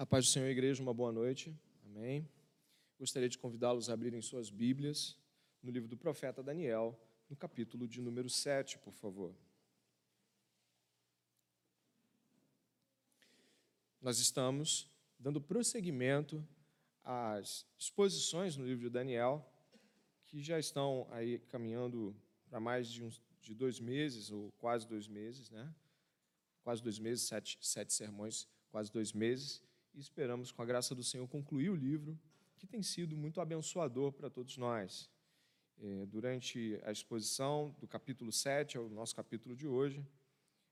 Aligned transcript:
A 0.00 0.06
paz 0.06 0.24
do 0.24 0.30
Senhor, 0.30 0.48
igreja, 0.48 0.82
uma 0.82 0.94
boa 0.94 1.12
noite. 1.12 1.54
Amém. 1.84 2.26
Gostaria 2.98 3.28
de 3.28 3.36
convidá-los 3.36 3.90
a 3.90 3.92
abrirem 3.92 4.22
suas 4.22 4.48
Bíblias 4.48 5.14
no 5.62 5.70
livro 5.70 5.86
do 5.86 5.94
profeta 5.94 6.42
Daniel, 6.42 6.98
no 7.28 7.36
capítulo 7.36 7.86
de 7.86 8.00
número 8.00 8.26
7, 8.30 8.78
por 8.78 8.94
favor. 8.94 9.34
Nós 14.00 14.18
estamos 14.20 14.88
dando 15.18 15.38
prosseguimento 15.38 16.42
às 17.04 17.66
exposições 17.76 18.56
no 18.56 18.64
livro 18.64 18.84
de 18.84 18.88
Daniel, 18.88 19.46
que 20.24 20.40
já 20.40 20.58
estão 20.58 21.06
aí 21.10 21.40
caminhando 21.40 22.16
para 22.48 22.58
mais 22.58 22.90
de, 22.90 23.04
uns, 23.04 23.20
de 23.42 23.54
dois 23.54 23.78
meses, 23.78 24.30
ou 24.30 24.50
quase 24.52 24.88
dois 24.88 25.06
meses, 25.06 25.50
né? 25.50 25.70
Quase 26.64 26.82
dois 26.82 26.98
meses, 26.98 27.28
sete, 27.28 27.58
sete 27.60 27.92
sermões, 27.92 28.48
quase 28.70 28.90
dois 28.90 29.12
meses 29.12 29.62
e 29.94 30.00
esperamos, 30.00 30.52
com 30.52 30.62
a 30.62 30.66
graça 30.66 30.94
do 30.94 31.02
Senhor, 31.02 31.26
concluir 31.28 31.70
o 31.70 31.74
livro, 31.74 32.18
que 32.56 32.66
tem 32.66 32.82
sido 32.82 33.16
muito 33.16 33.40
abençoador 33.40 34.12
para 34.12 34.28
todos 34.28 34.56
nós. 34.56 35.10
É, 35.82 36.06
durante 36.06 36.78
a 36.84 36.92
exposição 36.92 37.74
do 37.80 37.88
capítulo 37.88 38.30
7, 38.30 38.76
é 38.76 38.80
o 38.80 38.88
nosso 38.88 39.14
capítulo 39.16 39.56
de 39.56 39.66
hoje, 39.66 40.04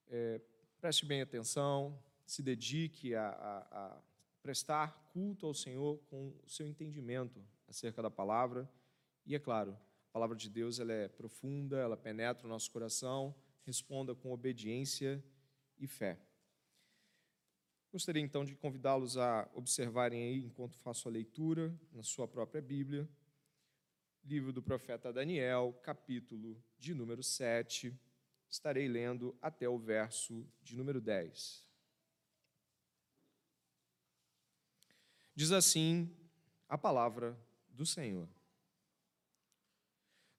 é, 0.08 0.40
preste 0.80 1.06
bem 1.06 1.20
atenção, 1.20 1.98
se 2.26 2.42
dedique 2.42 3.14
a, 3.14 3.28
a, 3.28 3.58
a 3.86 4.02
prestar 4.42 5.10
culto 5.12 5.46
ao 5.46 5.54
Senhor 5.54 5.98
com 6.10 6.28
o 6.44 6.48
seu 6.48 6.66
entendimento 6.66 7.42
acerca 7.66 8.02
da 8.02 8.10
palavra. 8.10 8.68
E 9.26 9.34
é 9.34 9.38
claro, 9.38 9.72
a 10.08 10.12
palavra 10.12 10.36
de 10.36 10.48
Deus 10.48 10.78
ela 10.78 10.92
é 10.92 11.08
profunda, 11.08 11.78
ela 11.78 11.96
penetra 11.96 12.46
o 12.46 12.50
nosso 12.50 12.70
coração, 12.70 13.34
responda 13.64 14.14
com 14.14 14.30
obediência 14.30 15.22
e 15.78 15.86
fé. 15.86 16.18
Gostaria 17.90 18.22
então 18.22 18.44
de 18.44 18.54
convidá-los 18.54 19.16
a 19.16 19.48
observarem 19.54 20.22
aí, 20.22 20.44
enquanto 20.44 20.76
faço 20.76 21.08
a 21.08 21.10
leitura, 21.10 21.74
na 21.90 22.02
sua 22.02 22.28
própria 22.28 22.60
Bíblia, 22.60 23.08
livro 24.22 24.52
do 24.52 24.62
profeta 24.62 25.10
Daniel, 25.10 25.72
capítulo 25.82 26.62
de 26.78 26.92
número 26.92 27.22
7. 27.22 27.98
Estarei 28.46 28.86
lendo 28.88 29.34
até 29.40 29.66
o 29.66 29.78
verso 29.78 30.46
de 30.62 30.76
número 30.76 31.00
10. 31.00 31.66
Diz 35.34 35.50
assim 35.50 36.14
a 36.68 36.76
palavra 36.76 37.40
do 37.70 37.86
Senhor. 37.86 38.28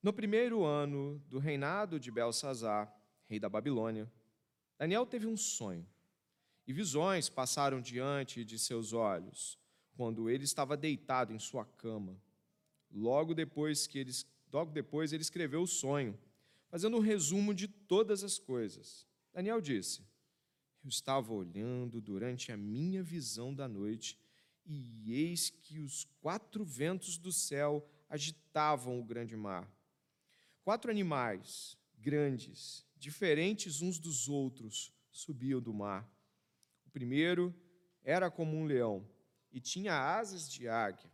No 0.03 0.13
primeiro 0.13 0.63
ano 0.63 1.17
do 1.27 1.39
reinado 1.39 1.99
de 1.99 2.11
Belsazar, 2.11 2.95
rei 3.25 3.39
da 3.39 3.49
Babilônia, 3.49 4.11
Daniel 4.77 5.07
teve 5.07 5.25
um 5.25 5.35
sonho 5.35 5.87
e 6.69 6.71
visões 6.71 7.29
passaram 7.29 7.81
diante 7.81 8.45
de 8.45 8.59
seus 8.59 8.93
olhos, 8.93 9.57
quando 9.97 10.29
ele 10.29 10.43
estava 10.43 10.77
deitado 10.77 11.33
em 11.33 11.39
sua 11.39 11.65
cama. 11.65 12.15
Logo 12.91 13.33
depois 13.33 13.87
que 13.87 13.97
ele, 13.97 14.11
logo 14.53 14.71
depois 14.71 15.11
ele 15.11 15.23
escreveu 15.23 15.63
o 15.63 15.67
sonho, 15.67 16.15
fazendo 16.67 16.95
um 16.95 16.99
resumo 16.99 17.55
de 17.55 17.67
todas 17.67 18.23
as 18.23 18.37
coisas. 18.37 19.07
Daniel 19.33 19.59
disse: 19.59 20.03
Eu 20.83 20.89
estava 20.89 21.33
olhando 21.33 21.99
durante 21.99 22.51
a 22.51 22.57
minha 22.57 23.01
visão 23.01 23.51
da 23.51 23.67
noite, 23.67 24.15
e 24.63 25.11
eis 25.11 25.49
que 25.49 25.79
os 25.79 26.03
quatro 26.21 26.63
ventos 26.63 27.17
do 27.17 27.31
céu 27.31 27.83
agitavam 28.07 28.99
o 28.99 29.03
grande 29.03 29.35
mar. 29.35 29.67
Quatro 30.63 30.91
animais 30.91 31.75
grandes, 31.97 32.85
diferentes 32.95 33.81
uns 33.81 33.97
dos 33.97 34.29
outros, 34.29 34.93
subiam 35.09 35.59
do 35.59 35.73
mar 35.73 36.07
o 36.89 36.91
primeiro 36.91 37.53
era 38.03 38.31
como 38.31 38.57
um 38.57 38.65
leão 38.65 39.07
e 39.51 39.61
tinha 39.61 39.93
asas 39.93 40.49
de 40.51 40.67
águia. 40.67 41.09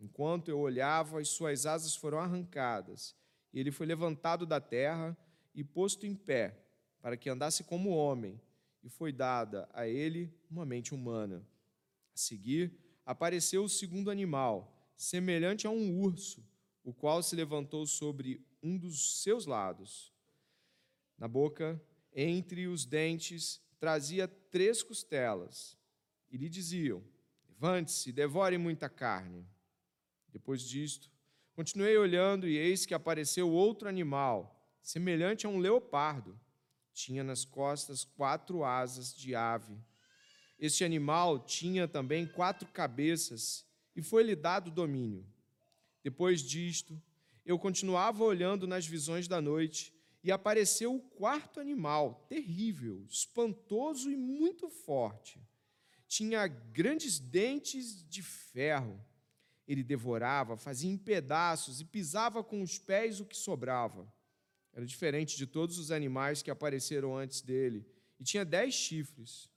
Enquanto 0.00 0.48
eu 0.48 0.58
olhava, 0.58 1.20
as 1.20 1.28
suas 1.28 1.66
asas 1.66 1.94
foram 1.94 2.18
arrancadas, 2.18 3.14
e 3.52 3.60
ele 3.60 3.70
foi 3.70 3.86
levantado 3.86 4.46
da 4.46 4.58
terra 4.58 5.14
e 5.54 5.62
posto 5.62 6.06
em 6.06 6.14
pé, 6.14 6.58
para 7.02 7.14
que 7.14 7.28
andasse 7.28 7.62
como 7.62 7.90
homem, 7.90 8.40
e 8.82 8.88
foi 8.88 9.12
dada 9.12 9.68
a 9.74 9.86
ele 9.86 10.34
uma 10.50 10.64
mente 10.64 10.94
humana. 10.94 11.46
A 12.14 12.16
seguir, 12.16 12.74
apareceu 13.04 13.64
o 13.64 13.68
segundo 13.68 14.10
animal, 14.10 14.90
semelhante 14.96 15.66
a 15.66 15.70
um 15.70 16.00
urso, 16.00 16.42
o 16.82 16.94
qual 16.94 17.22
se 17.22 17.36
levantou 17.36 17.86
sobre 17.86 18.42
um 18.62 18.78
dos 18.78 19.22
seus 19.22 19.44
lados. 19.44 20.10
Na 21.18 21.28
boca, 21.28 21.80
entre 22.14 22.66
os 22.66 22.86
dentes, 22.86 23.61
trazia 23.82 24.28
três 24.28 24.80
costelas 24.80 25.76
e 26.30 26.36
lhe 26.36 26.48
diziam: 26.48 27.02
Levante-se, 27.48 28.12
devore 28.12 28.56
muita 28.56 28.88
carne. 28.88 29.44
Depois 30.28 30.62
disto, 30.62 31.10
continuei 31.52 31.98
olhando 31.98 32.46
e 32.46 32.56
eis 32.56 32.86
que 32.86 32.94
apareceu 32.94 33.50
outro 33.50 33.88
animal, 33.88 34.56
semelhante 34.80 35.46
a 35.46 35.48
um 35.48 35.58
leopardo. 35.58 36.38
Tinha 36.92 37.24
nas 37.24 37.44
costas 37.44 38.04
quatro 38.04 38.62
asas 38.62 39.12
de 39.12 39.34
ave. 39.34 39.76
Este 40.60 40.84
animal 40.84 41.40
tinha 41.40 41.88
também 41.88 42.24
quatro 42.24 42.68
cabeças 42.68 43.66
e 43.96 44.00
foi-lhe 44.00 44.36
dado 44.36 44.70
domínio. 44.70 45.26
Depois 46.04 46.40
disto, 46.40 47.02
eu 47.44 47.58
continuava 47.58 48.22
olhando 48.22 48.64
nas 48.64 48.86
visões 48.86 49.26
da 49.26 49.40
noite 49.40 49.91
e 50.22 50.30
apareceu 50.30 50.94
o 50.94 51.00
quarto 51.00 51.58
animal, 51.58 52.26
terrível, 52.28 53.04
espantoso 53.08 54.10
e 54.10 54.16
muito 54.16 54.68
forte. 54.68 55.40
Tinha 56.06 56.46
grandes 56.46 57.18
dentes 57.18 58.06
de 58.08 58.22
ferro. 58.22 59.04
Ele 59.66 59.82
devorava, 59.82 60.56
fazia 60.56 60.90
em 60.90 60.96
pedaços 60.96 61.80
e 61.80 61.84
pisava 61.84 62.44
com 62.44 62.62
os 62.62 62.78
pés 62.78 63.20
o 63.20 63.24
que 63.24 63.36
sobrava. 63.36 64.12
Era 64.72 64.86
diferente 64.86 65.36
de 65.36 65.46
todos 65.46 65.78
os 65.78 65.90
animais 65.90 66.42
que 66.42 66.50
apareceram 66.50 67.16
antes 67.16 67.40
dele, 67.40 67.86
e 68.18 68.24
tinha 68.24 68.44
dez 68.44 68.74
chifres. 68.74 69.50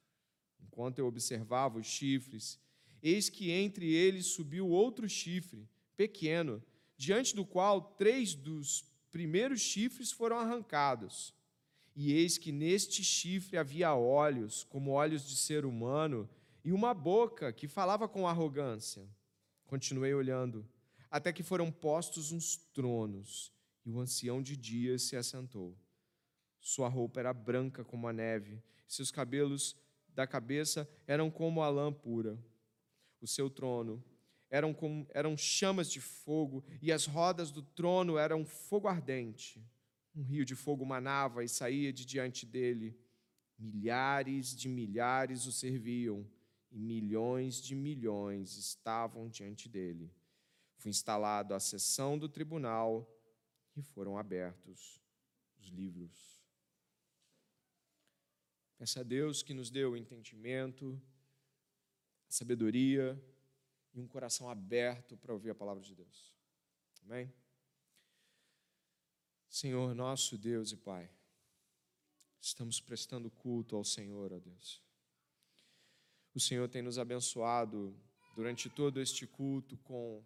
Enquanto 0.60 1.00
eu 1.00 1.08
observava 1.08 1.80
os 1.80 1.88
chifres, 1.88 2.60
eis 3.02 3.30
que 3.30 3.52
entre 3.52 3.94
eles 3.94 4.28
subiu 4.28 4.68
outro 4.68 5.08
chifre, 5.08 5.70
pequeno, 5.96 6.62
diante 6.98 7.36
do 7.36 7.46
qual 7.46 7.82
três 7.82 8.34
dos 8.34 8.84
primeiros 9.16 9.62
chifres 9.62 10.12
foram 10.12 10.38
arrancados. 10.38 11.34
E 11.96 12.12
eis 12.12 12.38
que 12.38 12.52
neste 12.52 13.02
chifre 13.02 13.58
havia 13.58 13.96
olhos, 13.96 14.66
como 14.66 14.92
olhos 14.92 15.26
de 15.26 15.38
ser 15.38 15.64
humano, 15.64 16.30
e 16.66 16.74
uma 16.74 16.94
boca 16.94 17.54
que 17.54 17.66
falava 17.66 18.10
com 18.10 18.28
arrogância. 18.28 19.08
Continuei 19.66 20.14
olhando, 20.14 20.68
até 21.10 21.32
que 21.32 21.44
foram 21.44 21.72
postos 21.72 22.34
uns 22.34 22.58
tronos, 22.74 23.54
e 23.86 23.90
o 23.90 24.02
ancião 24.02 24.42
de 24.42 24.58
dias 24.58 25.04
se 25.04 25.16
assentou. 25.16 25.78
Sua 26.60 26.90
roupa 26.90 27.22
era 27.22 27.34
branca 27.34 27.86
como 27.86 28.10
a 28.10 28.12
neve, 28.12 28.62
seus 28.86 29.12
cabelos 29.12 29.78
da 30.10 30.28
cabeça 30.28 30.90
eram 31.08 31.32
como 31.32 31.64
a 31.64 31.70
lã 31.70 31.90
pura. 31.94 32.38
O 33.22 33.28
seu 33.28 33.50
trono 33.50 34.04
eram, 34.56 34.74
como, 34.74 35.06
eram 35.14 35.36
chamas 35.36 35.92
de 35.92 36.00
fogo, 36.00 36.64
e 36.82 36.90
as 36.90 37.06
rodas 37.06 37.52
do 37.52 37.62
trono 37.62 38.18
eram 38.18 38.46
fogo 38.46 38.88
ardente. 38.88 39.62
Um 40.16 40.24
rio 40.24 40.46
de 40.46 40.56
fogo 40.56 40.86
manava 40.86 41.44
e 41.44 41.50
saía 41.50 41.92
de 41.92 42.06
diante 42.06 42.46
dele. 42.46 42.98
Milhares 43.60 44.56
de 44.56 44.70
milhares 44.70 45.46
o 45.46 45.52
serviam, 45.52 46.26
e 46.72 46.80
milhões 46.80 47.62
de 47.62 47.76
milhões 47.76 48.56
estavam 48.56 49.28
diante 49.28 49.68
dele. 49.68 50.10
Foi 50.78 50.90
instalado 50.90 51.54
a 51.54 51.60
sessão 51.60 52.18
do 52.18 52.30
tribunal 52.30 53.14
e 53.76 53.82
foram 53.82 54.18
abertos 54.18 55.02
os 55.60 55.68
livros. 55.68 56.42
Peça 58.78 59.02
a 59.02 59.04
Deus 59.04 59.44
que 59.44 59.54
nos 59.54 59.70
dê 59.70 59.84
o 59.84 59.98
entendimento, 59.98 61.02
a 62.30 62.32
sabedoria, 62.32 63.22
e 63.96 64.02
um 64.02 64.08
coração 64.08 64.50
aberto 64.50 65.16
para 65.16 65.34
ouvir 65.34 65.50
a 65.52 65.56
palavra 65.56 65.82
de 65.82 65.96
Deus. 65.96 66.36
Amém? 67.04 67.34
Senhor, 69.48 69.96
nosso 69.96 70.38
Deus 70.38 70.74
e 70.74 70.78
Pai, 70.78 71.10
estamos 72.42 72.82
prestando 72.82 73.32
culto 73.32 73.78
ao 73.78 73.86
Senhor, 73.86 74.34
ó 74.34 74.40
Deus. 74.40 74.84
O 76.34 76.40
Senhor 76.42 76.68
tem 76.68 76.82
nos 76.82 77.00
abençoado 77.00 77.98
durante 78.36 78.70
todo 78.70 79.00
este 79.00 79.26
culto 79.26 79.78
com 79.78 80.22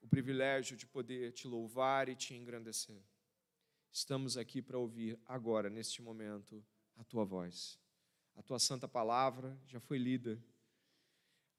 o 0.00 0.08
privilégio 0.08 0.76
de 0.76 0.84
poder 0.84 1.32
te 1.32 1.46
louvar 1.46 2.08
e 2.08 2.16
te 2.16 2.34
engrandecer. 2.34 3.00
Estamos 3.92 4.36
aqui 4.36 4.60
para 4.60 4.76
ouvir 4.76 5.16
agora, 5.26 5.70
neste 5.70 6.02
momento, 6.02 6.64
a 6.96 7.04
tua 7.04 7.24
voz. 7.24 7.78
A 8.34 8.42
tua 8.42 8.58
santa 8.58 8.88
palavra 8.88 9.56
já 9.68 9.78
foi 9.78 9.98
lida 9.98 10.42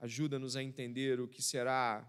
Ajuda-nos 0.03 0.57
a 0.57 0.61
entender 0.61 1.21
o 1.21 1.29
que 1.29 1.41
será 1.41 2.05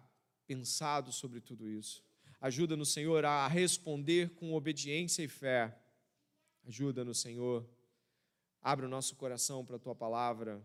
pensado 0.49 1.13
sobre 1.13 1.41
tudo 1.41 1.69
isso. 1.69 2.03
Ajuda-nos, 2.41 2.93
Senhor, 2.93 3.25
a 3.25 3.47
responder 3.47 4.31
com 4.31 4.53
obediência 4.53 5.23
e 5.23 5.29
fé. 5.29 5.81
Ajuda-nos, 6.67 7.21
Senhor. 7.21 7.65
Abre 8.61 8.85
o 8.85 8.89
nosso 8.89 9.15
coração 9.15 9.65
para 9.65 9.77
a 9.77 9.79
tua 9.79 9.95
palavra 9.95 10.61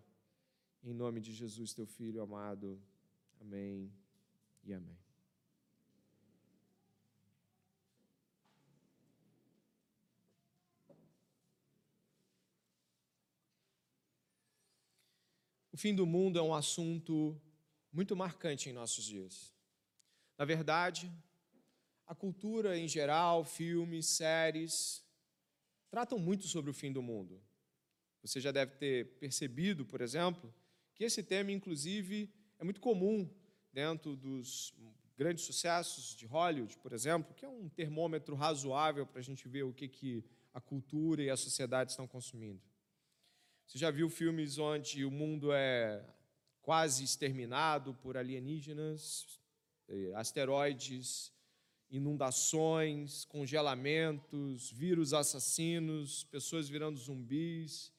Em 0.82 0.92
nome 0.92 1.22
de 1.22 1.32
Jesus, 1.32 1.72
teu 1.72 1.86
filho 1.86 2.20
amado. 2.20 2.82
Amém 3.40 3.94
e 4.64 4.74
amém. 4.74 5.09
Fim 15.80 15.96
do 15.96 16.06
mundo 16.06 16.38
é 16.38 16.42
um 16.42 16.54
assunto 16.54 17.42
muito 17.90 18.14
marcante 18.14 18.70
em 18.70 18.74
nossos 18.74 19.06
dias. 19.06 19.54
Na 20.38 20.44
verdade, 20.44 21.10
a 22.06 22.14
cultura 22.14 22.78
em 22.78 22.86
geral, 22.86 23.46
filmes, 23.46 24.06
séries, 24.08 25.02
tratam 25.90 26.20
muito 26.20 26.48
sobre 26.48 26.70
o 26.70 26.74
fim 26.74 26.92
do 26.92 27.02
mundo. 27.02 27.42
Você 28.22 28.42
já 28.42 28.52
deve 28.52 28.76
ter 28.76 29.18
percebido, 29.20 29.86
por 29.86 30.02
exemplo, 30.02 30.54
que 30.94 31.06
esse 31.06 31.24
tema, 31.24 31.50
inclusive, 31.54 32.30
é 32.60 32.64
muito 32.66 32.82
comum 32.82 33.34
dentro 33.72 34.18
dos 34.18 34.74
grandes 35.18 35.46
sucessos 35.46 36.14
de 36.14 36.26
Hollywood, 36.26 36.78
por 36.80 36.92
exemplo, 36.92 37.34
que 37.34 37.46
é 37.46 37.50
um 37.50 37.70
termômetro 37.70 38.36
razoável 38.36 39.08
para 39.08 39.20
a 39.20 39.24
gente 39.24 39.48
ver 39.48 39.64
o 39.64 39.74
que, 39.74 39.88
que 39.88 40.26
a 40.54 40.60
cultura 40.60 41.24
e 41.24 41.30
a 41.30 41.38
sociedade 41.38 41.92
estão 41.92 42.06
consumindo. 42.06 42.62
Você 43.70 43.78
já 43.78 43.92
viu 43.92 44.10
filmes 44.10 44.58
onde 44.58 45.06
o 45.06 45.12
mundo 45.12 45.54
é 45.54 46.04
quase 46.60 47.04
exterminado 47.04 47.94
por 47.94 48.18
alienígenas, 48.18 49.40
eh, 49.88 50.12
asteroides, 50.16 51.32
inundações, 51.88 53.26
congelamentos, 53.26 54.72
vírus 54.72 55.14
assassinos, 55.14 56.24
pessoas 56.24 56.68
virando 56.68 56.98
zumbis. 56.98 57.94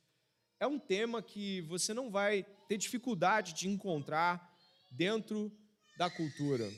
É 0.58 0.66
um 0.66 0.76
tema 0.76 1.22
que 1.22 1.60
você 1.60 1.94
não 1.94 2.10
vai 2.10 2.42
ter 2.66 2.76
dificuldade 2.76 3.52
de 3.54 3.68
encontrar 3.68 4.52
dentro 4.90 5.56
da 5.96 6.10
cultura. 6.10 6.68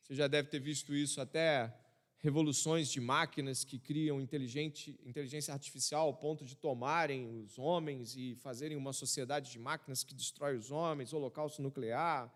Você 0.00 0.14
já 0.14 0.26
deve 0.26 0.48
ter 0.48 0.60
visto 0.60 0.94
isso 0.94 1.20
até 1.20 1.78
revoluções 2.20 2.90
de 2.90 3.00
máquinas 3.00 3.64
que 3.64 3.78
criam 3.78 4.20
inteligência 4.20 5.54
artificial 5.54 6.06
ao 6.06 6.14
ponto 6.14 6.44
de 6.44 6.54
tomarem 6.54 7.42
os 7.42 7.58
homens 7.58 8.14
e 8.14 8.34
fazerem 8.36 8.76
uma 8.76 8.92
sociedade 8.92 9.50
de 9.50 9.58
máquinas 9.58 10.04
que 10.04 10.14
destrói 10.14 10.56
os 10.56 10.70
homens, 10.70 11.14
holocausto 11.14 11.62
nuclear, 11.62 12.32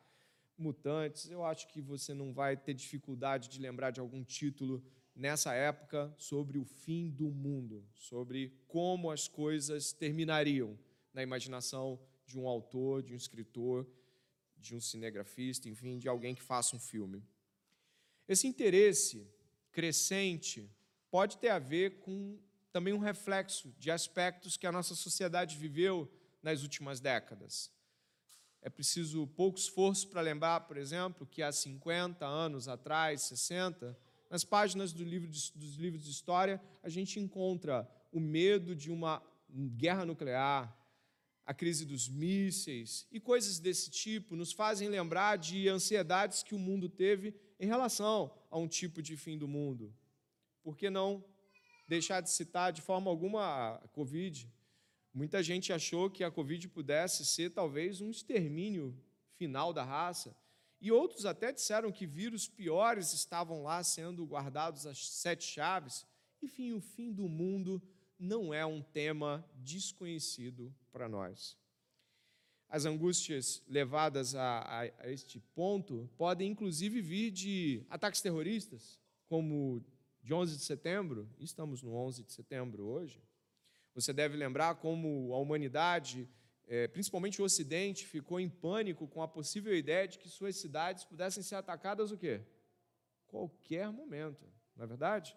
mutantes. 0.57 1.31
Eu 1.31 1.45
acho 1.45 1.69
que 1.69 1.83
você 1.83 2.15
não 2.15 2.33
vai 2.33 2.57
ter 2.57 2.73
dificuldade 2.73 3.49
de 3.49 3.61
lembrar 3.61 3.91
de 3.91 4.01
algum 4.01 4.25
título 4.25 4.83
nessa 5.15 5.53
época 5.53 6.13
sobre 6.17 6.59
o 6.59 6.65
fim 6.65 7.11
do 7.11 7.31
mundo, 7.31 7.87
sobre 7.95 8.53
como 8.67 9.11
as 9.11 9.29
coisas 9.29 9.93
terminariam 9.93 10.79
na 11.13 11.23
imaginação 11.23 12.01
de 12.27 12.39
um 12.39 12.49
autor, 12.49 13.03
de 13.03 13.13
um 13.13 13.17
escritor, 13.17 13.87
de 14.57 14.75
um 14.75 14.81
cinegrafista, 14.81 15.69
enfim, 15.69 15.99
de 15.99 16.09
alguém 16.09 16.35
que 16.35 16.43
faça 16.43 16.75
um 16.75 16.81
filme. 16.81 17.23
Esse 18.27 18.47
interesse 18.47 19.29
crescente 19.75 20.71
pode 21.11 21.37
ter 21.37 21.51
a 21.51 21.59
ver 21.59 21.99
com 21.99 22.39
também 22.73 22.95
um 22.95 22.99
reflexo 22.99 23.75
de 23.79 23.91
aspectos 23.91 24.57
que 24.57 24.67
a 24.67 24.73
nossa 24.73 24.95
sociedade 24.95 25.59
viveu 25.59 26.11
nas 26.43 26.63
últimas 26.63 27.01
décadas. 27.01 27.71
É 28.63 28.71
preciso 28.71 29.27
pouco 29.27 29.59
esforço 29.59 30.09
para 30.09 30.23
lembrar, 30.23 30.61
por 30.61 30.77
exemplo, 30.77 31.27
que 31.27 31.43
há 31.43 31.53
50 31.53 32.25
anos 32.25 32.67
atrás, 32.67 33.23
60, 33.23 33.97
nas 34.31 34.45
páginas 34.45 34.93
do 34.93 35.05
livro 35.05 35.29
de, 35.29 35.53
dos 35.55 35.75
livros 35.77 36.05
de 36.05 36.11
história, 36.11 36.61
a 36.83 36.89
gente 36.89 37.21
encontra 37.21 37.89
o 38.11 38.19
medo 38.19 38.75
de 38.75 38.91
uma 38.91 39.23
guerra 39.77 40.07
nuclear, 40.07 40.75
a 41.47 41.53
crise 41.53 41.85
dos 41.85 42.09
mísseis 42.09 43.07
e 43.13 43.21
coisas 43.21 43.59
desse 43.59 43.91
tipo 43.91 44.35
nos 44.35 44.53
fazem 44.53 44.89
lembrar 44.89 45.37
de 45.37 45.69
ansiedades 45.69 46.43
que 46.43 46.55
o 46.55 46.59
mundo 46.59 46.89
teve 46.89 47.35
em 47.59 47.67
relação 47.67 48.33
a 48.51 48.59
um 48.59 48.69
tipo 48.69 49.03
de 49.03 49.17
fim 49.17 49.39
do 49.39 49.49
mundo. 49.49 49.95
Por 50.63 50.77
que 50.77 50.91
não 50.91 51.25
deixar 51.87 52.21
de 52.21 52.31
citar 52.31 52.73
de 52.73 52.81
forma 52.81 53.11
alguma 53.11 53.75
a 53.77 53.89
Covid? 53.89 54.51
Muita 55.13 55.43
gente 55.43 55.73
achou 55.73 56.11
que 56.11 56.25
a 56.25 56.31
Covid 56.31 56.69
pudesse 56.69 57.25
ser 57.25 57.51
talvez 57.51 58.01
um 58.01 58.11
extermínio 58.11 58.99
final 59.37 59.73
da 59.73 59.85
raça. 59.85 60.37
E 60.81 60.91
outros 60.91 61.25
até 61.25 61.53
disseram 61.53 61.93
que 61.93 62.07
vírus 62.07 62.49
piores 62.49 63.13
estavam 63.13 63.63
lá 63.63 63.83
sendo 63.83 64.25
guardados 64.25 64.87
às 64.87 65.07
sete 65.07 65.45
chaves. 65.45 66.07
Enfim, 66.43 66.73
o 66.73 66.81
fim 66.81 67.13
do 67.13 67.29
mundo 67.29 67.83
não 68.19 68.53
é 68.53 68.67
um 68.67 68.83
tema 68.83 69.49
desconhecido 69.55 70.75
para 70.93 71.09
nós. 71.09 71.57
As 72.75 72.87
angústias 72.87 73.63
levadas 73.69 74.35
a, 74.35 74.59
a, 74.59 74.81
a, 74.81 75.13
este 75.13 75.39
ponto 75.55 76.11
podem, 76.17 76.51
inclusive, 76.51 77.01
vir 77.01 77.31
de 77.31 77.87
ataques 77.89 78.21
terroristas, 78.21 78.99
como 79.29 79.81
de 80.21 80.35
11 80.35 80.57
de 80.57 80.65
setembro, 80.65 81.31
estamos 81.39 81.85
no 81.85 81.95
11 81.95 82.25
de 82.25 82.33
setembro 82.33 82.83
hoje. 82.83 83.23
Você 83.95 84.13
deve 84.13 84.37
lembrar 84.37 84.75
como 84.75 85.33
a 85.33 85.39
humanidade, 85.39 86.29
é, 86.67 86.89
principalmente 86.89 87.41
o 87.41 87.45
Ocidente, 87.45 88.09
ficou 88.09 88.41
em 88.41 88.49
pânico 88.49 89.07
com 89.07 89.23
a 89.23 89.29
possível 89.29 89.73
ideia 89.73 90.09
de 90.09 90.19
que 90.19 90.29
suas 90.29 90.57
cidades 90.57 91.05
pudessem 91.05 91.45
ser 91.45 91.55
atacadas 91.55 92.11
o 92.11 92.19
quê? 92.19 92.41
Qualquer 93.29 93.89
momento, 93.93 94.45
não 94.75 94.83
é 94.83 94.89
verdade? 94.89 95.37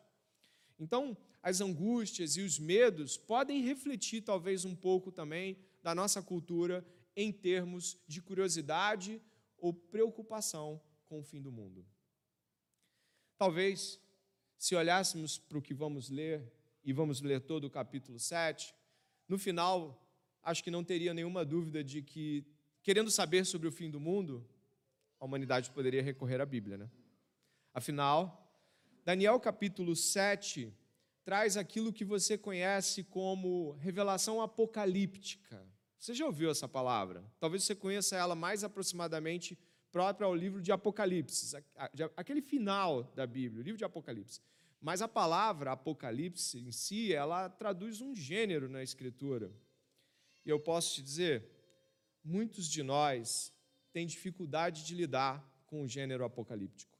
Então, 0.80 1.16
as 1.44 1.62
angústias 1.62 2.36
e 2.36 2.42
os 2.42 2.58
medos 2.58 3.16
podem 3.16 3.62
refletir 3.62 4.24
talvez 4.24 4.66
um 4.66 4.76
pouco 4.76 5.12
também 5.12 5.56
da 5.84 5.94
nossa 5.94 6.20
cultura 6.20 6.84
em 7.18 7.32
termos 7.32 7.98
de 8.08 8.22
curiosidade 8.22 9.20
ou 9.58 9.74
preocupação 9.74 10.80
com 11.08 11.20
o 11.20 11.24
fim 11.24 11.42
do 11.42 11.52
mundo. 11.52 11.84
Talvez, 13.40 14.00
se 14.56 14.76
olhássemos 14.76 15.40
para 15.40 15.58
o 15.58 15.62
que 15.62 15.74
vamos 15.74 16.10
ler, 16.10 16.54
e 16.84 16.94
vamos 16.94 17.20
ler 17.20 17.42
todo 17.42 17.66
o 17.66 17.70
capítulo 17.70 18.20
7, 18.20 18.74
no 19.28 19.38
final, 19.38 20.08
acho 20.44 20.64
que 20.64 20.72
não 20.72 20.84
teria 20.84 21.14
nenhuma 21.14 21.44
dúvida 21.44 21.84
de 21.84 22.02
que, 22.02 22.46
querendo 22.82 23.12
saber 23.12 23.46
sobre 23.46 23.68
o 23.68 23.72
fim 23.72 23.90
do 23.90 24.00
mundo, 24.00 24.48
a 25.20 25.26
humanidade 25.26 25.72
poderia 25.72 26.04
recorrer 26.04 26.40
à 26.40 26.46
Bíblia. 26.46 26.78
Né? 26.78 26.90
Afinal, 27.74 28.48
Daniel 29.04 29.40
capítulo 29.40 29.96
7 29.96 30.72
traz 31.26 31.58
aquilo 31.58 31.92
que 31.92 32.06
você 32.06 32.38
conhece 32.38 33.04
como 33.04 33.72
revelação 33.80 34.40
apocalíptica. 34.40 35.68
Você 36.00 36.14
já 36.14 36.26
ouviu 36.26 36.50
essa 36.50 36.68
palavra? 36.68 37.24
Talvez 37.40 37.64
você 37.64 37.76
conheça 37.76 38.16
ela 38.16 38.36
mais 38.36 38.64
aproximadamente 38.64 39.58
própria 39.92 40.26
ao 40.26 40.36
livro 40.36 40.62
de 40.62 40.72
Apocalipse, 40.72 41.56
aquele 42.16 42.42
final 42.42 43.04
da 43.16 43.26
Bíblia, 43.26 43.62
o 43.62 43.64
livro 43.64 43.78
de 43.78 43.86
Apocalipse. 43.86 44.40
Mas 44.80 45.02
a 45.02 45.08
palavra 45.08 45.72
Apocalipse 45.72 46.60
em 46.60 46.72
si, 46.72 47.14
ela 47.14 47.50
traduz 47.50 48.00
um 48.00 48.14
gênero 48.14 48.70
na 48.70 48.84
Escritura. 48.84 49.52
E 50.46 50.50
eu 50.50 50.60
posso 50.60 50.96
te 50.96 51.02
dizer, 51.02 51.50
muitos 52.24 52.68
de 52.68 52.84
nós 52.84 53.52
têm 53.92 54.06
dificuldade 54.06 54.86
de 54.86 54.94
lidar 54.94 55.44
com 55.66 55.84
o 55.84 55.88
gênero 55.88 56.24
apocalíptico. 56.24 56.98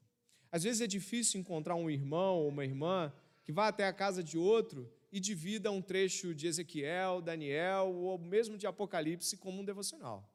Às 0.50 0.64
vezes 0.64 0.80
é 0.80 0.86
difícil 0.86 1.40
encontrar 1.40 1.76
um 1.76 1.88
irmão 1.88 2.38
ou 2.38 2.48
uma 2.48 2.64
irmã 2.64 3.12
que 3.44 3.52
vá 3.52 3.68
até 3.68 3.86
a 3.86 3.92
casa 3.92 4.22
de 4.22 4.36
outro 4.36 4.90
e 5.10 5.18
divida 5.18 5.70
um 5.70 5.80
trecho 5.80 6.34
de 6.34 6.46
Ezequiel, 6.46 7.22
Daniel 7.22 7.94
ou 7.94 8.18
mesmo 8.18 8.58
de 8.58 8.66
Apocalipse 8.66 9.36
como 9.36 9.60
um 9.60 9.64
devocional. 9.64 10.28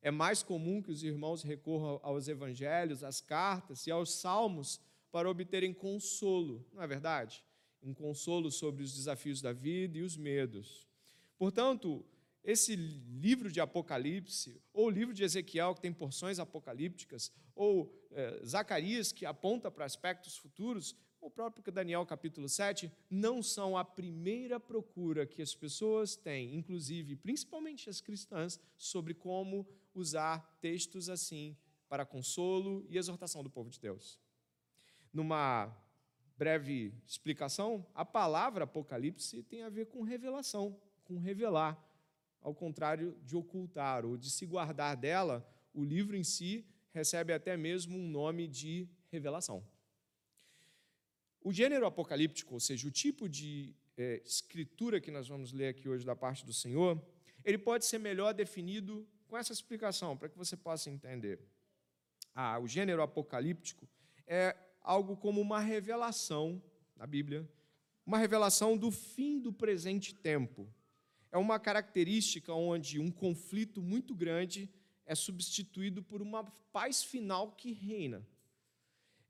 É 0.00 0.10
mais 0.10 0.42
comum 0.42 0.80
que 0.80 0.90
os 0.90 1.02
irmãos 1.02 1.42
recorram 1.42 2.00
aos 2.02 2.28
evangelhos, 2.28 3.02
às 3.02 3.20
cartas 3.20 3.86
e 3.86 3.90
aos 3.90 4.14
salmos 4.14 4.80
para 5.10 5.28
obterem 5.28 5.74
consolo, 5.74 6.66
não 6.72 6.82
é 6.82 6.86
verdade? 6.86 7.44
Um 7.82 7.92
consolo 7.92 8.50
sobre 8.50 8.82
os 8.82 8.94
desafios 8.94 9.40
da 9.40 9.52
vida 9.52 9.98
e 9.98 10.02
os 10.02 10.16
medos. 10.16 10.86
Portanto, 11.36 12.04
esse 12.44 12.76
livro 12.76 13.50
de 13.50 13.60
Apocalipse, 13.60 14.60
ou 14.72 14.86
o 14.86 14.90
livro 14.90 15.12
de 15.12 15.22
Ezequiel, 15.22 15.74
que 15.74 15.80
tem 15.80 15.92
porções 15.92 16.38
apocalípticas, 16.38 17.32
ou 17.54 17.92
é, 18.12 18.40
Zacarias, 18.44 19.12
que 19.12 19.26
aponta 19.26 19.70
para 19.70 19.84
aspectos 19.84 20.36
futuros, 20.36 20.96
o 21.20 21.30
próprio 21.30 21.72
Daniel 21.72 22.06
capítulo 22.06 22.48
7, 22.48 22.90
não 23.10 23.42
são 23.42 23.76
a 23.76 23.84
primeira 23.84 24.58
procura 24.58 25.26
que 25.26 25.42
as 25.42 25.54
pessoas 25.54 26.16
têm, 26.16 26.54
inclusive, 26.54 27.16
principalmente 27.16 27.90
as 27.90 28.00
cristãs, 28.00 28.60
sobre 28.76 29.14
como 29.14 29.66
usar 29.94 30.58
textos 30.60 31.08
assim 31.08 31.56
para 31.88 32.06
consolo 32.06 32.84
e 32.88 32.96
exortação 32.96 33.42
do 33.42 33.50
povo 33.50 33.70
de 33.70 33.80
Deus. 33.80 34.20
Numa 35.12 35.74
breve 36.36 36.94
explicação, 37.06 37.86
a 37.94 38.04
palavra 38.04 38.64
Apocalipse 38.64 39.42
tem 39.42 39.62
a 39.62 39.68
ver 39.68 39.86
com 39.86 40.02
revelação, 40.02 40.80
com 41.04 41.18
revelar, 41.18 41.82
ao 42.40 42.54
contrário 42.54 43.18
de 43.24 43.36
ocultar 43.36 44.04
ou 44.04 44.16
de 44.16 44.30
se 44.30 44.46
guardar 44.46 44.96
dela, 44.96 45.46
o 45.74 45.84
livro 45.84 46.16
em 46.16 46.22
si 46.22 46.64
recebe 46.92 47.32
até 47.32 47.56
mesmo 47.56 47.98
um 47.98 48.08
nome 48.08 48.46
de 48.46 48.88
revelação. 49.10 49.64
O 51.40 51.52
gênero 51.52 51.86
apocalíptico, 51.86 52.54
ou 52.54 52.60
seja, 52.60 52.86
o 52.86 52.90
tipo 52.90 53.28
de 53.28 53.74
é, 53.96 54.20
escritura 54.24 55.00
que 55.00 55.10
nós 55.10 55.28
vamos 55.28 55.52
ler 55.52 55.68
aqui 55.68 55.88
hoje 55.88 56.04
da 56.04 56.16
parte 56.16 56.44
do 56.44 56.52
Senhor, 56.52 57.00
ele 57.44 57.58
pode 57.58 57.86
ser 57.86 57.98
melhor 57.98 58.34
definido 58.34 59.06
com 59.26 59.36
essa 59.36 59.52
explicação, 59.52 60.16
para 60.16 60.28
que 60.28 60.36
você 60.36 60.56
possa 60.56 60.90
entender. 60.90 61.38
Ah, 62.34 62.58
o 62.58 62.66
gênero 62.66 63.02
apocalíptico 63.02 63.88
é 64.26 64.56
algo 64.80 65.16
como 65.16 65.40
uma 65.40 65.60
revelação 65.60 66.62
na 66.96 67.06
Bíblia, 67.06 67.48
uma 68.04 68.18
revelação 68.18 68.76
do 68.76 68.90
fim 68.90 69.38
do 69.38 69.52
presente 69.52 70.14
tempo. 70.14 70.68
É 71.30 71.36
uma 71.36 71.58
característica 71.58 72.52
onde 72.54 72.98
um 72.98 73.10
conflito 73.10 73.82
muito 73.82 74.14
grande 74.14 74.70
é 75.04 75.14
substituído 75.14 76.02
por 76.02 76.22
uma 76.22 76.44
paz 76.72 77.02
final 77.02 77.52
que 77.52 77.72
reina. 77.72 78.26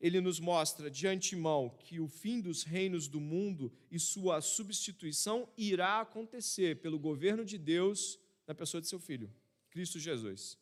Ele 0.01 0.21
nos 0.21 0.39
mostra 0.39 0.91
de 0.91 1.07
antemão 1.07 1.71
que 1.81 1.99
o 1.99 2.09
fim 2.09 2.41
dos 2.41 2.63
reinos 2.63 3.09
do 3.09 3.21
mundo 3.21 3.73
e 3.91 3.99
sua 3.99 4.41
substituição 4.41 5.49
irá 5.57 6.01
acontecer 6.01 6.81
pelo 6.81 6.99
governo 6.99 7.45
de 7.45 7.59
Deus 7.59 8.19
na 8.47 8.55
pessoa 8.55 8.81
de 8.81 8.89
seu 8.89 9.01
filho, 9.01 9.33
Cristo 9.71 9.99
Jesus. 9.99 10.57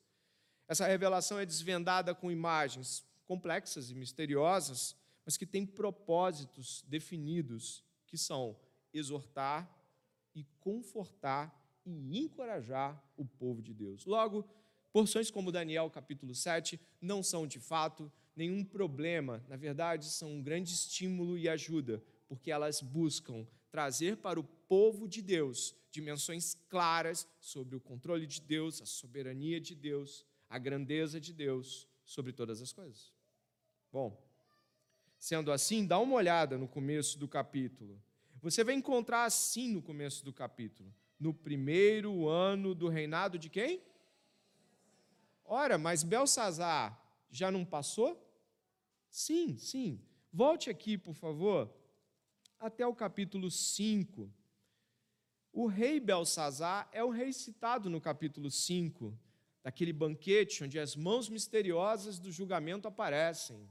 Essa 0.66 0.87
revelação 0.87 1.38
é 1.38 1.47
desvendada 1.47 2.14
com 2.14 2.31
imagens 2.31 3.05
complexas 3.25 3.90
e 3.90 3.95
misteriosas, 3.95 4.97
mas 5.25 5.37
que 5.37 5.47
têm 5.47 5.66
propósitos 5.66 6.83
definidos, 6.88 7.85
que 8.07 8.16
são 8.16 8.59
exortar 8.93 9.71
e 10.35 10.45
confortar 10.61 11.55
e 11.85 12.19
encorajar 12.19 13.00
o 13.16 13.25
povo 13.25 13.62
de 13.62 13.75
Deus. 13.75 14.07
Logo, 14.07 14.49
Porções 14.97 15.31
como 15.31 15.52
Daniel 15.52 15.90
capítulo 15.90 16.35
7 16.35 16.81
não 17.02 17.23
são 17.23 17.47
de 17.47 17.61
fato 17.61 18.11
nenhum 18.37 18.62
problema, 18.62 19.43
na 19.49 19.57
verdade, 19.57 20.05
são 20.05 20.31
um 20.31 20.43
grande 20.43 20.75
estímulo 20.75 21.38
e 21.38 21.49
ajuda, 21.49 22.02
porque 22.28 22.50
elas 22.50 22.83
buscam 22.83 23.47
trazer 23.71 24.19
para 24.19 24.38
o 24.38 24.45
povo 24.45 25.09
de 25.09 25.23
Deus 25.23 25.75
dimensões 25.90 26.55
claras 26.69 27.26
sobre 27.40 27.75
o 27.75 27.81
controle 27.81 28.26
de 28.26 28.40
Deus, 28.40 28.83
a 28.83 28.87
soberania 28.87 29.59
de 29.59 29.75
Deus, 29.75 30.26
a 30.49 30.59
grandeza 30.59 31.19
de 31.19 31.33
Deus 31.33 31.88
sobre 32.05 32.33
todas 32.33 32.61
as 32.61 32.73
coisas. 32.73 33.12
Bom, 33.90 34.23
sendo 35.19 35.50
assim, 35.50 35.87
dá 35.87 35.99
uma 35.99 36.14
olhada 36.14 36.59
no 36.59 36.69
começo 36.69 37.19
do 37.19 37.26
capítulo. 37.26 38.00
Você 38.43 38.62
vai 38.62 38.75
encontrar 38.75 39.25
assim 39.25 39.73
no 39.73 39.81
começo 39.81 40.25
do 40.25 40.33
capítulo, 40.33 40.95
no 41.19 41.33
primeiro 41.33 42.28
ano 42.28 42.75
do 42.75 42.88
reinado 42.88 43.38
de 43.38 43.49
quem? 43.49 43.83
Ora, 45.45 45.78
mas 45.78 46.02
Belsazar 46.02 47.00
já 47.31 47.50
não 47.50 47.64
passou? 47.64 48.25
Sim, 49.17 49.57
sim. 49.57 49.99
Volte 50.31 50.69
aqui, 50.69 50.99
por 50.99 51.15
favor, 51.15 51.75
até 52.61 52.87
o 52.87 52.95
capítulo 52.95 53.51
5. 53.51 54.31
O 55.51 55.67
rei 55.67 55.99
Belsazar 55.99 56.87
é 56.93 57.03
o 57.03 57.09
rei 57.09 57.33
citado 57.33 57.89
no 57.89 57.99
capítulo 57.99 58.51
5, 58.51 59.19
daquele 59.63 59.91
banquete 59.91 60.63
onde 60.63 60.79
as 60.79 60.95
mãos 60.95 61.31
misteriosas 61.31 62.19
do 62.19 62.31
julgamento 62.31 62.87
aparecem. 62.87 63.67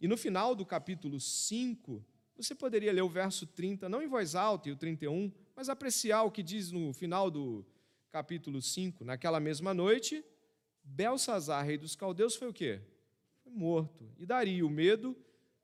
E 0.00 0.08
no 0.08 0.16
final 0.16 0.54
do 0.54 0.64
capítulo 0.64 1.20
5, 1.20 2.02
você 2.34 2.54
poderia 2.54 2.94
ler 2.94 3.02
o 3.02 3.10
verso 3.10 3.46
30, 3.46 3.90
não 3.90 4.00
em 4.00 4.08
voz 4.08 4.34
alta, 4.34 4.70
e 4.70 4.72
o 4.72 4.76
31, 4.76 5.30
mas 5.54 5.68
apreciar 5.68 6.22
o 6.22 6.30
que 6.30 6.42
diz 6.42 6.72
no 6.72 6.94
final 6.94 7.30
do 7.30 7.62
capítulo 8.10 8.62
5. 8.62 9.04
Naquela 9.04 9.38
mesma 9.38 9.74
noite, 9.74 10.24
Belsazar, 10.82 11.62
rei 11.62 11.76
dos 11.76 11.94
caldeus, 11.94 12.36
foi 12.36 12.48
o 12.48 12.54
quê? 12.54 12.80
Morto. 13.56 14.12
E 14.18 14.26
Dario, 14.26 14.66
o 14.66 14.70
medo, 14.70 15.16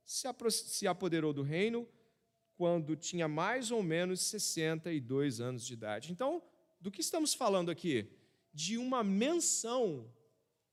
se 0.04 0.86
apoderou 0.86 1.32
do 1.32 1.42
reino 1.42 1.86
quando 2.56 2.96
tinha 2.96 3.28
mais 3.28 3.70
ou 3.70 3.82
menos 3.82 4.20
62 4.22 5.40
anos 5.40 5.66
de 5.66 5.74
idade. 5.74 6.10
Então, 6.10 6.42
do 6.80 6.90
que 6.90 7.00
estamos 7.00 7.34
falando 7.34 7.70
aqui? 7.70 8.08
De 8.52 8.78
uma 8.78 9.04
menção 9.04 10.10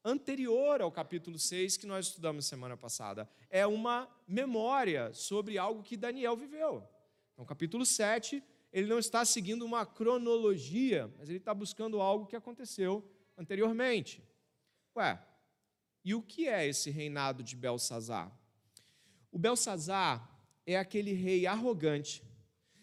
anterior 0.03 0.81
ao 0.81 0.91
capítulo 0.91 1.37
6 1.37 1.77
que 1.77 1.85
nós 1.85 2.07
estudamos 2.07 2.45
semana 2.45 2.77
passada. 2.77 3.29
É 3.49 3.67
uma 3.67 4.09
memória 4.27 5.13
sobre 5.13 5.57
algo 5.57 5.83
que 5.83 5.97
Daniel 5.97 6.37
viveu. 6.37 6.87
Então, 7.33 7.45
capítulo 7.45 7.85
7, 7.85 8.41
ele 8.71 8.87
não 8.87 8.99
está 8.99 9.25
seguindo 9.25 9.65
uma 9.65 9.85
cronologia, 9.85 11.13
mas 11.17 11.27
ele 11.27 11.37
está 11.39 11.53
buscando 11.53 11.99
algo 11.99 12.27
que 12.27 12.35
aconteceu 12.35 13.03
anteriormente. 13.37 14.23
Ué, 14.95 15.21
e 16.03 16.13
o 16.15 16.21
que 16.21 16.47
é 16.47 16.67
esse 16.67 16.89
reinado 16.89 17.43
de 17.43 17.55
Belsazar? 17.55 18.31
O 19.31 19.37
Belsazar 19.37 20.29
é 20.65 20.77
aquele 20.77 21.13
rei 21.13 21.45
arrogante 21.45 22.23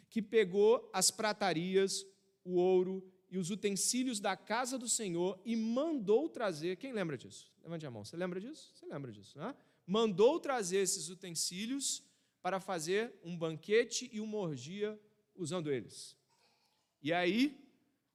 que 0.08 0.22
pegou 0.22 0.88
as 0.92 1.10
pratarias, 1.10 2.06
o 2.44 2.54
ouro 2.54 3.02
e 3.30 3.38
os 3.38 3.50
utensílios 3.50 4.20
da 4.20 4.36
casa 4.36 4.78
do 4.78 4.88
Senhor 4.88 5.40
e 5.44 5.56
mandou 5.56 6.28
trazer. 6.28 6.76
Quem 6.76 6.92
lembra 6.92 7.18
disso? 7.18 7.52
Levante 7.62 7.86
a 7.86 7.90
mão. 7.90 8.04
Você 8.04 8.16
lembra 8.16 8.40
disso? 8.40 8.72
Você 8.74 8.86
lembra 8.86 9.12
disso, 9.12 9.38
né? 9.38 9.54
Mandou 9.86 10.38
trazer 10.40 10.78
esses 10.78 11.08
utensílios 11.08 12.02
para 12.40 12.60
fazer 12.60 13.12
um 13.24 13.36
banquete 13.36 14.08
e 14.12 14.20
uma 14.20 14.38
orgia 14.38 14.98
usando 15.34 15.70
eles. 15.70 16.16
E 17.02 17.12
aí 17.12 17.60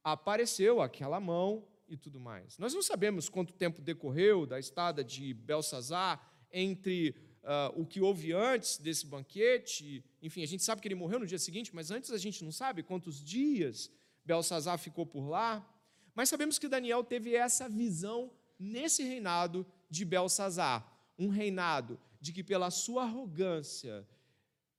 apareceu 0.04 0.82
aquela 0.82 1.20
mão 1.20 1.68
e 1.92 1.98
tudo 1.98 2.20
mais. 2.20 2.58
Nós 2.58 2.74
não 2.74 2.82
sabemos 2.82 3.28
quanto 3.28 3.54
tempo 3.54 3.82
decorreu 3.82 4.46
da 4.46 4.58
estada 4.58 5.04
de 5.04 5.34
Belsazar 5.34 6.26
entre 6.52 7.16
uh, 7.44 7.82
o 7.82 7.86
que 7.86 8.00
houve 8.00 8.32
antes 8.32 8.78
desse 8.78 9.06
banquete. 9.06 10.04
Enfim, 10.22 10.42
a 10.42 10.48
gente 10.48 10.64
sabe 10.64 10.82
que 10.82 10.88
ele 10.88 10.96
morreu 10.96 11.20
no 11.20 11.28
dia 11.28 11.38
seguinte, 11.38 11.76
mas 11.76 11.92
antes 11.92 12.12
a 12.12 12.18
gente 12.18 12.44
não 12.44 12.52
sabe 12.52 12.82
quantos 12.82 13.22
dias 13.24 13.92
Belsazar 14.24 14.78
ficou 14.78 15.06
por 15.06 15.28
lá. 15.28 15.68
Mas 16.16 16.30
sabemos 16.30 16.58
que 16.58 16.68
Daniel 16.68 17.04
teve 17.04 17.36
essa 17.36 17.68
visão 17.68 18.32
nesse 18.58 19.04
reinado 19.04 19.66
de 19.90 20.06
Belsazar, 20.06 20.88
um 21.18 21.30
reinado 21.30 22.00
de 22.20 22.32
que 22.32 22.44
pela 22.44 22.70
sua 22.70 23.04
arrogância 23.04 24.08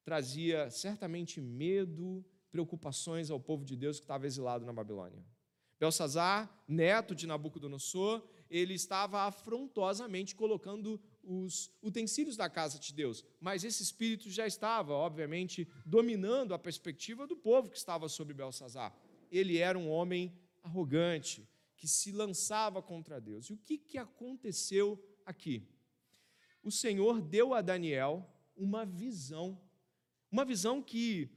trazia 0.04 0.70
certamente 0.70 1.40
medo, 1.40 2.24
preocupações 2.50 3.30
ao 3.30 3.40
povo 3.40 3.64
de 3.64 3.76
Deus 3.76 3.98
que 3.98 4.04
estava 4.04 4.26
exilado 4.26 4.64
na 4.64 4.72
Babilônia. 4.72 5.24
Belsazar, 5.82 6.48
neto 6.68 7.12
de 7.12 7.26
Nabucodonosor, 7.26 8.22
ele 8.48 8.72
estava 8.72 9.22
afrontosamente 9.22 10.32
colocando 10.32 11.02
os 11.24 11.72
utensílios 11.82 12.36
da 12.36 12.48
casa 12.48 12.78
de 12.78 12.94
Deus, 12.94 13.24
mas 13.40 13.64
esse 13.64 13.82
espírito 13.82 14.30
já 14.30 14.46
estava, 14.46 14.92
obviamente, 14.92 15.66
dominando 15.84 16.54
a 16.54 16.58
perspectiva 16.58 17.26
do 17.26 17.36
povo 17.36 17.68
que 17.68 17.76
estava 17.76 18.08
sobre 18.08 18.32
Belsazar. 18.32 18.96
Ele 19.28 19.58
era 19.58 19.76
um 19.76 19.90
homem 19.90 20.32
arrogante, 20.62 21.48
que 21.76 21.88
se 21.88 22.12
lançava 22.12 22.80
contra 22.80 23.20
Deus. 23.20 23.50
E 23.50 23.52
o 23.52 23.58
que, 23.58 23.76
que 23.76 23.98
aconteceu 23.98 25.04
aqui? 25.26 25.68
O 26.62 26.70
Senhor 26.70 27.20
deu 27.20 27.54
a 27.54 27.60
Daniel 27.60 28.24
uma 28.56 28.86
visão, 28.86 29.60
uma 30.30 30.44
visão 30.44 30.80
que 30.80 31.28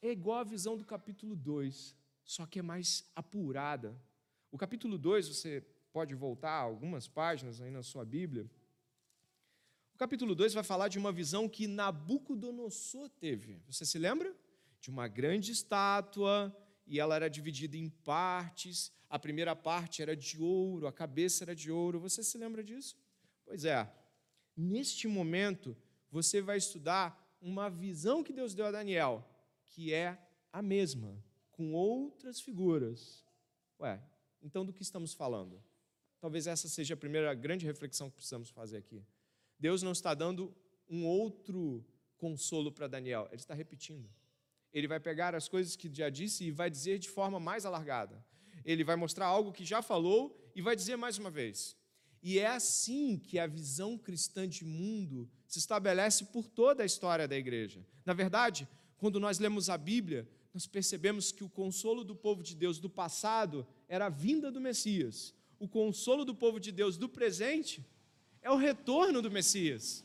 é 0.00 0.10
igual 0.10 0.38
à 0.38 0.44
visão 0.44 0.74
do 0.74 0.86
capítulo 0.86 1.36
2 1.36 2.00
só 2.24 2.46
que 2.46 2.58
é 2.58 2.62
mais 2.62 3.04
apurada. 3.14 4.00
O 4.50 4.58
capítulo 4.58 4.98
2, 4.98 5.28
você 5.28 5.60
pode 5.92 6.14
voltar 6.14 6.52
algumas 6.52 7.08
páginas 7.08 7.60
aí 7.60 7.70
na 7.70 7.82
sua 7.82 8.04
Bíblia. 8.04 8.50
O 9.94 9.98
capítulo 9.98 10.34
2 10.34 10.54
vai 10.54 10.64
falar 10.64 10.88
de 10.88 10.98
uma 10.98 11.12
visão 11.12 11.48
que 11.48 11.66
Nabucodonosor 11.66 13.08
teve. 13.10 13.62
Você 13.66 13.84
se 13.84 13.98
lembra? 13.98 14.34
De 14.80 14.90
uma 14.90 15.06
grande 15.06 15.52
estátua, 15.52 16.54
e 16.86 16.98
ela 16.98 17.14
era 17.14 17.28
dividida 17.28 17.76
em 17.76 17.88
partes. 17.88 18.92
A 19.08 19.18
primeira 19.18 19.54
parte 19.54 20.02
era 20.02 20.16
de 20.16 20.40
ouro, 20.40 20.86
a 20.86 20.92
cabeça 20.92 21.44
era 21.44 21.54
de 21.54 21.70
ouro. 21.70 22.00
Você 22.00 22.22
se 22.22 22.36
lembra 22.38 22.64
disso? 22.64 22.96
Pois 23.44 23.64
é. 23.64 23.90
Neste 24.56 25.06
momento, 25.06 25.76
você 26.10 26.40
vai 26.40 26.58
estudar 26.58 27.36
uma 27.40 27.68
visão 27.68 28.22
que 28.22 28.32
Deus 28.32 28.54
deu 28.54 28.66
a 28.66 28.70
Daniel, 28.70 29.26
que 29.66 29.92
é 29.92 30.18
a 30.52 30.60
mesma 30.60 31.22
com 31.52 31.72
outras 31.72 32.40
figuras. 32.40 33.24
Ué, 33.80 34.02
então 34.42 34.64
do 34.64 34.72
que 34.72 34.82
estamos 34.82 35.14
falando? 35.14 35.62
Talvez 36.20 36.46
essa 36.46 36.68
seja 36.68 36.94
a 36.94 36.96
primeira 36.96 37.32
grande 37.34 37.66
reflexão 37.66 38.08
que 38.08 38.16
precisamos 38.16 38.50
fazer 38.50 38.78
aqui. 38.78 39.04
Deus 39.58 39.82
não 39.82 39.92
está 39.92 40.14
dando 40.14 40.54
um 40.88 41.06
outro 41.06 41.84
consolo 42.16 42.70
para 42.70 42.86
Daniel, 42.86 43.26
ele 43.30 43.40
está 43.40 43.54
repetindo. 43.54 44.08
Ele 44.72 44.88
vai 44.88 44.98
pegar 44.98 45.34
as 45.34 45.48
coisas 45.48 45.76
que 45.76 45.92
já 45.92 46.08
disse 46.08 46.44
e 46.44 46.50
vai 46.50 46.70
dizer 46.70 46.98
de 46.98 47.10
forma 47.10 47.38
mais 47.38 47.66
alargada. 47.66 48.24
Ele 48.64 48.84
vai 48.84 48.96
mostrar 48.96 49.26
algo 49.26 49.52
que 49.52 49.64
já 49.64 49.82
falou 49.82 50.50
e 50.54 50.62
vai 50.62 50.74
dizer 50.74 50.96
mais 50.96 51.18
uma 51.18 51.30
vez. 51.30 51.76
E 52.22 52.38
é 52.38 52.46
assim 52.46 53.18
que 53.18 53.38
a 53.38 53.46
visão 53.46 53.98
cristã 53.98 54.48
de 54.48 54.64
mundo 54.64 55.28
se 55.46 55.58
estabelece 55.58 56.26
por 56.26 56.46
toda 56.46 56.82
a 56.82 56.86
história 56.86 57.26
da 57.26 57.36
igreja. 57.36 57.84
Na 58.06 58.12
verdade, 58.12 58.68
quando 58.96 59.18
nós 59.18 59.40
lemos 59.40 59.68
a 59.68 59.76
Bíblia, 59.76 60.28
nós 60.52 60.66
percebemos 60.66 61.32
que 61.32 61.42
o 61.42 61.48
consolo 61.48 62.04
do 62.04 62.14
povo 62.14 62.42
de 62.42 62.54
Deus 62.54 62.78
do 62.78 62.90
passado 62.90 63.66
era 63.88 64.06
a 64.06 64.10
vinda 64.10 64.50
do 64.50 64.60
Messias. 64.60 65.34
O 65.58 65.66
consolo 65.66 66.24
do 66.24 66.34
povo 66.34 66.60
de 66.60 66.70
Deus 66.70 66.96
do 66.96 67.08
presente 67.08 67.84
é 68.42 68.50
o 68.50 68.56
retorno 68.56 69.22
do 69.22 69.30
Messias. 69.30 70.04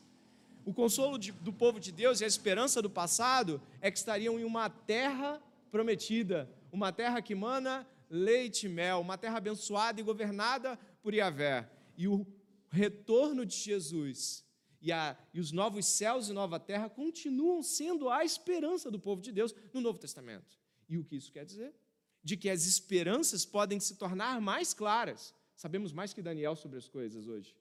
O 0.66 0.74
consolo 0.74 1.18
de, 1.18 1.32
do 1.32 1.52
povo 1.52 1.80
de 1.80 1.92
Deus 1.92 2.22
e 2.22 2.24
a 2.24 2.28
esperança 2.28 2.82
do 2.82 2.90
passado 2.90 3.62
é 3.82 3.92
que 3.92 3.98
estariam 3.98 4.40
em 4.40 4.44
uma 4.44 4.70
terra 4.70 5.42
prometida, 5.70 6.50
uma 6.72 6.92
terra 6.92 7.22
que 7.22 7.36
mana 7.36 7.88
leite 8.10 8.68
e 8.68 8.70
mel, 8.70 9.02
uma 9.02 9.18
terra 9.18 9.38
abençoada 9.38 10.00
e 10.00 10.04
governada 10.04 10.78
por 11.02 11.14
Yahvé. 11.14 11.70
E 11.98 12.08
o 12.08 12.26
retorno 12.70 13.46
de 13.46 13.56
Jesus 13.56 14.47
e, 14.88 14.92
a, 14.92 15.18
e 15.34 15.40
os 15.42 15.52
novos 15.52 15.86
céus 15.86 16.30
e 16.30 16.34
nova 16.34 16.58
terra 16.58 16.90
continuam 16.90 17.62
sendo 17.62 18.10
a 18.10 18.24
esperança 18.24 18.90
do 18.90 18.98
povo 18.98 19.22
de 19.22 19.34
Deus 19.34 19.54
no 19.74 19.82
Novo 19.82 20.00
Testamento. 20.00 20.58
E 20.88 20.98
o 20.98 21.04
que 21.04 21.18
isso 21.18 21.30
quer 21.30 21.46
dizer? 21.46 21.76
De 22.24 22.38
que 22.38 22.50
as 22.50 22.66
esperanças 22.66 23.46
podem 23.46 23.82
se 23.82 23.98
tornar 23.98 24.40
mais 24.40 24.74
claras. 24.74 25.36
Sabemos 25.58 25.92
mais 25.92 26.14
que 26.14 26.22
Daniel 26.22 26.56
sobre 26.56 26.78
as 26.78 26.88
coisas 26.88 27.28
hoje, 27.28 27.54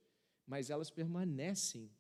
mas 0.47 0.71
elas 0.71 0.89
permanecem 0.89 1.91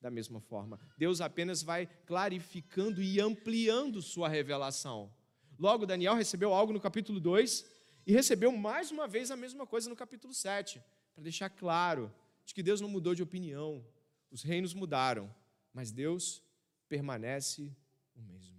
da 0.00 0.10
mesma 0.10 0.40
forma. 0.40 0.80
Deus 0.96 1.20
apenas 1.20 1.62
vai 1.62 1.86
clarificando 2.06 3.02
e 3.02 3.20
ampliando 3.20 4.00
sua 4.00 4.30
revelação. 4.30 5.12
Logo, 5.58 5.84
Daniel 5.84 6.14
recebeu 6.14 6.54
algo 6.54 6.72
no 6.72 6.80
capítulo 6.80 7.20
2 7.20 7.66
e 8.06 8.12
recebeu 8.12 8.50
mais 8.50 8.90
uma 8.90 9.06
vez 9.06 9.30
a 9.30 9.36
mesma 9.36 9.66
coisa 9.66 9.90
no 9.90 9.96
capítulo 9.96 10.32
7, 10.32 10.82
para 11.14 11.22
deixar 11.22 11.50
claro 11.50 12.10
de 12.46 12.54
que 12.54 12.62
Deus 12.62 12.80
não 12.80 12.88
mudou 12.88 13.14
de 13.14 13.22
opinião, 13.22 13.84
os 14.30 14.42
reinos 14.42 14.74
mudaram, 14.74 15.34
mas 15.72 15.90
Deus 15.90 16.42
permanece 16.88 17.74
o 18.14 18.22
mesmo. 18.22 18.58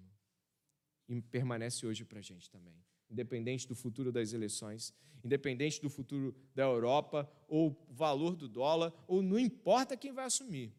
E 1.07 1.21
permanece 1.21 1.85
hoje 1.85 2.05
para 2.05 2.19
a 2.19 2.21
gente 2.21 2.49
também. 2.49 2.75
Independente 3.09 3.67
do 3.67 3.75
futuro 3.75 4.11
das 4.11 4.31
eleições, 4.31 4.93
independente 5.23 5.81
do 5.81 5.89
futuro 5.89 6.35
da 6.55 6.63
Europa, 6.63 7.29
ou 7.47 7.69
o 7.89 7.93
valor 7.93 8.35
do 8.35 8.47
dólar, 8.47 8.93
ou 9.07 9.21
não 9.21 9.37
importa 9.37 9.97
quem 9.97 10.11
vai 10.11 10.25
assumir, 10.25 10.73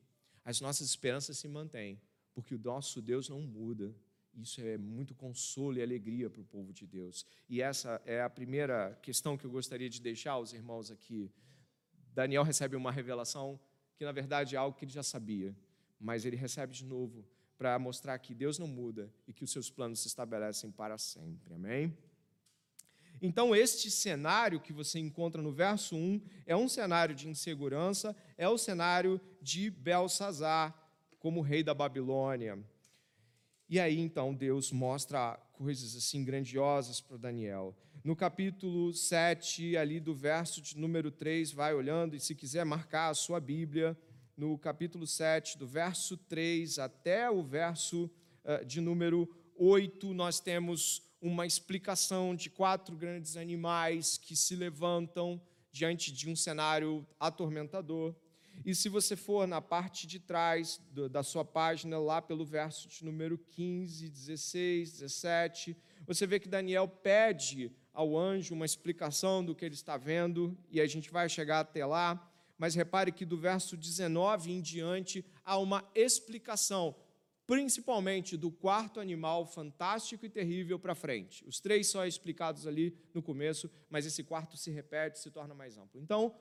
as 0.44 0.60
nossas 0.60 0.88
esperanças 0.88 1.38
se 1.38 1.46
mantêm, 1.46 2.00
porque 2.34 2.54
o 2.54 2.58
nosso 2.58 3.00
Deus 3.00 3.28
não 3.28 3.40
muda. 3.40 3.94
Isso 4.34 4.62
é 4.62 4.78
muito 4.78 5.14
consolo 5.14 5.76
e 5.76 5.82
alegria 5.82 6.30
para 6.30 6.40
o 6.40 6.44
povo 6.44 6.72
de 6.72 6.86
Deus. 6.86 7.26
E 7.48 7.60
essa 7.60 8.00
é 8.06 8.22
a 8.22 8.30
primeira 8.30 8.98
questão 9.02 9.36
que 9.36 9.44
eu 9.44 9.50
gostaria 9.50 9.90
de 9.90 10.00
deixar 10.00 10.32
aos 10.32 10.54
irmãos 10.54 10.90
aqui. 10.90 11.30
Daniel 12.14 12.42
recebe 12.42 12.74
uma 12.74 12.90
revelação 12.90 13.60
que, 13.94 14.04
na 14.04 14.12
verdade, 14.12 14.54
é 14.54 14.58
algo 14.58 14.76
que 14.76 14.84
ele 14.84 14.92
já 14.92 15.02
sabia, 15.02 15.56
mas 16.00 16.24
ele 16.24 16.36
recebe 16.36 16.72
de 16.72 16.84
novo 16.84 17.24
para 17.56 17.78
mostrar 17.78 18.18
que 18.18 18.34
Deus 18.34 18.58
não 18.58 18.66
muda 18.66 19.12
e 19.26 19.32
que 19.32 19.44
os 19.44 19.52
seus 19.52 19.70
planos 19.70 20.00
se 20.00 20.08
estabelecem 20.08 20.70
para 20.70 20.98
sempre. 20.98 21.54
Amém? 21.54 21.96
Então, 23.20 23.54
este 23.54 23.88
cenário 23.88 24.58
que 24.60 24.72
você 24.72 24.98
encontra 24.98 25.40
no 25.40 25.52
verso 25.52 25.94
1 25.94 26.20
é 26.44 26.56
um 26.56 26.68
cenário 26.68 27.14
de 27.14 27.28
insegurança, 27.28 28.16
é 28.36 28.48
o 28.48 28.58
cenário 28.58 29.20
de 29.40 29.70
Belsazar 29.70 30.74
como 31.20 31.40
rei 31.40 31.62
da 31.62 31.72
Babilônia. 31.72 32.58
E 33.68 33.78
aí, 33.78 34.00
então, 34.00 34.34
Deus 34.34 34.72
mostra 34.72 35.36
coisas 35.52 35.94
assim 35.94 36.24
grandiosas 36.24 37.00
para 37.00 37.16
Daniel. 37.16 37.76
No 38.04 38.16
capítulo 38.16 38.92
7, 38.92 39.76
ali 39.76 40.00
do 40.00 40.12
verso 40.12 40.60
de 40.60 40.76
número 40.76 41.08
3, 41.08 41.52
vai 41.52 41.72
olhando, 41.72 42.16
e 42.16 42.20
se 42.20 42.34
quiser 42.34 42.64
marcar 42.64 43.10
a 43.10 43.14
sua 43.14 43.38
Bíblia, 43.38 43.96
no 44.36 44.58
capítulo 44.58 45.06
7, 45.06 45.56
do 45.56 45.68
verso 45.68 46.16
3 46.16 46.80
até 46.80 47.30
o 47.30 47.44
verso 47.44 48.10
uh, 48.44 48.64
de 48.66 48.80
número 48.80 49.32
8, 49.54 50.12
nós 50.14 50.40
temos 50.40 51.00
uma 51.20 51.46
explicação 51.46 52.34
de 52.34 52.50
quatro 52.50 52.96
grandes 52.96 53.36
animais 53.36 54.18
que 54.18 54.34
se 54.34 54.56
levantam 54.56 55.40
diante 55.70 56.10
de 56.10 56.28
um 56.28 56.34
cenário 56.34 57.06
atormentador. 57.20 58.16
E 58.64 58.74
se 58.74 58.88
você 58.88 59.14
for 59.14 59.46
na 59.46 59.60
parte 59.60 60.08
de 60.08 60.18
trás 60.18 60.80
da 61.08 61.22
sua 61.22 61.44
página, 61.44 62.00
lá 62.00 62.20
pelo 62.20 62.44
verso 62.44 62.88
de 62.88 63.04
número 63.04 63.38
15, 63.38 64.10
16, 64.10 64.90
17, 64.90 65.76
você 66.04 66.26
vê 66.26 66.40
que 66.40 66.48
Daniel 66.48 66.88
pede 66.88 67.70
ao 67.92 68.16
anjo 68.16 68.54
uma 68.54 68.64
explicação 68.64 69.44
do 69.44 69.54
que 69.54 69.64
ele 69.64 69.74
está 69.74 69.96
vendo, 69.96 70.56
e 70.70 70.80
a 70.80 70.86
gente 70.86 71.10
vai 71.10 71.28
chegar 71.28 71.60
até 71.60 71.84
lá. 71.84 72.28
Mas 72.58 72.74
repare 72.74 73.10
que 73.10 73.24
do 73.24 73.36
verso 73.36 73.76
19 73.76 74.52
em 74.52 74.60
diante 74.60 75.24
há 75.44 75.58
uma 75.58 75.84
explicação 75.94 76.94
principalmente 77.46 78.36
do 78.36 78.50
quarto 78.50 79.00
animal 79.00 79.44
fantástico 79.44 80.24
e 80.24 80.30
terrível 80.30 80.78
para 80.78 80.94
frente. 80.94 81.44
Os 81.46 81.60
três 81.60 81.88
só 81.88 82.06
explicados 82.06 82.66
ali 82.66 82.96
no 83.12 83.22
começo, 83.22 83.70
mas 83.90 84.06
esse 84.06 84.22
quarto 84.22 84.56
se 84.56 84.70
repete, 84.70 85.18
se 85.18 85.30
torna 85.30 85.54
mais 85.54 85.76
amplo. 85.76 86.00
Então, 86.00 86.34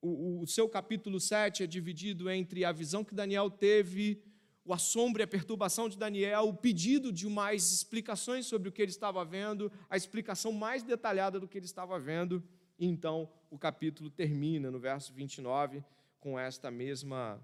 o, 0.00 0.40
o 0.40 0.46
seu 0.46 0.68
capítulo 0.68 1.20
7 1.20 1.62
é 1.62 1.66
dividido 1.66 2.30
entre 2.30 2.64
a 2.64 2.72
visão 2.72 3.04
que 3.04 3.14
Daniel 3.14 3.50
teve, 3.50 4.22
o 4.68 4.74
assombro 4.74 5.22
e 5.22 5.24
a 5.24 5.26
perturbação 5.26 5.88
de 5.88 5.96
Daniel, 5.96 6.48
o 6.48 6.52
pedido 6.52 7.10
de 7.10 7.26
mais 7.26 7.72
explicações 7.72 8.44
sobre 8.44 8.68
o 8.68 8.72
que 8.72 8.82
ele 8.82 8.90
estava 8.90 9.24
vendo, 9.24 9.72
a 9.88 9.96
explicação 9.96 10.52
mais 10.52 10.82
detalhada 10.82 11.40
do 11.40 11.48
que 11.48 11.56
ele 11.56 11.64
estava 11.64 11.98
vendo, 11.98 12.44
e 12.78 12.84
então 12.86 13.32
o 13.48 13.58
capítulo 13.58 14.10
termina 14.10 14.70
no 14.70 14.78
verso 14.78 15.10
29 15.14 15.82
com 16.20 16.38
esta 16.38 16.70
mesma 16.70 17.42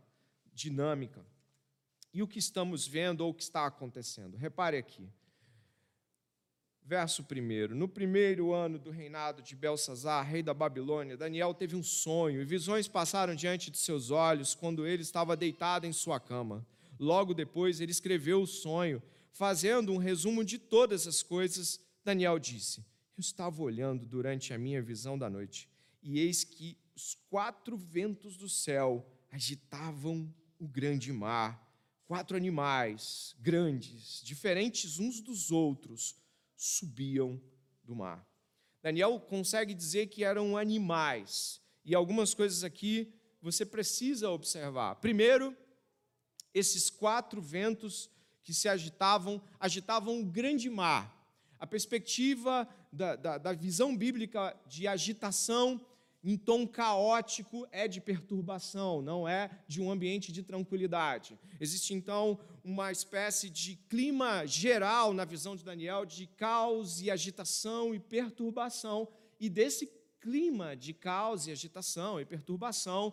dinâmica 0.53 1.25
e 2.13 2.23
o 2.23 2.29
que 2.29 2.39
estamos 2.39 2.87
vendo 2.87 3.23
ou 3.23 3.31
o 3.31 3.35
que 3.35 3.43
está 3.43 3.65
acontecendo. 3.65 4.37
Repare 4.37 4.77
aqui. 4.77 5.09
Verso 6.83 7.23
1. 7.25 7.75
No 7.75 7.89
primeiro 7.89 8.53
ano 8.53 8.79
do 8.79 8.91
reinado 8.91 9.41
de 9.41 9.57
Belsazar, 9.57 10.27
rei 10.27 10.43
da 10.43 10.53
Babilônia, 10.53 11.17
Daniel 11.17 11.55
teve 11.55 11.75
um 11.75 11.83
sonho 11.83 12.43
e 12.43 12.45
visões 12.45 12.87
passaram 12.87 13.35
diante 13.35 13.71
de 13.71 13.79
seus 13.79 14.11
olhos 14.11 14.55
quando 14.55 14.87
ele 14.87 15.01
estava 15.01 15.35
deitado 15.35 15.87
em 15.87 15.93
sua 15.95 16.21
cama. 16.21 16.67
Logo 16.99 17.35
depois, 17.35 17.81
ele 17.81 17.93
escreveu 17.93 18.43
o 18.43 18.47
sonho, 18.47 19.03
fazendo 19.33 19.93
um 19.93 19.97
resumo 19.97 20.45
de 20.45 20.59
todas 20.59 21.07
as 21.07 21.23
coisas. 21.23 21.81
Daniel 22.05 22.39
disse: 22.39 22.81
Eu 23.17 23.21
estava 23.21 23.63
olhando 23.63 24.07
durante 24.07 24.53
a 24.53 24.59
minha 24.59 24.83
visão 24.83 25.19
da 25.19 25.29
noite, 25.29 25.69
e 26.03 26.19
eis 26.19 26.45
que 26.45 26.79
os 26.95 27.15
quatro 27.29 27.77
ventos 27.77 28.37
do 28.37 28.49
céu 28.49 29.07
agitavam 29.31 30.33
o 30.59 30.69
grande 30.69 31.13
mar 31.13 31.65
quatro 32.07 32.37
animais 32.37 33.35
grandes, 33.41 34.23
diferentes 34.23 34.99
uns 34.99 35.21
dos 35.21 35.51
outros, 35.51 36.17
subiam 36.57 37.41
do 37.83 37.95
mar. 37.95 38.27
Daniel 38.83 39.19
consegue 39.19 39.75
dizer 39.75 40.07
que 40.09 40.23
eram 40.23 40.57
animais, 40.57 41.61
e 41.85 41.95
algumas 41.95 42.35
coisas 42.35 42.63
aqui 42.63 43.13
você 43.41 43.65
precisa 43.65 44.31
observar. 44.31 44.97
Primeiro, 44.97 45.57
esses 46.55 46.88
quatro 46.88 47.43
ventos 47.43 48.09
que 48.43 48.55
se 48.55 48.69
agitavam, 48.69 49.43
agitavam 49.59 50.14
um 50.14 50.25
grande 50.25 50.71
mar. 50.71 51.12
A 51.59 51.67
perspectiva 51.67 52.69
da, 52.93 53.17
da, 53.17 53.38
da 53.38 53.53
visão 53.53 53.97
bíblica 53.97 54.57
de 54.67 54.87
agitação 54.87 55.81
em 56.23 56.38
tom 56.38 56.67
caótico 56.67 57.67
é 57.71 57.87
de 57.87 58.01
perturbação, 58.01 59.03
não 59.03 59.29
é 59.29 59.51
de 59.69 59.83
um 59.83 59.90
ambiente 59.90 60.33
de 60.33 60.43
tranquilidade. 60.43 61.38
Existe 61.61 61.93
então 61.93 62.38
uma 62.64 62.90
espécie 62.90 63.51
de 63.51 63.77
clima 63.77 64.47
geral 64.47 65.12
na 65.12 65.27
visão 65.27 65.55
de 65.55 65.62
Daniel 65.62 66.07
de 66.07 66.27
caos 66.27 67.03
e 67.03 67.11
agitação 67.11 67.95
e 67.95 67.99
perturbação, 67.99 69.07
e 69.38 69.51
desse 69.51 69.90
clima 70.19 70.75
de 70.75 70.95
caos 70.95 71.47
e 71.47 71.51
agitação 71.51 72.19
e 72.19 72.25
perturbação, 72.25 73.12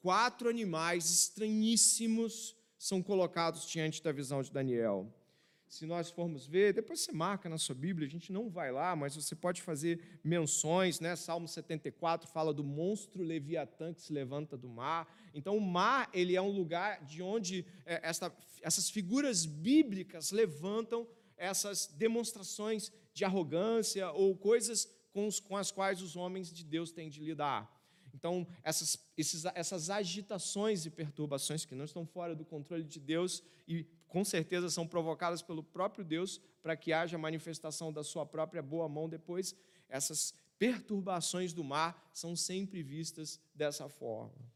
quatro 0.00 0.48
animais 0.48 1.10
estranhíssimos 1.10 2.54
são 2.86 3.02
colocados 3.02 3.66
diante 3.66 4.02
da 4.02 4.12
visão 4.12 4.42
de 4.42 4.50
Daniel 4.50 5.12
se 5.74 5.86
nós 5.86 6.08
formos 6.08 6.46
ver, 6.46 6.72
depois 6.72 7.00
você 7.00 7.10
marca 7.10 7.48
na 7.48 7.58
sua 7.58 7.74
Bíblia, 7.74 8.06
a 8.06 8.10
gente 8.10 8.32
não 8.32 8.48
vai 8.48 8.70
lá, 8.70 8.94
mas 8.94 9.16
você 9.16 9.34
pode 9.34 9.60
fazer 9.60 10.20
menções, 10.22 11.00
né? 11.00 11.16
Salmo 11.16 11.48
74 11.48 12.28
fala 12.28 12.54
do 12.54 12.62
monstro 12.62 13.24
Leviatã 13.24 13.92
que 13.92 14.00
se 14.00 14.12
levanta 14.12 14.56
do 14.56 14.68
mar. 14.68 15.12
Então, 15.34 15.56
o 15.56 15.60
mar 15.60 16.08
ele 16.12 16.36
é 16.36 16.40
um 16.40 16.50
lugar 16.50 17.04
de 17.04 17.20
onde 17.22 17.66
é, 17.84 17.98
essa, 18.04 18.32
essas 18.62 18.88
figuras 18.88 19.44
bíblicas 19.44 20.30
levantam 20.30 21.08
essas 21.36 21.88
demonstrações 21.88 22.92
de 23.12 23.24
arrogância 23.24 24.12
ou 24.12 24.36
coisas 24.36 24.88
com, 25.12 25.26
os, 25.26 25.40
com 25.40 25.56
as 25.56 25.72
quais 25.72 26.00
os 26.00 26.14
homens 26.14 26.52
de 26.52 26.64
Deus 26.64 26.92
têm 26.92 27.08
de 27.08 27.20
lidar. 27.20 27.73
Então, 28.14 28.46
essas, 28.62 28.96
esses, 29.16 29.44
essas 29.54 29.90
agitações 29.90 30.86
e 30.86 30.90
perturbações 30.90 31.64
que 31.64 31.74
não 31.74 31.84
estão 31.84 32.06
fora 32.06 32.34
do 32.34 32.44
controle 32.44 32.84
de 32.84 33.00
Deus 33.00 33.42
e 33.66 33.84
com 34.06 34.24
certeza 34.24 34.70
são 34.70 34.86
provocadas 34.86 35.42
pelo 35.42 35.64
próprio 35.64 36.04
Deus 36.04 36.40
para 36.62 36.76
que 36.76 36.92
haja 36.92 37.18
manifestação 37.18 37.92
da 37.92 38.04
sua 38.04 38.24
própria 38.24 38.62
boa 38.62 38.88
mão 38.88 39.08
depois. 39.08 39.54
Essas 39.88 40.32
perturbações 40.58 41.52
do 41.52 41.64
mar 41.64 42.08
são 42.12 42.36
sempre 42.36 42.82
vistas 42.82 43.40
dessa 43.52 43.88
forma. 43.88 44.54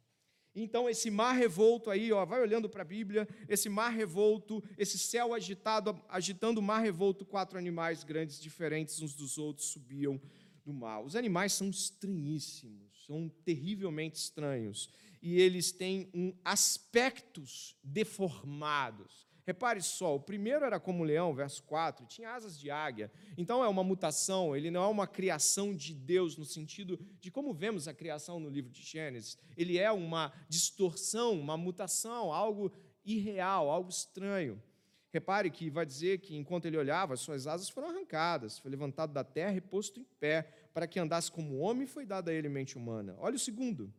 Então, 0.55 0.89
esse 0.89 1.11
mar 1.11 1.33
revolto 1.33 1.91
aí, 1.91 2.13
ó, 2.13 2.25
vai 2.25 2.41
olhando 2.41 2.69
para 2.69 2.83
a 2.83 2.85
Bíblia, 2.85 3.29
esse 3.49 3.69
mar 3.69 3.91
revolto, 3.91 4.63
esse 4.77 4.99
céu 4.99 5.35
agitado, 5.35 6.01
agitando 6.09 6.61
o 6.61 6.63
mar 6.63 6.81
revolto, 6.81 7.25
quatro 7.25 7.59
animais 7.59 8.03
grandes, 8.03 8.41
diferentes 8.41 9.01
uns 9.01 9.15
dos 9.15 9.39
outros, 9.39 9.69
subiam 9.69 10.21
do 10.65 10.73
mar. 10.73 11.03
Os 11.03 11.17
animais 11.17 11.53
são 11.53 11.71
estranhíssimos, 11.71 12.98
são 13.09 13.29
terrivelmente 13.43 14.19
estranhos, 14.19 14.91
e 15.23 15.41
eles 15.41 15.73
têm 15.73 16.11
um 16.15 16.33
aspectos 16.45 17.75
deformados. 17.83 19.27
Repare 19.47 19.81
só, 19.81 20.15
o 20.15 20.21
primeiro 20.21 20.67
era 20.67 20.79
como 20.79 21.03
leão, 21.03 21.35
verso 21.35 21.63
4, 21.63 22.05
tinha 22.05 22.33
asas 22.33 22.61
de 22.61 22.71
águia. 22.71 23.11
Então 23.35 23.65
é 23.65 23.69
uma 23.69 23.83
mutação, 23.83 24.55
ele 24.55 24.71
não 24.71 24.85
é 24.85 24.87
uma 24.87 25.07
criação 25.07 25.75
de 25.75 25.95
Deus 25.95 26.37
no 26.37 26.45
sentido 26.45 27.01
de 27.19 27.31
como 27.31 27.55
vemos 27.55 27.89
a 27.89 27.95
criação 27.95 28.39
no 28.39 28.51
livro 28.51 28.71
de 28.71 28.83
Gênesis. 28.83 29.39
Ele 29.57 29.79
é 29.79 29.91
uma 29.91 30.35
distorção, 30.51 31.33
uma 31.33 31.57
mutação, 31.57 32.31
algo 32.31 32.71
irreal, 33.07 33.71
algo 33.71 33.89
estranho. 33.89 34.63
Repare 35.11 35.51
que 35.51 35.71
vai 35.71 35.87
dizer 35.87 36.19
que 36.19 36.37
enquanto 36.37 36.67
ele 36.67 36.77
olhava, 36.77 37.17
suas 37.17 37.47
asas 37.47 37.71
foram 37.71 37.89
arrancadas, 37.89 38.59
foi 38.59 38.71
levantado 38.71 39.15
da 39.15 39.25
terra 39.25 39.57
e 39.57 39.61
posto 39.63 39.99
em 39.99 40.05
pé, 40.21 40.47
para 40.79 40.87
que 40.87 41.01
andasse 41.01 41.29
como 41.33 41.59
homem, 41.59 41.89
foi 41.89 42.07
dada 42.07 42.31
a 42.31 42.35
ele 42.35 42.49
mente 42.49 42.79
humana. 42.79 43.17
Olha 43.19 43.35
o 43.35 43.39
segundo. 43.39 43.93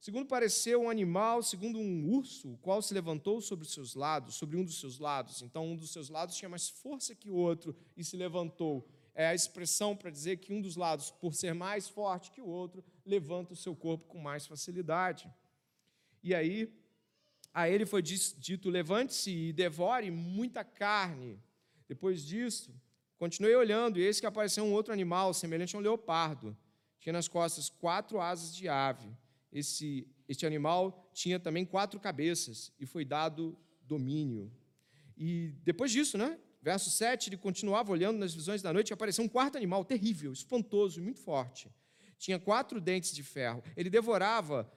Segundo 0.00 0.26
pareceu 0.26 0.80
um 0.80 0.88
animal, 0.88 1.42
segundo 1.42 1.78
um 1.78 2.10
urso, 2.10 2.54
o 2.54 2.56
qual 2.56 2.80
se 2.80 2.94
levantou 2.94 3.42
sobre 3.42 3.66
os 3.66 3.74
seus 3.74 3.94
lados, 3.94 4.36
sobre 4.36 4.56
um 4.56 4.64
dos 4.64 4.80
seus 4.80 4.98
lados. 4.98 5.42
Então, 5.42 5.66
um 5.66 5.76
dos 5.76 5.92
seus 5.92 6.08
lados 6.08 6.34
tinha 6.34 6.48
mais 6.48 6.70
força 6.70 7.14
que 7.14 7.28
o 7.28 7.34
outro 7.34 7.76
e 7.94 8.02
se 8.02 8.16
levantou. 8.16 8.88
É 9.14 9.26
a 9.26 9.34
expressão 9.34 9.94
para 9.94 10.08
dizer 10.08 10.38
que 10.38 10.54
um 10.54 10.62
dos 10.62 10.74
lados, 10.74 11.10
por 11.10 11.34
ser 11.34 11.52
mais 11.52 11.86
forte 11.86 12.30
que 12.30 12.40
o 12.40 12.46
outro, 12.46 12.82
levanta 13.04 13.52
o 13.52 13.56
seu 13.56 13.76
corpo 13.76 14.06
com 14.06 14.18
mais 14.18 14.46
facilidade. 14.46 15.30
E 16.22 16.34
aí, 16.34 16.72
a 17.52 17.68
ele 17.68 17.84
foi 17.84 18.00
dito: 18.00 18.70
levante-se 18.70 19.30
e 19.30 19.52
devore 19.52 20.10
muita 20.10 20.64
carne. 20.64 21.38
Depois 21.86 22.24
disso, 22.24 22.74
continuei 23.22 23.54
olhando, 23.54 24.00
e 24.00 24.02
eis 24.02 24.18
que 24.18 24.26
apareceu 24.26 24.64
um 24.64 24.72
outro 24.72 24.92
animal, 24.92 25.32
semelhante 25.32 25.76
a 25.76 25.78
um 25.78 25.82
leopardo. 25.82 26.56
Tinha 26.98 27.12
nas 27.12 27.28
costas 27.28 27.68
quatro 27.68 28.20
asas 28.20 28.52
de 28.52 28.68
ave 28.68 29.08
esse, 29.52 30.08
este 30.28 30.44
animal 30.44 31.08
tinha 31.14 31.38
também 31.38 31.64
quatro 31.64 32.00
cabeças 32.00 32.72
e 32.80 32.84
foi 32.84 33.04
dado 33.04 33.56
domínio. 33.82 34.50
E 35.16 35.54
depois 35.62 35.92
disso, 35.92 36.18
né? 36.18 36.36
Verso 36.60 36.90
7, 36.90 37.28
ele 37.28 37.36
continuava 37.36 37.92
olhando 37.92 38.18
nas 38.18 38.34
visões 38.34 38.60
da 38.60 38.72
noite 38.72 38.90
e 38.90 38.92
apareceu 38.94 39.24
um 39.24 39.28
quarto 39.28 39.56
animal 39.56 39.84
terrível, 39.84 40.32
espantoso 40.32 40.98
e 40.98 41.02
muito 41.02 41.20
forte. 41.20 41.70
Tinha 42.18 42.40
quatro 42.40 42.80
dentes 42.80 43.14
de 43.14 43.22
ferro. 43.22 43.62
Ele 43.76 43.88
devorava, 43.88 44.68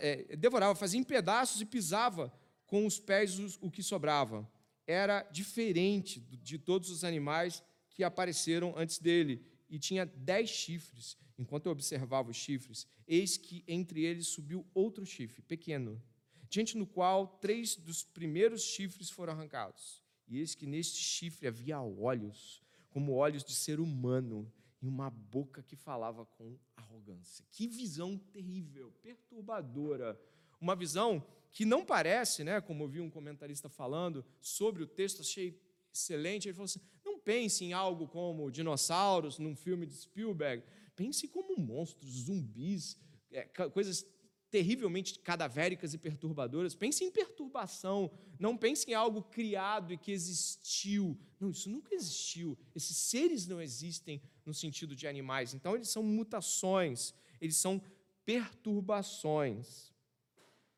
é, 0.00 0.36
devorava, 0.36 0.76
fazia 0.76 1.00
em 1.00 1.04
pedaços 1.04 1.60
e 1.60 1.64
pisava 1.64 2.32
com 2.64 2.86
os 2.86 3.00
pés 3.00 3.58
o 3.60 3.68
que 3.72 3.82
sobrava. 3.82 4.48
Era 4.86 5.22
diferente 5.32 6.20
de 6.20 6.58
todos 6.58 6.90
os 6.90 7.02
animais 7.02 7.60
que 7.92 8.04
apareceram 8.04 8.74
antes 8.76 8.98
dele 8.98 9.44
e 9.68 9.78
tinha 9.78 10.04
dez 10.04 10.50
chifres 10.50 11.16
Enquanto 11.42 11.66
eu 11.66 11.72
observava 11.72 12.30
os 12.30 12.36
chifres, 12.36 12.86
eis 13.06 13.36
que 13.36 13.64
entre 13.66 14.04
eles 14.04 14.28
subiu 14.28 14.64
outro 14.74 15.04
chifre, 15.04 15.42
pequeno, 15.42 16.00
diante 16.48 16.76
no 16.76 16.86
qual 16.86 17.26
três 17.26 17.74
dos 17.74 18.04
primeiros 18.04 18.62
chifres 18.62 19.10
foram 19.10 19.32
arrancados. 19.32 20.02
E 20.28 20.38
eis 20.38 20.54
que 20.54 20.66
neste 20.66 20.98
chifre 20.98 21.48
havia 21.48 21.80
olhos, 21.80 22.62
como 22.90 23.12
olhos 23.12 23.42
de 23.42 23.54
ser 23.54 23.80
humano, 23.80 24.50
e 24.80 24.86
uma 24.86 25.10
boca 25.10 25.62
que 25.62 25.74
falava 25.74 26.24
com 26.26 26.56
arrogância. 26.76 27.44
Que 27.50 27.66
visão 27.66 28.16
terrível, 28.16 28.92
perturbadora. 29.02 30.20
Uma 30.60 30.76
visão 30.76 31.24
que 31.50 31.64
não 31.64 31.84
parece, 31.84 32.44
né, 32.44 32.60
como 32.60 32.84
eu 32.84 32.88
vi 32.88 33.00
um 33.00 33.10
comentarista 33.10 33.68
falando 33.68 34.24
sobre 34.40 34.82
o 34.82 34.86
texto, 34.86 35.22
achei 35.22 35.60
excelente. 35.92 36.48
Ele 36.48 36.54
falou 36.54 36.66
assim: 36.66 36.80
pense 37.24 37.64
em 37.64 37.72
algo 37.72 38.06
como 38.06 38.50
dinossauros 38.50 39.38
num 39.38 39.56
filme 39.56 39.86
de 39.86 39.94
Spielberg, 39.94 40.62
Pense 40.94 41.26
como 41.26 41.56
monstros, 41.58 42.10
zumbis, 42.10 42.98
é, 43.30 43.44
coisas 43.44 44.06
terrivelmente 44.50 45.18
cadavéricas 45.18 45.94
e 45.94 45.98
perturbadoras. 45.98 46.74
Pense 46.74 47.02
em 47.02 47.10
perturbação. 47.10 48.10
Não 48.38 48.56
pense 48.56 48.90
em 48.90 48.94
algo 48.94 49.22
criado 49.22 49.92
e 49.92 49.98
que 49.98 50.12
existiu. 50.12 51.18
Não, 51.40 51.50
isso 51.50 51.70
nunca 51.70 51.94
existiu. 51.94 52.58
Esses 52.74 52.96
seres 52.96 53.46
não 53.46 53.60
existem 53.60 54.20
no 54.44 54.52
sentido 54.52 54.94
de 54.94 55.06
animais. 55.06 55.54
Então, 55.54 55.74
eles 55.74 55.88
são 55.88 56.02
mutações, 56.02 57.14
eles 57.40 57.56
são 57.56 57.82
perturbações. 58.26 59.90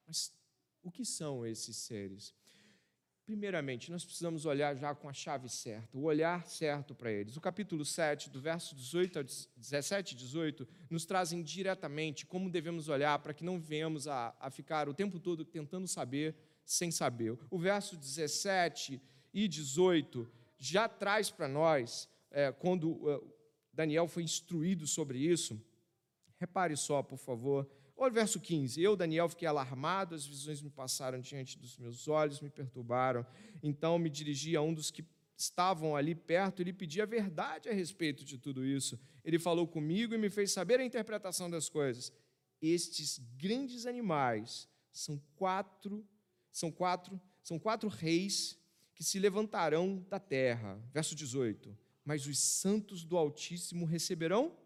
Mas 0.07 0.33
o 0.83 0.93
que 0.93 1.05
são 1.05 1.45
esses 1.45 1.77
seres? 1.77 2.33
Primeiramente, 3.27 3.91
nós 3.91 4.05
precisamos 4.05 4.45
olhar 4.45 4.77
já 4.77 4.95
com 4.95 5.09
a 5.09 5.13
chave 5.13 5.49
certa, 5.49 5.97
o 5.97 6.03
olhar 6.03 6.47
certo 6.47 6.95
para 6.95 7.11
eles. 7.11 7.39
O 7.39 7.41
capítulo 7.41 7.83
7, 7.83 8.29
do 8.29 8.39
verso 8.39 8.75
18 8.75 9.19
a 9.19 9.23
17 9.23 10.13
e 10.13 10.17
18, 10.19 10.69
nos 10.91 11.07
trazem 11.07 11.43
diretamente 11.43 12.27
como 12.27 12.51
devemos 12.51 12.91
olhar 12.91 13.19
para 13.21 13.33
que 13.33 13.43
não 13.43 13.59
venhamos 13.59 14.07
a, 14.07 14.37
a 14.39 14.51
ficar 14.51 14.91
o 14.91 14.95
tempo 14.95 15.19
todo 15.19 15.43
tentando 15.43 15.89
saber 15.89 16.37
sem 16.67 16.91
saber. 16.91 17.39
O 17.51 17.59
verso 17.59 17.97
17 17.97 19.01
e 19.33 19.49
18 19.49 20.31
já 20.59 20.87
traz 20.87 21.31
para 21.31 21.49
nós, 21.49 22.11
é, 22.31 22.53
quando 22.53 22.91
uh, 22.91 23.35
Daniel 23.73 24.07
foi 24.07 24.23
instruído 24.23 24.87
sobre 24.87 25.19
isso, 25.19 25.59
repare 26.39 26.77
só, 26.77 27.03
por 27.03 27.19
favor, 27.19 27.67
Olha 27.97 28.11
o 28.11 28.15
verso 28.15 28.41
15. 28.41 28.83
Eu, 28.83 28.97
Daniel, 28.97 29.29
fiquei 29.29 29.47
alarmado, 29.47 30.15
as 30.15 30.27
visões 30.27 30.61
me 30.61 30.71
passaram 30.71 31.21
diante 31.21 31.59
dos 31.59 31.79
meus 31.79 32.09
olhos, 32.09 32.41
me 32.41 32.51
perturbaram. 32.51 33.25
Então 33.63 33.99
me 33.99 34.11
dirigi 34.11 34.57
a 34.57 34.63
um 34.63 34.75
dos 34.75 34.91
que 34.91 35.05
estavam 35.37 35.97
ali 35.97 36.15
perto 36.15 36.61
e 36.61 36.65
lhe 36.65 36.73
pedi 36.73 37.01
a 37.01 37.07
verdade 37.07 37.69
a 37.69 37.73
respeito 37.73 38.25
de 38.25 38.39
tudo 38.39 38.65
isso. 38.65 38.99
Ele 39.25 39.39
falou 39.39 39.67
comigo 39.67 40.15
e 40.15 40.19
me 40.19 40.31
fez 40.31 40.53
saber 40.53 40.81
a 40.81 40.85
interpretação 40.85 41.49
das 41.49 41.69
coisas. 41.69 42.13
Estes 42.61 43.19
grandes 43.37 43.87
animais 43.87 44.69
são 44.93 45.21
quatro, 45.37 46.07
são 46.51 46.71
quatro, 46.71 47.21
são 47.43 47.59
quatro 47.59 47.89
reis 47.89 48.59
que 48.95 49.05
se 49.05 49.19
levantarão 49.19 50.05
da 50.09 50.19
terra. 50.19 50.81
Verso 50.93 51.15
18. 51.15 51.77
Mas 52.05 52.27
os 52.27 52.39
santos 52.39 53.05
do 53.05 53.17
Altíssimo 53.17 53.87
receberão 53.87 54.57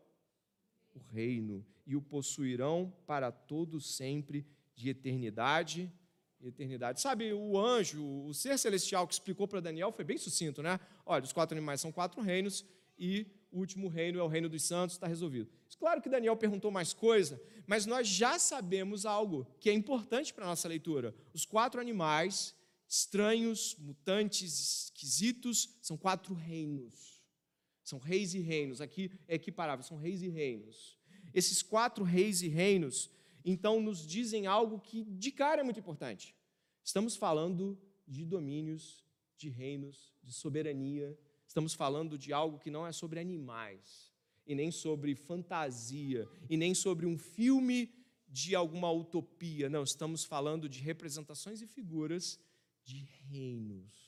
o 0.94 0.98
reino 0.98 1.64
e 1.88 1.96
o 1.96 2.02
possuirão 2.02 2.92
para 3.06 3.32
todo 3.32 3.80
sempre 3.80 4.46
de 4.76 4.90
eternidade 4.90 5.90
e 6.38 6.46
eternidade. 6.46 7.00
Sabe, 7.00 7.32
o 7.32 7.58
anjo, 7.58 8.04
o 8.26 8.34
ser 8.34 8.58
celestial 8.58 9.08
que 9.08 9.14
explicou 9.14 9.48
para 9.48 9.58
Daniel 9.58 9.90
foi 9.90 10.04
bem 10.04 10.18
sucinto, 10.18 10.62
né? 10.62 10.78
Olha, 11.06 11.24
os 11.24 11.32
quatro 11.32 11.56
animais 11.56 11.80
são 11.80 11.90
quatro 11.90 12.20
reinos 12.20 12.62
e 12.98 13.26
o 13.50 13.58
último 13.58 13.88
reino 13.88 14.20
é 14.20 14.22
o 14.22 14.28
reino 14.28 14.50
dos 14.50 14.64
santos, 14.64 14.96
está 14.96 15.06
resolvido. 15.06 15.50
Claro 15.78 16.02
que 16.02 16.10
Daniel 16.10 16.36
perguntou 16.36 16.70
mais 16.70 16.92
coisa, 16.92 17.40
mas 17.66 17.86
nós 17.86 18.06
já 18.06 18.38
sabemos 18.38 19.06
algo 19.06 19.46
que 19.58 19.70
é 19.70 19.72
importante 19.72 20.34
para 20.34 20.44
a 20.44 20.48
nossa 20.48 20.68
leitura. 20.68 21.14
Os 21.32 21.46
quatro 21.46 21.80
animais, 21.80 22.54
estranhos, 22.86 23.74
mutantes, 23.78 24.84
esquisitos, 24.84 25.74
são 25.80 25.96
quatro 25.96 26.34
reinos. 26.34 27.22
São 27.82 27.98
reis 27.98 28.34
e 28.34 28.40
reinos. 28.40 28.82
Aqui 28.82 29.10
é 29.26 29.36
equiparável, 29.36 29.82
são 29.82 29.96
reis 29.96 30.20
e 30.20 30.28
reinos. 30.28 30.97
Esses 31.38 31.62
quatro 31.62 32.02
reis 32.02 32.42
e 32.42 32.48
reinos, 32.48 33.08
então, 33.44 33.80
nos 33.80 34.04
dizem 34.04 34.48
algo 34.48 34.80
que 34.80 35.04
de 35.04 35.30
cara 35.30 35.60
é 35.60 35.64
muito 35.64 35.78
importante. 35.78 36.34
Estamos 36.82 37.14
falando 37.14 37.78
de 38.08 38.24
domínios, 38.24 39.04
de 39.36 39.48
reinos, 39.48 40.12
de 40.20 40.32
soberania. 40.32 41.16
Estamos 41.46 41.74
falando 41.74 42.18
de 42.18 42.32
algo 42.32 42.58
que 42.58 42.72
não 42.72 42.84
é 42.84 42.90
sobre 42.90 43.20
animais, 43.20 44.12
e 44.44 44.52
nem 44.52 44.72
sobre 44.72 45.14
fantasia, 45.14 46.28
e 46.50 46.56
nem 46.56 46.74
sobre 46.74 47.06
um 47.06 47.16
filme 47.16 47.94
de 48.28 48.56
alguma 48.56 48.90
utopia. 48.90 49.68
Não, 49.68 49.84
estamos 49.84 50.24
falando 50.24 50.68
de 50.68 50.80
representações 50.80 51.62
e 51.62 51.68
figuras 51.68 52.40
de 52.82 53.06
reinos 53.30 54.07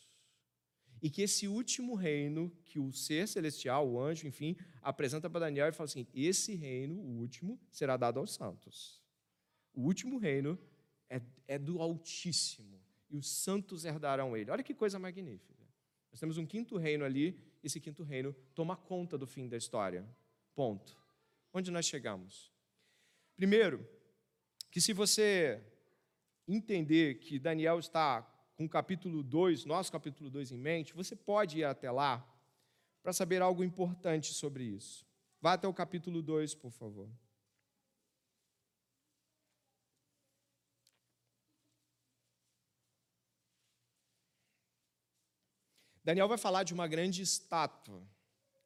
e 1.02 1.08
que 1.08 1.22
esse 1.22 1.48
último 1.48 1.94
reino, 1.94 2.50
que 2.64 2.78
o 2.78 2.92
ser 2.92 3.26
celestial, 3.26 3.88
o 3.88 4.00
anjo, 4.00 4.26
enfim, 4.26 4.56
apresenta 4.82 5.30
para 5.30 5.40
Daniel 5.40 5.68
e 5.68 5.72
fala 5.72 5.88
assim: 5.88 6.06
esse 6.14 6.54
reino, 6.54 6.96
o 6.96 7.18
último, 7.18 7.58
será 7.70 7.96
dado 7.96 8.18
aos 8.18 8.34
santos. 8.34 9.00
O 9.72 9.82
último 9.82 10.18
reino 10.18 10.58
é, 11.08 11.20
é 11.46 11.58
do 11.58 11.80
Altíssimo, 11.80 12.80
e 13.08 13.16
os 13.16 13.28
santos 13.28 13.84
herdarão 13.84 14.36
ele. 14.36 14.50
Olha 14.50 14.62
que 14.62 14.74
coisa 14.74 14.98
magnífica. 14.98 15.66
Nós 16.10 16.20
temos 16.20 16.36
um 16.38 16.46
quinto 16.46 16.76
reino 16.76 17.04
ali, 17.04 17.40
esse 17.62 17.80
quinto 17.80 18.02
reino 18.02 18.34
toma 18.54 18.76
conta 18.76 19.16
do 19.16 19.26
fim 19.26 19.48
da 19.48 19.56
história. 19.56 20.06
Ponto. 20.54 20.98
Onde 21.52 21.70
nós 21.70 21.86
chegamos? 21.86 22.52
Primeiro, 23.36 23.86
que 24.70 24.80
se 24.80 24.92
você 24.92 25.62
entender 26.46 27.14
que 27.20 27.38
Daniel 27.38 27.78
está 27.78 28.22
com 28.60 28.66
o 28.66 28.68
capítulo 28.68 29.22
2, 29.22 29.64
nosso 29.64 29.90
capítulo 29.90 30.28
2 30.28 30.52
em 30.52 30.58
mente, 30.58 30.92
você 30.92 31.16
pode 31.16 31.60
ir 31.60 31.64
até 31.64 31.90
lá 31.90 32.22
para 33.02 33.10
saber 33.10 33.40
algo 33.40 33.64
importante 33.64 34.34
sobre 34.34 34.64
isso. 34.64 35.06
Vá 35.40 35.54
até 35.54 35.66
o 35.66 35.72
capítulo 35.72 36.20
2, 36.20 36.54
por 36.56 36.70
favor. 36.70 37.08
Daniel 46.04 46.28
vai 46.28 46.36
falar 46.36 46.62
de 46.62 46.74
uma 46.74 46.86
grande 46.86 47.22
estátua. 47.22 48.06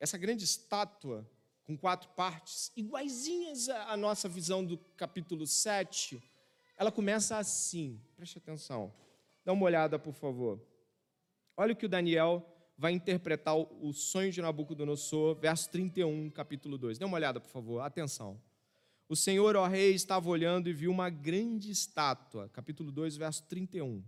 Essa 0.01 0.19
grande 0.19 0.43
estátua, 0.43 1.25
com 1.63 1.79
quatro 1.79 2.11
partes, 2.17 2.73
iguaizinhas 2.75 3.69
à 3.69 3.97
nossa 3.97 4.29
visão 4.29 4.65
do 4.65 4.77
capítulo 4.97 5.47
7, 5.47 6.21
ela 6.77 6.91
começa 6.91 7.39
assim, 7.39 8.03
preste 8.17 8.39
atenção. 8.39 8.93
Dá 9.45 9.53
uma 9.53 9.67
olhada, 9.67 9.99
por 9.99 10.15
favor. 10.15 10.61
Olha 11.57 11.73
o 11.73 11.77
que 11.77 11.87
o 11.87 11.89
Daniel 11.89 12.45
vai 12.77 12.93
interpretar 12.93 13.55
o 13.57 13.93
sonho 13.93 14.33
de 14.33 14.43
Nabucodonosor, 14.43 15.37
verso 15.37 15.71
31, 15.71 16.31
capítulo 16.31 16.77
2. 16.79 16.99
Dê 16.99 17.05
uma 17.05 17.17
olhada, 17.17 17.41
por 17.41 17.51
favor, 17.51 17.81
atenção. 17.81 18.41
O 19.09 19.15
Senhor, 19.15 19.55
ó 19.55 19.67
rei, 19.67 19.95
estava 19.95 20.29
olhando 20.29 20.69
e 20.69 20.73
viu 20.73 20.91
uma 20.91 21.11
grande 21.11 21.71
estátua, 21.71 22.49
capítulo 22.49 22.91
2, 22.91 23.17
verso 23.17 23.45
31. 23.45 24.03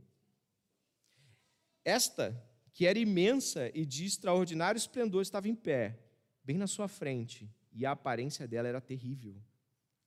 Esta, 1.84 2.42
que 2.72 2.86
era 2.86 2.98
imensa 2.98 3.70
e 3.74 3.84
de 3.84 4.06
extraordinário 4.06 4.78
esplendor, 4.78 5.22
estava 5.22 5.48
em 5.48 5.54
pé, 5.54 5.98
bem 6.42 6.56
na 6.56 6.66
sua 6.66 6.88
frente, 6.88 7.48
e 7.72 7.84
a 7.84 7.92
aparência 7.92 8.48
dela 8.48 8.68
era 8.68 8.80
terrível. 8.80 9.36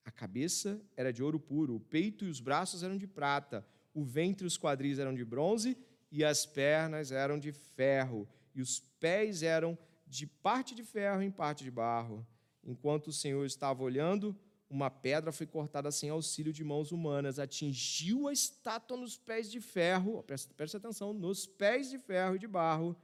A 0.04 0.10
cabeça 0.10 0.82
era 0.96 1.12
de 1.12 1.22
ouro 1.22 1.38
puro, 1.38 1.76
o 1.76 1.80
peito 1.80 2.24
e 2.24 2.28
os 2.28 2.40
braços 2.40 2.82
eram 2.82 2.98
de 2.98 3.06
prata, 3.06 3.64
o 3.94 4.04
ventre 4.04 4.44
e 4.44 4.46
os 4.46 4.56
quadris 4.56 4.98
eram 4.98 5.14
de 5.14 5.24
bronze 5.24 5.76
e 6.10 6.24
as 6.24 6.44
pernas 6.44 7.12
eram 7.12 7.38
de 7.38 7.52
ferro, 7.52 8.28
e 8.54 8.60
os 8.60 8.80
pés 8.98 9.42
eram 9.42 9.78
de 10.06 10.26
parte 10.26 10.74
de 10.74 10.82
ferro 10.82 11.22
em 11.22 11.30
parte 11.30 11.62
de 11.62 11.70
barro. 11.70 12.26
Enquanto 12.64 13.08
o 13.08 13.12
Senhor 13.12 13.44
estava 13.46 13.82
olhando, 13.82 14.36
uma 14.68 14.90
pedra 14.90 15.32
foi 15.32 15.46
cortada 15.46 15.90
sem 15.90 16.10
auxílio 16.10 16.52
de 16.52 16.64
mãos 16.64 16.90
humanas, 16.90 17.38
atingiu 17.38 18.26
a 18.26 18.32
estátua 18.32 18.96
nos 18.96 19.16
pés 19.16 19.50
de 19.50 19.60
ferro, 19.60 20.22
presta, 20.24 20.52
presta 20.54 20.78
atenção, 20.78 21.12
nos 21.12 21.46
pés 21.46 21.90
de 21.90 21.98
ferro 21.98 22.36
e 22.36 22.38
de 22.38 22.48
barro, 22.48 22.96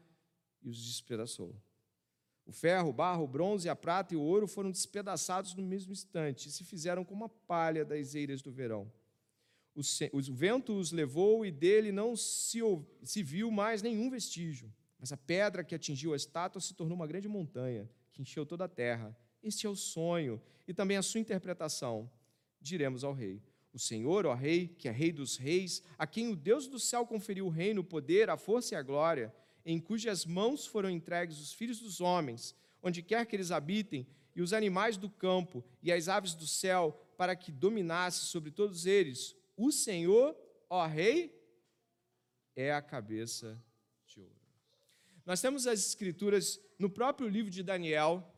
e 0.62 0.68
os 0.68 0.85
despedaçou. 0.85 1.55
O 2.44 2.53
ferro, 2.53 2.90
o 2.90 2.92
barro, 2.92 3.25
o 3.25 3.29
bronze, 3.29 3.68
a 3.68 3.75
prata 3.75 4.14
e 4.14 4.16
o 4.16 4.20
ouro 4.20 4.46
foram 4.46 4.70
despedaçados 4.70 5.55
no 5.55 5.62
mesmo 5.62 5.92
instante 5.92 6.49
e 6.49 6.53
se 6.53 6.64
fizeram 6.64 7.05
como 7.05 7.25
a 7.25 7.29
palha 7.29 7.85
das 7.85 8.14
eiras 8.14 8.42
do 8.42 8.53
verão 8.53 8.90
o, 9.77 10.35
vento 10.35 10.73
os 10.73 10.91
levou 10.91 11.45
e 11.45 11.51
dele 11.51 11.93
não 11.93 12.17
se, 12.17 12.61
se 13.03 13.23
viu 13.23 13.51
mais 13.51 13.83
nenhum 13.83 14.09
vestígio. 14.09 14.73
Mas 14.99 15.12
a 15.12 15.17
pedra 15.17 15.62
que 15.62 15.75
atingiu 15.75 16.15
a 16.15 16.17
estátua 16.17 16.61
se 16.61 16.75
tornou 16.75 16.97
uma 16.97 17.07
grande 17.07 17.29
montanha, 17.29 17.89
que 18.12 18.23
encheu 18.23 18.47
toda 18.47 18.65
a 18.65 18.69
terra. 18.69 19.15
Este 19.43 19.67
é 19.67 19.71
o 19.71 19.77
sonho 19.77 20.41
e 20.67 20.73
também 20.73 20.97
a 20.97 21.03
sua 21.03 21.21
interpretação. 21.21 22.11
Diremos 22.61 23.05
ao 23.05 23.12
rei: 23.12 23.43
O 23.73 23.79
Senhor, 23.79 24.25
ó 24.25 24.35
rei, 24.35 24.69
que 24.69 24.89
é 24.89 24.91
rei 24.91 25.12
dos 25.12 25.37
reis, 25.37 25.83
a 25.99 26.07
quem 26.07 26.29
o 26.29 26.37
Deus 26.37 26.67
do 26.67 26.79
céu 26.79 27.07
conferiu 27.07 27.47
o 27.47 27.51
reino, 27.51 27.83
o 27.83 27.85
poder, 27.85 28.31
a 28.31 28.39
força 28.39 28.75
e 28.75 28.79
a 28.79 28.83
glória, 28.83 29.33
em 29.65 29.79
cujas 29.79 30.25
mãos 30.25 30.67
foram 30.67 30.89
entregues 30.89 31.39
os 31.39 31.53
filhos 31.53 31.81
dos 31.81 32.01
homens, 32.01 32.55
onde 32.83 33.03
quer 33.03 33.27
que 33.27 33.37
eles 33.37 33.51
habitem, 33.51 34.07
e 34.35 34.43
os 34.43 34.53
animais 34.53 34.97
do 34.97 35.09
campo 35.09 35.65
e 35.83 35.91
as 35.91 36.09
aves 36.09 36.35
do 36.35 36.47
céu, 36.47 36.93
para 37.17 37.35
que 37.35 37.51
dominasse 37.51 38.27
sobre 38.27 38.51
todos 38.51 38.85
eles, 38.85 39.35
o 39.57 39.73
Senhor, 39.73 40.37
ó 40.69 40.87
Rei, 40.87 41.35
é 42.55 42.73
a 42.73 42.83
cabeça 42.83 43.62
de 44.07 44.21
ouro. 44.21 44.35
Nós 45.25 45.40
temos 45.40 45.66
as 45.66 45.81
escrituras 45.81 46.61
no 46.79 46.90
próprio 46.90 47.29
livro 47.29 47.51
de 47.51 47.62
Daniel, 47.62 48.33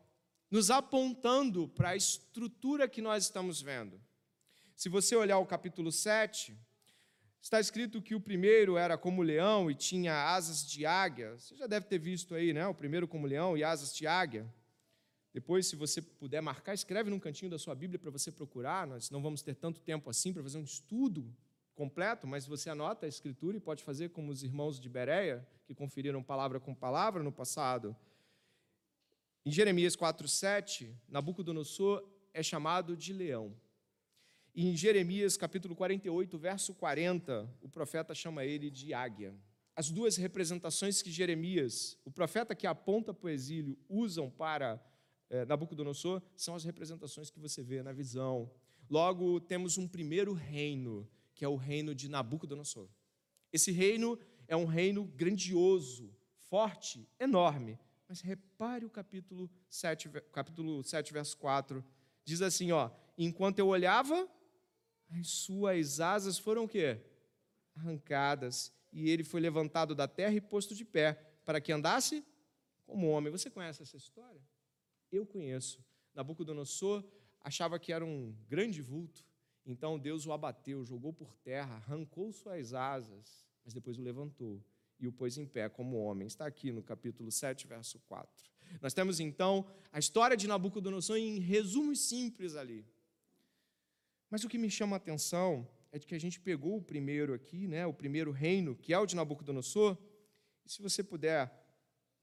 nos 0.50 0.70
apontando 0.70 1.68
para 1.68 1.90
a 1.90 1.96
estrutura 1.96 2.88
que 2.88 3.02
nós 3.02 3.24
estamos 3.24 3.60
vendo. 3.60 4.00
Se 4.74 4.88
você 4.88 5.14
olhar 5.16 5.38
o 5.38 5.46
capítulo 5.46 5.90
7, 5.90 6.56
está 7.42 7.60
escrito 7.60 8.00
que 8.00 8.14
o 8.14 8.20
primeiro 8.20 8.76
era 8.76 8.96
como 8.96 9.22
leão 9.22 9.70
e 9.70 9.74
tinha 9.74 10.14
asas 10.32 10.66
de 10.66 10.86
águia. 10.86 11.36
Você 11.36 11.56
já 11.56 11.66
deve 11.66 11.86
ter 11.86 11.98
visto 11.98 12.34
aí, 12.34 12.52
né? 12.52 12.66
O 12.66 12.74
primeiro 12.74 13.06
como 13.06 13.26
leão 13.26 13.56
e 13.56 13.64
asas 13.64 13.94
de 13.94 14.06
águia. 14.06 14.46
Depois, 15.32 15.66
se 15.66 15.76
você 15.76 16.00
puder 16.00 16.40
marcar, 16.40 16.74
escreve 16.74 17.10
num 17.10 17.20
cantinho 17.20 17.50
da 17.50 17.58
sua 17.58 17.74
Bíblia 17.74 17.98
para 17.98 18.10
você 18.10 18.32
procurar. 18.32 18.86
Nós 18.86 19.10
não 19.10 19.22
vamos 19.22 19.42
ter 19.42 19.54
tanto 19.54 19.80
tempo 19.80 20.08
assim 20.08 20.32
para 20.32 20.42
fazer 20.42 20.58
um 20.58 20.64
estudo 20.64 21.34
completo, 21.74 22.26
mas 22.26 22.46
você 22.46 22.70
anota 22.70 23.06
a 23.06 23.08
escritura 23.08 23.56
e 23.56 23.60
pode 23.60 23.84
fazer 23.84 24.08
como 24.08 24.32
os 24.32 24.42
irmãos 24.42 24.80
de 24.80 24.88
Bereia, 24.88 25.46
que 25.64 25.74
conferiram 25.74 26.22
palavra 26.22 26.58
com 26.58 26.74
palavra 26.74 27.22
no 27.22 27.30
passado. 27.30 27.96
Em 29.44 29.50
Jeremias 29.50 29.94
4:7, 29.94 30.92
Nabucodonosor 31.08 32.04
é 32.34 32.42
chamado 32.42 32.96
de 32.96 33.12
leão. 33.12 33.54
E 34.54 34.68
em 34.68 34.76
Jeremias 34.76 35.36
capítulo 35.36 35.76
48, 35.76 36.36
verso 36.36 36.74
40, 36.74 37.48
o 37.62 37.68
profeta 37.68 38.12
chama 38.14 38.44
ele 38.44 38.70
de 38.70 38.92
águia. 38.92 39.32
As 39.76 39.88
duas 39.88 40.16
representações 40.16 41.00
que 41.00 41.12
Jeremias, 41.12 41.96
o 42.04 42.10
profeta 42.10 42.56
que 42.56 42.66
aponta 42.66 43.14
para 43.14 43.28
o 43.28 43.30
exílio, 43.30 43.78
usam 43.88 44.28
para 44.28 44.82
é, 45.30 45.44
Nabucodonosor 45.44 46.22
são 46.36 46.54
as 46.54 46.64
representações 46.64 47.30
que 47.30 47.38
você 47.38 47.62
vê 47.62 47.82
na 47.82 47.92
visão. 47.92 48.50
Logo, 48.88 49.40
temos 49.40 49.76
um 49.76 49.86
primeiro 49.86 50.32
reino, 50.32 51.08
que 51.34 51.44
é 51.44 51.48
o 51.48 51.56
reino 51.56 51.94
de 51.94 52.08
Nabucodonosor. 52.08 52.88
Esse 53.52 53.70
reino 53.70 54.18
é 54.46 54.56
um 54.56 54.64
reino 54.64 55.04
grandioso, 55.04 56.14
forte, 56.48 57.06
enorme. 57.18 57.78
Mas 58.08 58.20
repare 58.20 58.86
o 58.86 58.90
capítulo 58.90 59.50
7, 59.68 60.08
capítulo 60.32 60.82
7 60.82 61.12
verso 61.12 61.36
4. 61.36 61.84
Diz 62.24 62.40
assim, 62.40 62.72
ó, 62.72 62.90
enquanto 63.16 63.58
eu 63.58 63.68
olhava, 63.68 64.26
as 65.10 65.28
suas 65.28 66.00
asas 66.00 66.38
foram 66.38 66.64
o 66.64 66.68
quê? 66.68 67.00
Arrancadas, 67.76 68.72
e 68.92 69.10
ele 69.10 69.22
foi 69.22 69.40
levantado 69.40 69.94
da 69.94 70.08
terra 70.08 70.34
e 70.34 70.40
posto 70.40 70.74
de 70.74 70.84
pé, 70.84 71.14
para 71.44 71.60
que 71.60 71.72
andasse 71.72 72.24
como 72.86 73.08
homem. 73.08 73.30
Você 73.30 73.50
conhece 73.50 73.82
essa 73.82 73.96
história? 73.96 74.40
Eu 75.10 75.26
conheço. 75.26 75.84
Nabucodonosor 76.14 77.04
achava 77.40 77.78
que 77.78 77.92
era 77.92 78.04
um 78.04 78.34
grande 78.48 78.82
vulto, 78.82 79.24
então 79.64 79.98
Deus 79.98 80.26
o 80.26 80.32
abateu, 80.32 80.84
jogou 80.84 81.12
por 81.12 81.36
terra, 81.36 81.76
arrancou 81.76 82.32
suas 82.32 82.74
asas, 82.74 83.46
mas 83.64 83.74
depois 83.74 83.98
o 83.98 84.02
levantou 84.02 84.62
e 84.98 85.06
o 85.06 85.12
pôs 85.12 85.38
em 85.38 85.46
pé 85.46 85.68
como 85.68 85.96
homem. 85.98 86.26
Está 86.26 86.46
aqui 86.46 86.72
no 86.72 86.82
capítulo 86.82 87.30
7, 87.30 87.66
verso 87.66 87.98
4. 88.00 88.50
Nós 88.80 88.92
temos 88.92 89.20
então 89.20 89.66
a 89.92 89.98
história 89.98 90.36
de 90.36 90.48
Nabucodonosor 90.48 91.16
em 91.16 91.38
resumos 91.38 92.00
simples 92.00 92.56
ali. 92.56 92.84
Mas 94.30 94.44
o 94.44 94.48
que 94.48 94.58
me 94.58 94.70
chama 94.70 94.96
a 94.96 94.98
atenção 94.98 95.68
é 95.90 95.98
de 95.98 96.06
que 96.06 96.14
a 96.14 96.20
gente 96.20 96.38
pegou 96.40 96.76
o 96.76 96.82
primeiro 96.82 97.32
aqui, 97.32 97.66
né, 97.66 97.86
o 97.86 97.94
primeiro 97.94 98.30
reino, 98.30 98.76
que 98.76 98.92
é 98.92 98.98
o 98.98 99.06
de 99.06 99.16
Nabucodonosor, 99.16 99.96
e 100.64 100.70
se 100.70 100.82
você 100.82 101.02
puder 101.02 101.50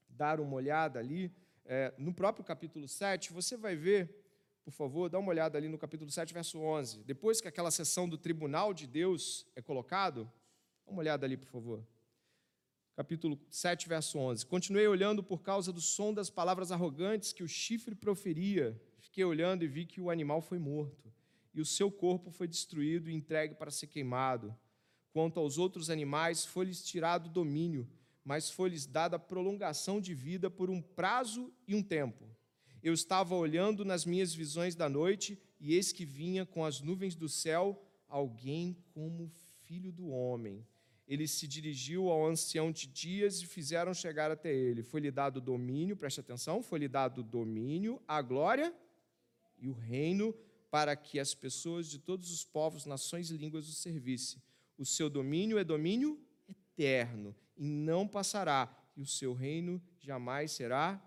dar 0.08 0.40
uma 0.40 0.54
olhada 0.54 0.98
ali, 0.98 1.34
é, 1.68 1.92
no 1.98 2.12
próprio 2.14 2.44
capítulo 2.44 2.86
7, 2.86 3.32
você 3.32 3.56
vai 3.56 3.74
ver, 3.74 4.08
por 4.64 4.70
favor, 4.70 5.08
dá 5.08 5.18
uma 5.18 5.30
olhada 5.30 5.58
ali 5.58 5.68
no 5.68 5.78
capítulo 5.78 6.10
7, 6.10 6.32
verso 6.32 6.60
11. 6.60 7.02
Depois 7.04 7.40
que 7.40 7.48
aquela 7.48 7.70
sessão 7.70 8.08
do 8.08 8.16
tribunal 8.16 8.72
de 8.72 8.86
Deus 8.86 9.46
é 9.56 9.60
colocado, 9.60 10.30
dá 10.84 10.92
uma 10.92 11.00
olhada 11.00 11.26
ali, 11.26 11.36
por 11.36 11.48
favor. 11.48 11.84
Capítulo 12.94 13.38
7, 13.50 13.88
verso 13.88 14.18
11. 14.18 14.46
Continuei 14.46 14.86
olhando 14.86 15.22
por 15.22 15.42
causa 15.42 15.72
do 15.72 15.80
som 15.80 16.14
das 16.14 16.30
palavras 16.30 16.70
arrogantes 16.70 17.32
que 17.32 17.42
o 17.42 17.48
chifre 17.48 17.94
proferia. 17.94 18.80
Fiquei 18.98 19.24
olhando 19.24 19.64
e 19.64 19.68
vi 19.68 19.84
que 19.84 20.00
o 20.00 20.10
animal 20.10 20.40
foi 20.40 20.58
morto, 20.58 21.12
e 21.52 21.60
o 21.60 21.66
seu 21.66 21.90
corpo 21.90 22.30
foi 22.30 22.46
destruído 22.46 23.10
e 23.10 23.14
entregue 23.14 23.54
para 23.54 23.70
ser 23.70 23.88
queimado. 23.88 24.56
Quanto 25.12 25.40
aos 25.40 25.58
outros 25.58 25.90
animais, 25.90 26.44
foi-lhes 26.44 26.84
tirado 26.84 27.26
o 27.26 27.30
domínio 27.30 27.88
mas 28.26 28.50
foi-lhes 28.50 28.86
dada 28.86 29.20
prolongação 29.20 30.00
de 30.00 30.12
vida 30.12 30.50
por 30.50 30.68
um 30.68 30.82
prazo 30.82 31.54
e 31.64 31.76
um 31.76 31.82
tempo. 31.82 32.28
Eu 32.82 32.92
estava 32.92 33.36
olhando 33.36 33.84
nas 33.84 34.04
minhas 34.04 34.34
visões 34.34 34.74
da 34.74 34.88
noite, 34.88 35.38
e 35.60 35.74
eis 35.74 35.92
que 35.92 36.04
vinha 36.04 36.44
com 36.44 36.64
as 36.64 36.80
nuvens 36.80 37.14
do 37.14 37.28
céu 37.28 37.80
alguém 38.08 38.76
como 38.92 39.30
filho 39.64 39.92
do 39.92 40.08
homem. 40.08 40.66
Ele 41.06 41.28
se 41.28 41.46
dirigiu 41.46 42.10
ao 42.10 42.26
ancião 42.26 42.72
de 42.72 42.88
dias 42.88 43.40
e 43.40 43.46
fizeram 43.46 43.94
chegar 43.94 44.28
até 44.32 44.52
ele. 44.52 44.82
Foi-lhe 44.82 45.12
dado 45.12 45.40
domínio, 45.40 45.96
preste 45.96 46.18
atenção, 46.18 46.60
foi-lhe 46.60 46.88
dado 46.88 47.22
domínio, 47.22 48.02
a 48.08 48.20
glória 48.20 48.74
e 49.56 49.68
o 49.68 49.72
reino 49.72 50.34
para 50.68 50.96
que 50.96 51.20
as 51.20 51.32
pessoas 51.32 51.86
de 51.86 52.00
todos 52.00 52.32
os 52.32 52.44
povos, 52.44 52.86
nações 52.86 53.30
e 53.30 53.36
línguas 53.36 53.68
o 53.68 53.72
servissem. 53.72 54.42
O 54.76 54.84
seu 54.84 55.08
domínio 55.08 55.58
é 55.58 55.64
domínio 55.64 56.20
eterno 56.76 57.34
e 57.56 57.64
não 57.64 58.06
passará, 58.06 58.70
e 58.94 59.00
o 59.00 59.06
seu 59.06 59.32
reino 59.32 59.82
jamais 59.98 60.52
será. 60.52 61.02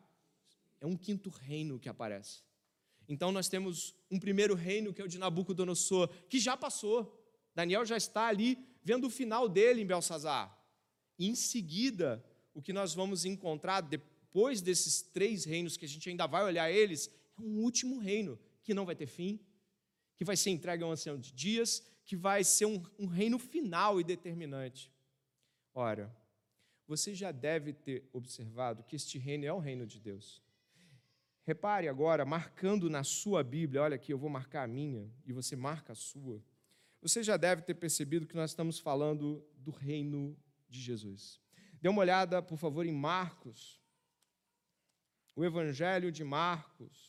É 0.82 0.86
um 0.86 0.98
quinto 0.98 1.30
reino 1.30 1.80
que 1.80 1.90
aparece. 1.90 2.42
Então 3.08 3.32
nós 3.32 3.48
temos 3.48 3.96
um 4.10 4.20
primeiro 4.20 4.56
reino 4.56 4.94
que 4.94 5.02
é 5.02 5.06
o 5.06 5.08
de 5.08 5.18
Nabucodonosor, 5.18 6.08
que 6.28 6.40
já 6.40 6.56
passou. 6.58 7.16
Daniel 7.54 7.86
já 7.86 7.98
está 7.98 8.28
ali 8.28 8.58
vendo 8.84 9.08
o 9.08 9.10
final 9.10 9.48
dele 9.48 9.82
em 9.82 9.86
Belsazar. 9.86 10.56
em 11.18 11.36
seguida, 11.36 12.24
o 12.54 12.62
que 12.62 12.72
nós 12.72 12.94
vamos 12.94 13.26
encontrar 13.26 13.82
depois 13.82 14.62
desses 14.62 15.02
três 15.02 15.44
reinos 15.44 15.76
que 15.76 15.84
a 15.84 15.88
gente 15.88 16.10
ainda 16.10 16.26
vai 16.26 16.44
olhar 16.46 16.72
eles, 16.72 17.12
é 17.38 17.42
um 17.42 17.60
último 17.60 17.98
reino 17.98 18.40
que 18.64 18.74
não 18.74 18.86
vai 18.86 18.96
ter 18.96 19.06
fim, 19.06 19.38
que 20.16 20.24
vai 20.24 20.38
ser 20.38 20.52
entregue 20.52 20.82
ao 20.82 20.92
ancião 20.92 21.18
de 21.18 21.34
dias, 21.34 21.84
que 22.06 22.16
vai 22.16 22.44
ser 22.44 22.66
um, 22.66 22.82
um 22.98 23.06
reino 23.06 23.38
final 23.38 24.00
e 24.00 24.04
determinante. 24.04 24.90
Ora, 25.74 26.16
você 26.88 27.14
já 27.14 27.32
deve 27.32 27.74
ter 27.74 28.10
observado 28.12 28.84
que 28.84 28.96
este 28.96 29.18
reino 29.18 29.46
é 29.46 29.54
o 29.54 29.60
reino 29.60 29.86
de 29.86 30.00
Deus. 30.00 30.42
Repare 31.44 31.88
agora, 31.88 32.26
marcando 32.26 32.90
na 32.90 33.04
sua 33.04 33.44
Bíblia, 33.44 33.82
olha 33.82 33.96
aqui, 33.96 34.14
eu 34.14 34.18
vou 34.18 34.30
marcar 34.30 34.64
a 34.64 34.68
minha 34.68 35.12
e 35.26 35.34
você 35.34 35.56
marca 35.56 35.94
a 35.94 35.96
sua. 35.96 36.44
Você 37.02 37.24
já 37.24 37.38
deve 37.38 37.62
ter 37.62 37.76
percebido 37.76 38.28
que 38.28 38.36
nós 38.36 38.52
estamos 38.52 38.78
falando 38.80 39.44
do 39.56 39.72
reino 39.72 40.38
de 40.68 40.80
Jesus. 40.80 41.40
Dê 41.82 41.88
uma 41.88 42.02
olhada, 42.02 42.42
por 42.42 42.58
favor, 42.58 42.86
em 42.86 42.92
Marcos. 42.92 43.82
O 45.36 45.46
Evangelho 45.46 46.12
de 46.12 46.24
Marcos. 46.24 47.09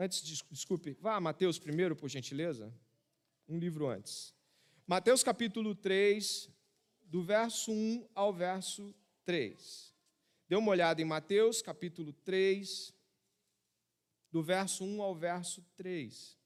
Antes, 0.00 0.22
desculpe, 0.22 0.96
vá 1.00 1.16
a 1.16 1.20
Mateus 1.20 1.58
primeiro, 1.58 1.96
por 1.96 2.08
gentileza. 2.08 2.72
Um 3.48 3.58
livro 3.58 3.88
antes. 3.88 4.32
Mateus 4.86 5.24
capítulo 5.24 5.74
3, 5.74 6.48
do 7.02 7.20
verso 7.20 7.72
1 7.72 8.08
ao 8.14 8.32
verso 8.32 8.94
3. 9.24 9.92
Dê 10.48 10.54
uma 10.54 10.70
olhada 10.70 11.02
em 11.02 11.04
Mateus 11.04 11.60
capítulo 11.60 12.12
3, 12.12 12.94
do 14.30 14.40
verso 14.40 14.84
1 14.84 15.02
ao 15.02 15.16
verso 15.16 15.62
3. 15.74 16.38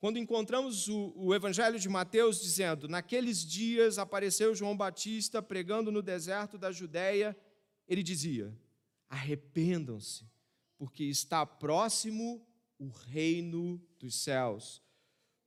Quando 0.00 0.18
encontramos 0.18 0.88
o, 0.88 1.12
o, 1.14 1.34
Evangelho 1.34 1.78
de 1.78 1.88
Mateus 1.88 2.40
dizendo: 2.40 2.88
Naqueles 2.88 3.44
dias 3.44 3.98
apareceu 3.98 4.54
João 4.54 4.74
Batista 4.74 5.42
pregando 5.42 5.92
no 5.92 6.00
deserto 6.02 6.56
da 6.56 6.72
Judéia, 6.72 7.36
ele 7.86 8.02
dizia: 8.02 8.56
Arrependam-se, 9.06 10.31
porque 10.82 11.04
está 11.04 11.46
próximo 11.46 12.44
o 12.76 12.88
reino 12.88 13.80
dos 14.00 14.16
céus. 14.16 14.82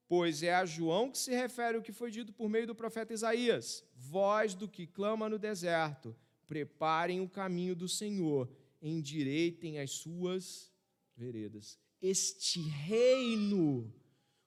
Pois 0.08 0.42
é 0.42 0.56
a 0.56 0.66
João 0.66 1.12
que 1.12 1.18
se 1.18 1.30
refere 1.32 1.78
o 1.78 1.82
que 1.82 1.92
foi 1.92 2.10
dito 2.10 2.32
por 2.32 2.48
meio 2.48 2.66
do 2.66 2.74
profeta 2.74 3.14
Isaías: 3.14 3.84
Voz 3.94 4.56
do 4.56 4.66
que 4.66 4.88
clama 4.88 5.28
no 5.28 5.38
deserto, 5.38 6.16
preparem 6.48 7.20
o 7.20 7.28
caminho 7.28 7.76
do 7.76 7.86
Senhor, 7.86 8.50
endireitem 8.82 9.78
as 9.78 9.92
suas 9.92 10.72
veredas. 11.18 11.78
Este 12.02 12.62
reino 12.62 13.94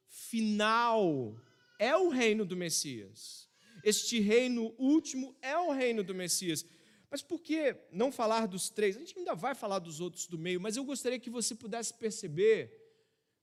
final 0.07 1.37
é 1.79 1.94
o 1.94 2.09
reino 2.09 2.46
do 2.46 2.57
Messias. 2.57 3.46
Este 3.85 4.20
reino 4.20 4.74
último 4.79 5.37
é 5.42 5.55
o 5.55 5.70
reino 5.70 6.03
do 6.03 6.14
Messias. 6.14 6.64
Mas 7.10 7.22
por 7.22 7.40
que 7.40 7.74
não 7.90 8.12
falar 8.12 8.46
dos 8.46 8.68
três? 8.68 8.96
A 8.96 9.00
gente 9.00 9.18
ainda 9.18 9.34
vai 9.34 9.54
falar 9.54 9.78
dos 9.78 10.00
outros 10.00 10.26
do 10.26 10.38
meio, 10.38 10.60
mas 10.60 10.76
eu 10.76 10.84
gostaria 10.84 11.18
que 11.18 11.30
você 11.30 11.54
pudesse 11.54 11.94
perceber, 11.94 12.70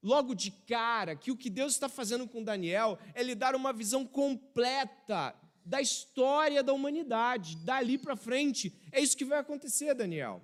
logo 0.04 0.36
de 0.36 0.52
cara, 0.52 1.16
que 1.16 1.32
o 1.32 1.38
que 1.38 1.50
Deus 1.50 1.74
está 1.74 1.90
fazendo 1.90 2.28
com 2.28 2.44
Daniel 2.44 3.00
é 3.14 3.24
lhe 3.24 3.34
dar 3.34 3.56
uma 3.56 3.74
visão 3.74 4.06
completa 4.06 5.36
da 5.66 5.82
história 5.82 6.62
da 6.62 6.74
humanidade, 6.74 7.58
dali 7.58 7.98
para 7.98 8.16
frente. 8.16 8.72
É 8.92 9.02
isso 9.02 9.18
que 9.18 9.26
vai 9.26 9.40
acontecer, 9.40 9.96
Daniel. 9.96 10.44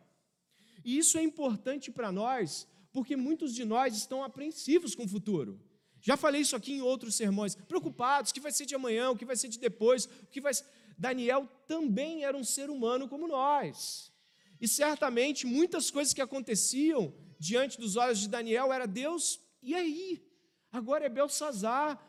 E 0.84 0.98
isso 0.98 1.16
é 1.18 1.22
importante 1.22 1.92
para 1.92 2.12
nós, 2.12 2.68
porque 2.92 3.16
muitos 3.16 3.54
de 3.54 3.64
nós 3.64 3.96
estão 3.96 4.24
apreensivos 4.24 4.96
com 4.96 5.04
o 5.04 5.08
futuro. 5.08 5.62
Já 6.02 6.18
falei 6.18 6.42
isso 6.42 6.56
aqui 6.56 6.74
em 6.74 6.82
outros 6.82 7.14
sermões, 7.14 7.54
preocupados, 7.54 8.32
o 8.32 8.34
que 8.34 8.40
vai 8.40 8.52
ser 8.52 8.66
de 8.66 8.74
amanhã, 8.74 9.12
o 9.12 9.16
que 9.16 9.24
vai 9.24 9.36
ser 9.36 9.48
de 9.48 9.60
depois, 9.60 10.06
o 10.06 10.28
que 10.32 10.42
vai 10.42 10.52
ser 10.52 10.66
Daniel 11.02 11.50
também 11.68 12.24
era 12.24 12.38
um 12.38 12.44
ser 12.44 12.70
humano 12.70 13.10
como 13.10 13.28
nós. 13.28 14.14
E 14.62 14.68
certamente 14.68 15.48
muitas 15.48 15.90
coisas 15.90 16.14
que 16.14 16.22
aconteciam 16.22 17.12
diante 17.40 17.80
dos 17.80 17.96
olhos 17.96 18.20
de 18.20 18.30
Daniel 18.30 18.72
era 18.72 18.86
Deus, 18.86 19.42
e 19.64 19.74
aí? 19.74 20.24
Agora 20.72 21.04
é 21.04 21.10
Belsazar, 21.10 22.00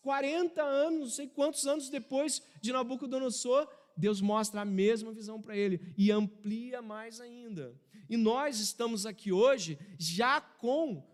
40 0.00 0.62
anos, 0.62 1.00
não 1.00 1.10
sei 1.10 1.28
quantos 1.28 1.66
anos 1.66 1.90
depois 1.90 2.40
de 2.62 2.72
Nabucodonosor, 2.72 3.68
Deus 3.94 4.22
mostra 4.22 4.62
a 4.62 4.64
mesma 4.64 5.12
visão 5.12 5.42
para 5.42 5.54
ele 5.54 5.92
e 5.98 6.10
amplia 6.10 6.80
mais 6.80 7.20
ainda. 7.20 7.78
E 8.08 8.16
nós 8.16 8.58
estamos 8.58 9.04
aqui 9.04 9.30
hoje 9.30 9.78
já 9.98 10.40
com 10.40 11.06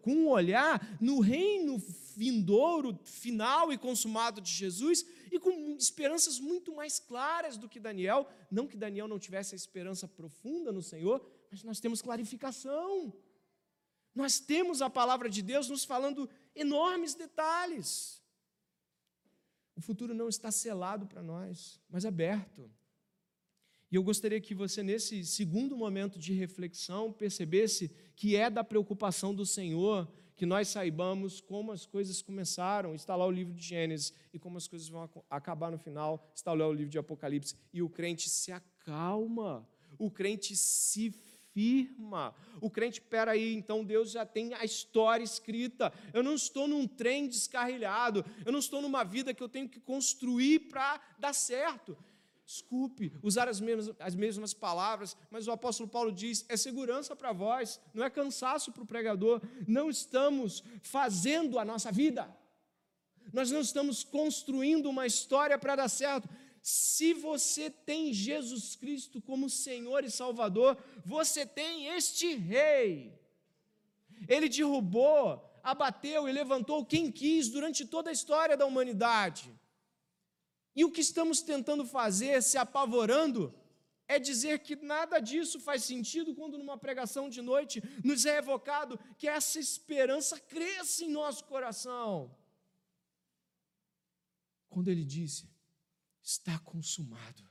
com 0.00 0.12
um 0.12 0.28
olhar 0.28 0.96
no 0.98 1.20
reino 1.20 1.76
vindouro, 2.16 2.98
final 3.04 3.70
e 3.70 3.76
consumado 3.76 4.40
de 4.40 4.50
Jesus, 4.50 5.04
e 5.30 5.38
com 5.38 5.76
esperanças 5.76 6.38
muito 6.38 6.74
mais 6.74 6.98
claras 6.98 7.56
do 7.56 7.68
que 7.68 7.80
Daniel. 7.80 8.28
Não 8.50 8.66
que 8.66 8.76
Daniel 8.76 9.08
não 9.08 9.18
tivesse 9.18 9.54
a 9.54 9.56
esperança 9.56 10.06
profunda 10.06 10.72
no 10.72 10.82
Senhor, 10.82 11.24
mas 11.50 11.62
nós 11.62 11.80
temos 11.80 12.02
clarificação. 12.02 13.12
Nós 14.14 14.40
temos 14.40 14.82
a 14.82 14.90
palavra 14.90 15.28
de 15.28 15.42
Deus 15.42 15.68
nos 15.68 15.84
falando 15.84 16.28
enormes 16.54 17.14
detalhes. 17.14 18.22
O 19.76 19.80
futuro 19.80 20.12
não 20.12 20.28
está 20.28 20.50
selado 20.50 21.06
para 21.06 21.22
nós, 21.22 21.80
mas 21.88 22.04
aberto. 22.04 22.70
E 23.90 23.94
eu 23.94 24.02
gostaria 24.02 24.40
que 24.40 24.54
você, 24.54 24.82
nesse 24.82 25.24
segundo 25.24 25.76
momento 25.76 26.18
de 26.18 26.32
reflexão, 26.32 27.12
percebesse 27.12 27.90
que 28.14 28.36
é 28.36 28.50
da 28.50 28.62
preocupação 28.62 29.34
do 29.34 29.46
Senhor 29.46 30.12
que 30.38 30.46
nós 30.46 30.68
saibamos 30.68 31.40
como 31.40 31.72
as 31.72 31.84
coisas 31.84 32.22
começaram. 32.22 32.94
Está 32.94 33.16
lá 33.16 33.26
o 33.26 33.30
livro 33.30 33.52
de 33.52 33.60
Gênesis 33.60 34.14
e 34.32 34.38
como 34.38 34.56
as 34.56 34.68
coisas 34.68 34.88
vão 34.88 35.10
acabar 35.28 35.72
no 35.72 35.78
final. 35.78 36.30
Está 36.32 36.52
lá 36.52 36.66
o 36.66 36.72
livro 36.72 36.90
de 36.90 36.98
Apocalipse. 36.98 37.56
E 37.72 37.82
o 37.82 37.90
crente 37.90 38.30
se 38.30 38.52
acalma, 38.52 39.68
o 39.98 40.08
crente 40.08 40.56
se 40.56 41.10
firma. 41.52 42.32
O 42.60 42.70
crente, 42.70 43.00
peraí, 43.00 43.52
então 43.52 43.84
Deus 43.84 44.12
já 44.12 44.24
tem 44.24 44.54
a 44.54 44.64
história 44.64 45.24
escrita. 45.24 45.92
Eu 46.14 46.22
não 46.22 46.36
estou 46.36 46.68
num 46.68 46.86
trem 46.86 47.26
descarrilhado, 47.26 48.24
eu 48.46 48.52
não 48.52 48.60
estou 48.60 48.80
numa 48.80 49.02
vida 49.02 49.34
que 49.34 49.42
eu 49.42 49.48
tenho 49.48 49.68
que 49.68 49.80
construir 49.80 50.68
para 50.68 51.00
dar 51.18 51.32
certo 51.32 51.98
desculpe 52.48 53.12
usar 53.22 53.46
as 53.46 53.60
mesmas, 53.60 53.94
as 54.00 54.14
mesmas 54.14 54.54
palavras, 54.54 55.14
mas 55.30 55.46
o 55.46 55.52
apóstolo 55.52 55.86
Paulo 55.86 56.10
diz: 56.10 56.46
é 56.48 56.56
segurança 56.56 57.14
para 57.14 57.30
vós, 57.30 57.78
não 57.92 58.02
é 58.02 58.08
cansaço 58.08 58.72
para 58.72 58.82
o 58.82 58.86
pregador. 58.86 59.42
Não 59.66 59.90
estamos 59.90 60.64
fazendo 60.80 61.58
a 61.58 61.64
nossa 61.64 61.92
vida, 61.92 62.34
nós 63.34 63.50
não 63.50 63.60
estamos 63.60 64.02
construindo 64.02 64.88
uma 64.88 65.06
história 65.06 65.58
para 65.58 65.76
dar 65.76 65.88
certo. 65.90 66.26
Se 66.62 67.12
você 67.12 67.68
tem 67.68 68.14
Jesus 68.14 68.74
Cristo 68.74 69.20
como 69.20 69.50
Senhor 69.50 70.02
e 70.02 70.10
Salvador, 70.10 70.76
você 71.04 71.44
tem 71.44 71.88
este 71.88 72.34
Rei. 72.34 73.14
Ele 74.26 74.48
derrubou, 74.48 75.44
abateu 75.62 76.26
e 76.26 76.32
levantou 76.32 76.84
quem 76.84 77.12
quis 77.12 77.48
durante 77.48 77.84
toda 77.84 78.08
a 78.08 78.12
história 78.12 78.56
da 78.56 78.64
humanidade. 78.64 79.57
E 80.78 80.84
o 80.84 80.92
que 80.92 81.00
estamos 81.00 81.42
tentando 81.42 81.84
fazer, 81.84 82.40
se 82.40 82.56
apavorando, 82.56 83.52
é 84.06 84.16
dizer 84.16 84.60
que 84.60 84.76
nada 84.76 85.18
disso 85.18 85.58
faz 85.58 85.82
sentido 85.82 86.36
quando, 86.36 86.56
numa 86.56 86.78
pregação 86.78 87.28
de 87.28 87.42
noite, 87.42 87.82
nos 88.04 88.24
é 88.24 88.36
evocado 88.36 88.96
que 89.18 89.26
essa 89.26 89.58
esperança 89.58 90.38
cresça 90.38 91.02
em 91.04 91.10
nosso 91.10 91.42
coração. 91.46 92.32
Quando 94.68 94.86
ele 94.86 95.04
disse, 95.04 95.50
está 96.22 96.56
consumado, 96.60 97.42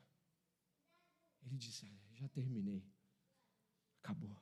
ele 1.44 1.58
disse, 1.58 1.86
já 2.14 2.30
terminei, 2.30 2.82
acabou. 4.02 4.42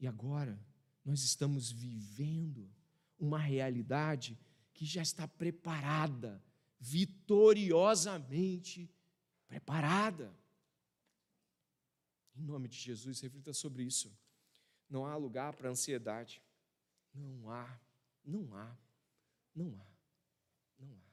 E 0.00 0.08
agora, 0.08 0.60
nós 1.04 1.22
estamos 1.22 1.70
vivendo 1.70 2.68
uma 3.16 3.38
realidade 3.38 4.36
que 4.74 4.84
já 4.84 5.00
está 5.00 5.28
preparada 5.28 6.42
vitoriosamente 6.82 8.90
preparada. 9.46 10.36
Em 12.34 12.42
nome 12.42 12.66
de 12.66 12.76
Jesus, 12.76 13.20
reflita 13.20 13.52
sobre 13.52 13.84
isso. 13.84 14.12
Não 14.90 15.06
há 15.06 15.14
lugar 15.14 15.54
para 15.54 15.70
ansiedade. 15.70 16.42
Não 17.14 17.48
há, 17.48 17.80
não 18.24 18.52
há, 18.56 18.76
não 19.54 19.80
há, 19.80 19.86
não 20.78 20.92
há. 20.92 21.12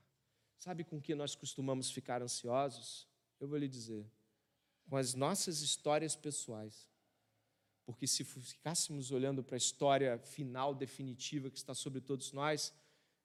Sabe 0.58 0.84
com 0.84 1.00
que 1.00 1.14
nós 1.14 1.36
costumamos 1.36 1.92
ficar 1.92 2.24
ansiosos? 2.24 3.08
Eu 3.40 3.48
vou 3.48 3.58
lhe 3.58 3.68
dizer, 3.68 4.12
com 4.90 4.98
as 4.98 5.14
nossas 5.14 5.62
histórias 5.62 6.16
pessoais. 6.16 6.90
Porque 7.86 8.08
se 8.08 8.24
ficássemos 8.24 9.12
olhando 9.12 9.44
para 9.44 9.56
a 9.56 9.58
história 9.58 10.18
final, 10.18 10.74
definitiva 10.74 11.52
que 11.52 11.58
está 11.58 11.76
sobre 11.76 12.02
todos 12.02 12.32
nós, 12.32 12.74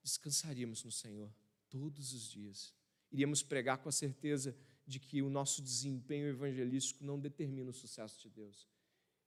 descansaríamos 0.02 0.84
no 0.84 0.92
Senhor 0.92 1.32
todos 1.74 2.12
os 2.12 2.30
dias. 2.30 2.72
Iríamos 3.10 3.42
pregar 3.42 3.78
com 3.78 3.88
a 3.88 3.92
certeza 3.92 4.56
de 4.86 5.00
que 5.00 5.20
o 5.22 5.28
nosso 5.28 5.60
desempenho 5.60 6.28
evangelístico 6.28 7.04
não 7.04 7.18
determina 7.18 7.70
o 7.70 7.74
sucesso 7.74 8.22
de 8.22 8.30
Deus. 8.30 8.68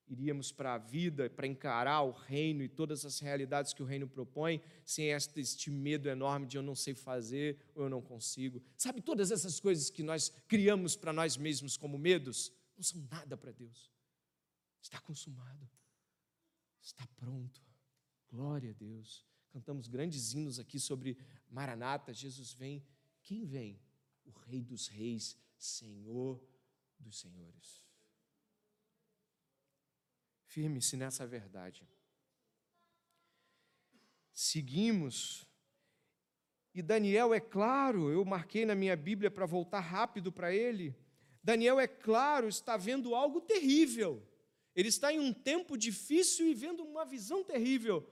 Iríamos 0.08 0.50
para 0.50 0.76
a 0.76 0.78
vida, 0.78 1.30
para 1.30 1.46
encarar 1.46 2.04
o 2.04 2.12
reino 2.12 2.64
e 2.64 2.70
todas 2.70 3.04
as 3.04 3.20
realidades 3.20 3.74
que 3.74 3.84
o 3.84 3.86
reino 3.86 4.08
propõe, 4.08 4.62
sem 4.86 5.08
este 5.08 5.70
medo 5.70 6.08
enorme 6.08 6.48
de 6.48 6.56
eu 6.56 6.64
não 6.64 6.74
sei 6.74 6.94
fazer 6.96 7.60
ou 7.76 7.84
eu 7.84 7.90
não 7.90 8.02
consigo. 8.02 8.64
Sabe, 8.78 9.02
todas 9.02 9.30
essas 9.30 9.60
coisas 9.60 9.90
que 9.90 10.02
nós 10.02 10.32
criamos 10.48 10.96
para 10.96 11.12
nós 11.12 11.36
mesmos 11.36 11.76
como 11.76 11.98
medos, 11.98 12.54
não 12.78 12.84
são 12.84 13.02
nada 13.12 13.36
para 13.36 13.52
Deus. 13.52 13.92
Está 14.82 15.02
consumado, 15.02 15.70
está 16.82 17.06
pronto. 17.18 17.62
Glória 18.30 18.72
a 18.72 18.74
Deus. 18.74 19.26
Cantamos 19.58 19.88
grandes 19.88 20.36
hinos 20.36 20.60
aqui 20.60 20.80
sobre 20.80 21.18
Maranata, 21.50 22.14
Jesus 22.14 22.54
vem. 22.54 22.86
Quem 23.24 23.44
vem? 23.44 23.82
O 24.24 24.30
Rei 24.30 24.64
dos 24.64 24.88
Reis, 24.88 25.36
Senhor 25.58 26.40
dos 27.00 27.20
Senhores. 27.20 27.84
Firme-se 30.44 30.96
nessa 30.96 31.26
verdade. 31.26 31.90
seguimos. 34.32 35.48
E 36.72 36.84
Daniel, 36.84 37.34
é 37.34 37.40
claro, 37.40 38.12
eu 38.12 38.24
marquei 38.24 38.64
na 38.64 38.76
minha 38.76 38.96
Bíblia 38.96 39.32
para 39.32 39.48
voltar 39.48 39.80
rápido 39.80 40.32
para 40.32 40.54
ele. 40.54 40.96
Daniel, 41.42 41.80
é 41.80 41.88
claro, 41.88 42.48
está 42.48 42.78
vendo 42.78 43.16
algo 43.16 43.42
terrível. 43.42 44.24
Ele 44.76 44.90
está 44.90 45.12
em 45.12 45.20
um 45.20 45.34
tempo 45.34 45.76
difícil 45.76 46.46
e 46.46 46.54
vendo 46.54 46.84
uma 46.84 47.04
visão 47.04 47.44
terrível. 47.44 48.08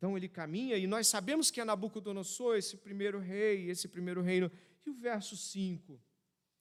Então 0.00 0.16
ele 0.16 0.30
caminha 0.30 0.78
e 0.78 0.86
nós 0.86 1.08
sabemos 1.08 1.50
que 1.50 1.60
é 1.60 1.64
Nabucodonosor, 1.64 2.56
esse 2.56 2.78
primeiro 2.78 3.18
rei, 3.18 3.68
esse 3.68 3.86
primeiro 3.86 4.22
reino. 4.22 4.50
E 4.86 4.88
o 4.88 4.94
verso 4.94 5.36
5. 5.36 6.00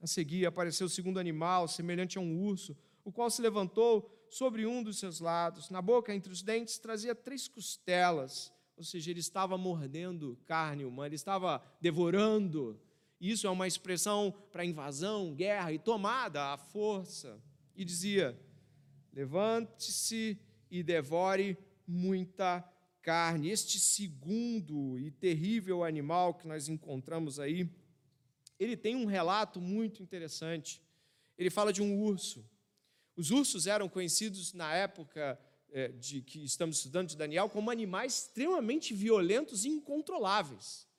A 0.01 0.05
seguir 0.05 0.45
apareceu 0.45 0.87
o 0.87 0.89
segundo 0.89 1.21
animal, 1.21 1.65
semelhante 1.65 2.17
a 2.17 2.21
um 2.21 2.43
urso, 2.43 2.75
o 3.01 3.13
qual 3.13 3.29
se 3.29 3.41
levantou 3.41 4.27
sobre 4.29 4.65
um 4.65 4.83
dos 4.83 4.99
seus 4.99 5.21
lados. 5.21 5.69
Na 5.69 5.81
boca, 5.81 6.13
entre 6.13 6.33
os 6.33 6.41
dentes, 6.41 6.79
trazia 6.79 7.15
três 7.15 7.47
costelas, 7.47 8.51
ou 8.75 8.83
seja, 8.83 9.09
ele 9.09 9.21
estava 9.21 9.57
mordendo 9.57 10.37
carne 10.45 10.83
humana, 10.83 11.07
ele 11.07 11.15
estava 11.15 11.63
devorando. 11.79 12.77
Isso 13.21 13.47
é 13.47 13.49
uma 13.49 13.67
expressão 13.67 14.33
para 14.51 14.65
invasão, 14.65 15.33
guerra 15.33 15.71
e 15.71 15.79
tomada 15.79 16.51
à 16.51 16.57
força. 16.57 17.41
E 17.73 17.85
dizia: 17.85 18.37
Levante-se 19.13 20.37
e 20.69 20.83
devore 20.83 21.57
muita 21.87 22.69
carne. 23.01 23.49
Este 23.49 23.79
segundo 23.79 24.97
e 24.99 25.11
terrível 25.11 25.83
animal 25.83 26.33
que 26.33 26.47
nós 26.47 26.67
encontramos 26.67 27.39
aí, 27.39 27.69
ele 28.59 28.75
tem 28.75 28.95
um 28.95 29.05
relato 29.05 29.59
muito 29.61 30.03
interessante. 30.03 30.81
Ele 31.37 31.49
fala 31.49 31.71
de 31.71 31.81
um 31.81 32.01
urso. 32.01 32.45
Os 33.15 33.31
ursos 33.31 33.67
eram 33.67 33.89
conhecidos 33.89 34.53
na 34.53 34.73
época 34.73 35.39
é, 35.71 35.89
de 35.89 36.21
que 36.21 36.43
estamos 36.43 36.77
estudando 36.77 37.09
de 37.09 37.17
Daniel 37.17 37.49
como 37.49 37.69
animais 37.69 38.19
extremamente 38.19 38.93
violentos 38.93 39.65
e 39.65 39.69
incontroláveis 39.69 40.89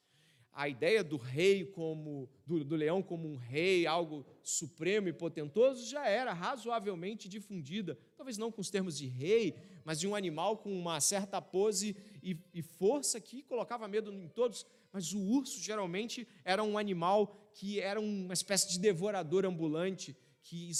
a 0.53 0.69
ideia 0.69 1.03
do 1.03 1.17
rei 1.17 1.65
como 1.65 2.29
do, 2.45 2.65
do, 2.65 2.77
leão 2.77 3.03
como 3.03 3.29
um 3.29 3.37
rei, 3.37 3.87
algo 3.87 4.27
supremo 4.43 5.09
e 5.09 5.13
potentoso, 5.13 5.89
já 5.89 6.09
era 6.09 6.33
razoavelmente 6.33 7.29
difundida, 7.29 7.99
talvez 8.17 8.37
não 8.37 8.51
com 8.51 8.61
os 8.61 8.71
termos 8.71 8.99
de 8.99 9.07
rei, 9.07 9.55
mas 9.85 9.99
de 10.01 10.07
um 10.07 10.15
animal 10.15 10.59
com 10.59 10.73
uma 10.73 11.01
certa 11.01 11.41
pose 11.41 11.97
e, 12.23 12.37
e 12.53 12.63
força 12.63 13.21
que 13.21 13.43
colocava 13.43 13.89
medo 13.89 14.13
em 14.13 14.29
todos. 14.29 14.67
Mas 14.93 15.13
o 15.13 15.21
urso 15.21 15.61
geralmente 15.61 16.27
era 16.45 16.63
um 16.63 16.77
animal 16.77 17.35
que 17.55 17.81
era 17.81 18.01
uma 18.01 18.35
espécie 18.35 18.69
de 18.69 18.79
devorador 18.79 19.45
ambulante 19.45 20.17
que 20.43 20.71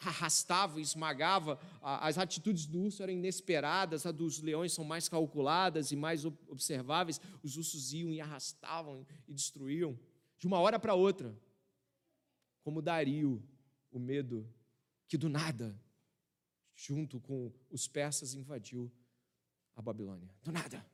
arrastava, 0.00 0.80
esmagava. 0.80 1.58
As 1.82 2.18
atitudes 2.18 2.66
do 2.66 2.80
urso 2.80 3.02
eram 3.02 3.12
inesperadas, 3.12 4.06
a 4.06 4.12
dos 4.12 4.40
leões 4.40 4.72
são 4.72 4.84
mais 4.84 5.08
calculadas 5.08 5.90
e 5.90 5.96
mais 5.96 6.24
observáveis. 6.24 7.20
Os 7.42 7.56
ursos 7.56 7.92
iam 7.92 8.10
e 8.10 8.20
arrastavam 8.20 9.06
e 9.26 9.34
destruíam 9.34 9.98
de 10.38 10.46
uma 10.46 10.60
hora 10.60 10.78
para 10.78 10.94
outra. 10.94 11.36
Como 12.62 12.82
Dario, 12.82 13.42
o 13.90 13.98
medo 13.98 14.48
que 15.06 15.16
do 15.16 15.28
nada, 15.28 15.78
junto 16.78 17.18
com 17.18 17.52
os 17.68 17.88
persas, 17.88 18.34
invadiu 18.34 18.90
a 19.74 19.82
Babilônia. 19.82 20.30
Do 20.44 20.52
nada, 20.52 20.86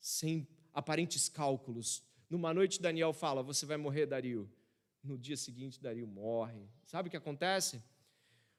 sem 0.00 0.48
aparentes 0.74 1.28
cálculos. 1.28 2.02
Numa 2.28 2.52
noite, 2.52 2.82
Daniel 2.82 3.12
fala: 3.12 3.42
Você 3.42 3.64
vai 3.64 3.76
morrer, 3.76 4.06
Dario. 4.06 4.50
No 5.02 5.16
dia 5.16 5.36
seguinte, 5.36 5.80
Dario 5.80 6.06
morre. 6.06 6.68
Sabe 6.84 7.08
o 7.08 7.10
que 7.10 7.16
acontece? 7.16 7.82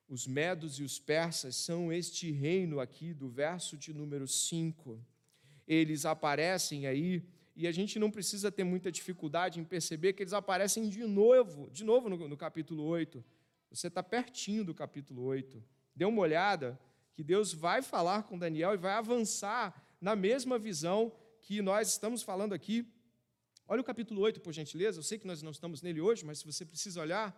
Os 0.07 0.25
medos 0.25 0.79
e 0.79 0.83
os 0.83 0.99
persas 0.99 1.55
são 1.55 1.91
este 1.91 2.31
reino 2.31 2.79
aqui 2.79 3.13
do 3.13 3.29
verso 3.29 3.77
de 3.77 3.93
número 3.93 4.27
5. 4.27 5.05
Eles 5.67 6.05
aparecem 6.05 6.85
aí 6.85 7.25
e 7.55 7.65
a 7.67 7.71
gente 7.71 7.97
não 7.97 8.11
precisa 8.11 8.51
ter 8.51 8.63
muita 8.63 8.91
dificuldade 8.91 9.59
em 9.59 9.63
perceber 9.63 10.13
que 10.13 10.23
eles 10.23 10.33
aparecem 10.33 10.89
de 10.89 11.05
novo, 11.05 11.69
de 11.71 11.83
novo 11.83 12.09
no, 12.09 12.27
no 12.27 12.37
capítulo 12.37 12.83
8. 12.83 13.23
Você 13.69 13.87
está 13.87 14.03
pertinho 14.03 14.65
do 14.65 14.73
capítulo 14.73 15.23
8. 15.23 15.63
Dê 15.95 16.05
uma 16.05 16.21
olhada 16.21 16.79
que 17.13 17.23
Deus 17.23 17.53
vai 17.53 17.81
falar 17.81 18.23
com 18.23 18.37
Daniel 18.37 18.73
e 18.73 18.77
vai 18.77 18.93
avançar 18.93 19.73
na 20.01 20.15
mesma 20.15 20.57
visão 20.57 21.15
que 21.41 21.61
nós 21.61 21.89
estamos 21.89 22.23
falando 22.23 22.53
aqui. 22.53 22.87
Olha 23.67 23.81
o 23.81 23.83
capítulo 23.83 24.21
8, 24.21 24.41
por 24.41 24.51
gentileza. 24.51 24.99
Eu 24.99 25.03
sei 25.03 25.17
que 25.17 25.27
nós 25.27 25.41
não 25.41 25.51
estamos 25.51 25.81
nele 25.81 26.01
hoje, 26.01 26.25
mas 26.25 26.39
se 26.39 26.45
você 26.45 26.65
precisa 26.65 27.01
olhar, 27.01 27.33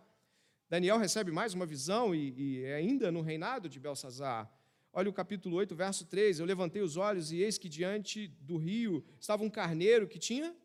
Daniel 0.68 0.98
recebe 0.98 1.30
mais 1.30 1.54
uma 1.54 1.66
visão 1.66 2.14
e, 2.14 2.34
e 2.36 2.64
é 2.64 2.74
ainda 2.74 3.12
no 3.12 3.20
reinado 3.20 3.68
de 3.68 3.78
Belsazar. 3.78 4.50
Olha 4.92 5.10
o 5.10 5.12
capítulo 5.12 5.56
8, 5.56 5.76
verso 5.76 6.06
3. 6.06 6.40
Eu 6.40 6.46
levantei 6.46 6.80
os 6.80 6.96
olhos 6.96 7.30
e 7.30 7.36
eis 7.36 7.58
que 7.58 7.68
diante 7.68 8.28
do 8.40 8.56
rio 8.56 9.04
estava 9.20 9.44
um 9.44 9.50
carneiro 9.50 10.08
que 10.08 10.18
tinha 10.18 10.56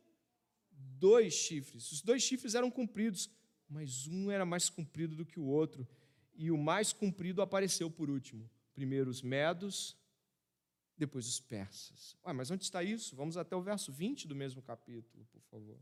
dois 0.71 1.33
chifres. 1.33 1.91
Os 1.91 2.01
dois 2.01 2.23
chifres 2.23 2.55
eram 2.55 2.71
compridos, 2.71 3.29
mas 3.69 4.07
um 4.07 4.31
era 4.31 4.45
mais 4.45 4.69
comprido 4.69 5.15
do 5.15 5.25
que 5.25 5.39
o 5.39 5.45
outro. 5.45 5.87
E 6.41 6.49
o 6.49 6.57
mais 6.57 6.91
comprido 6.91 7.39
apareceu 7.39 7.87
por 7.87 8.09
último. 8.09 8.49
Primeiro 8.73 9.11
os 9.11 9.21
medos, 9.21 9.95
depois 10.97 11.27
os 11.27 11.39
persas. 11.39 12.17
Ué, 12.25 12.33
mas 12.33 12.49
onde 12.49 12.63
está 12.63 12.81
isso? 12.81 13.15
Vamos 13.15 13.37
até 13.37 13.55
o 13.55 13.61
verso 13.61 13.91
20 13.91 14.27
do 14.27 14.35
mesmo 14.35 14.59
capítulo, 14.59 15.23
por 15.25 15.39
favor. 15.43 15.79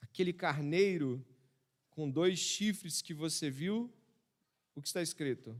Aquele 0.00 0.32
carneiro 0.32 1.24
com 1.90 2.10
dois 2.10 2.40
chifres 2.40 3.00
que 3.00 3.14
você 3.14 3.48
viu, 3.48 3.88
o 4.74 4.82
que 4.82 4.88
está 4.88 5.00
escrito? 5.00 5.56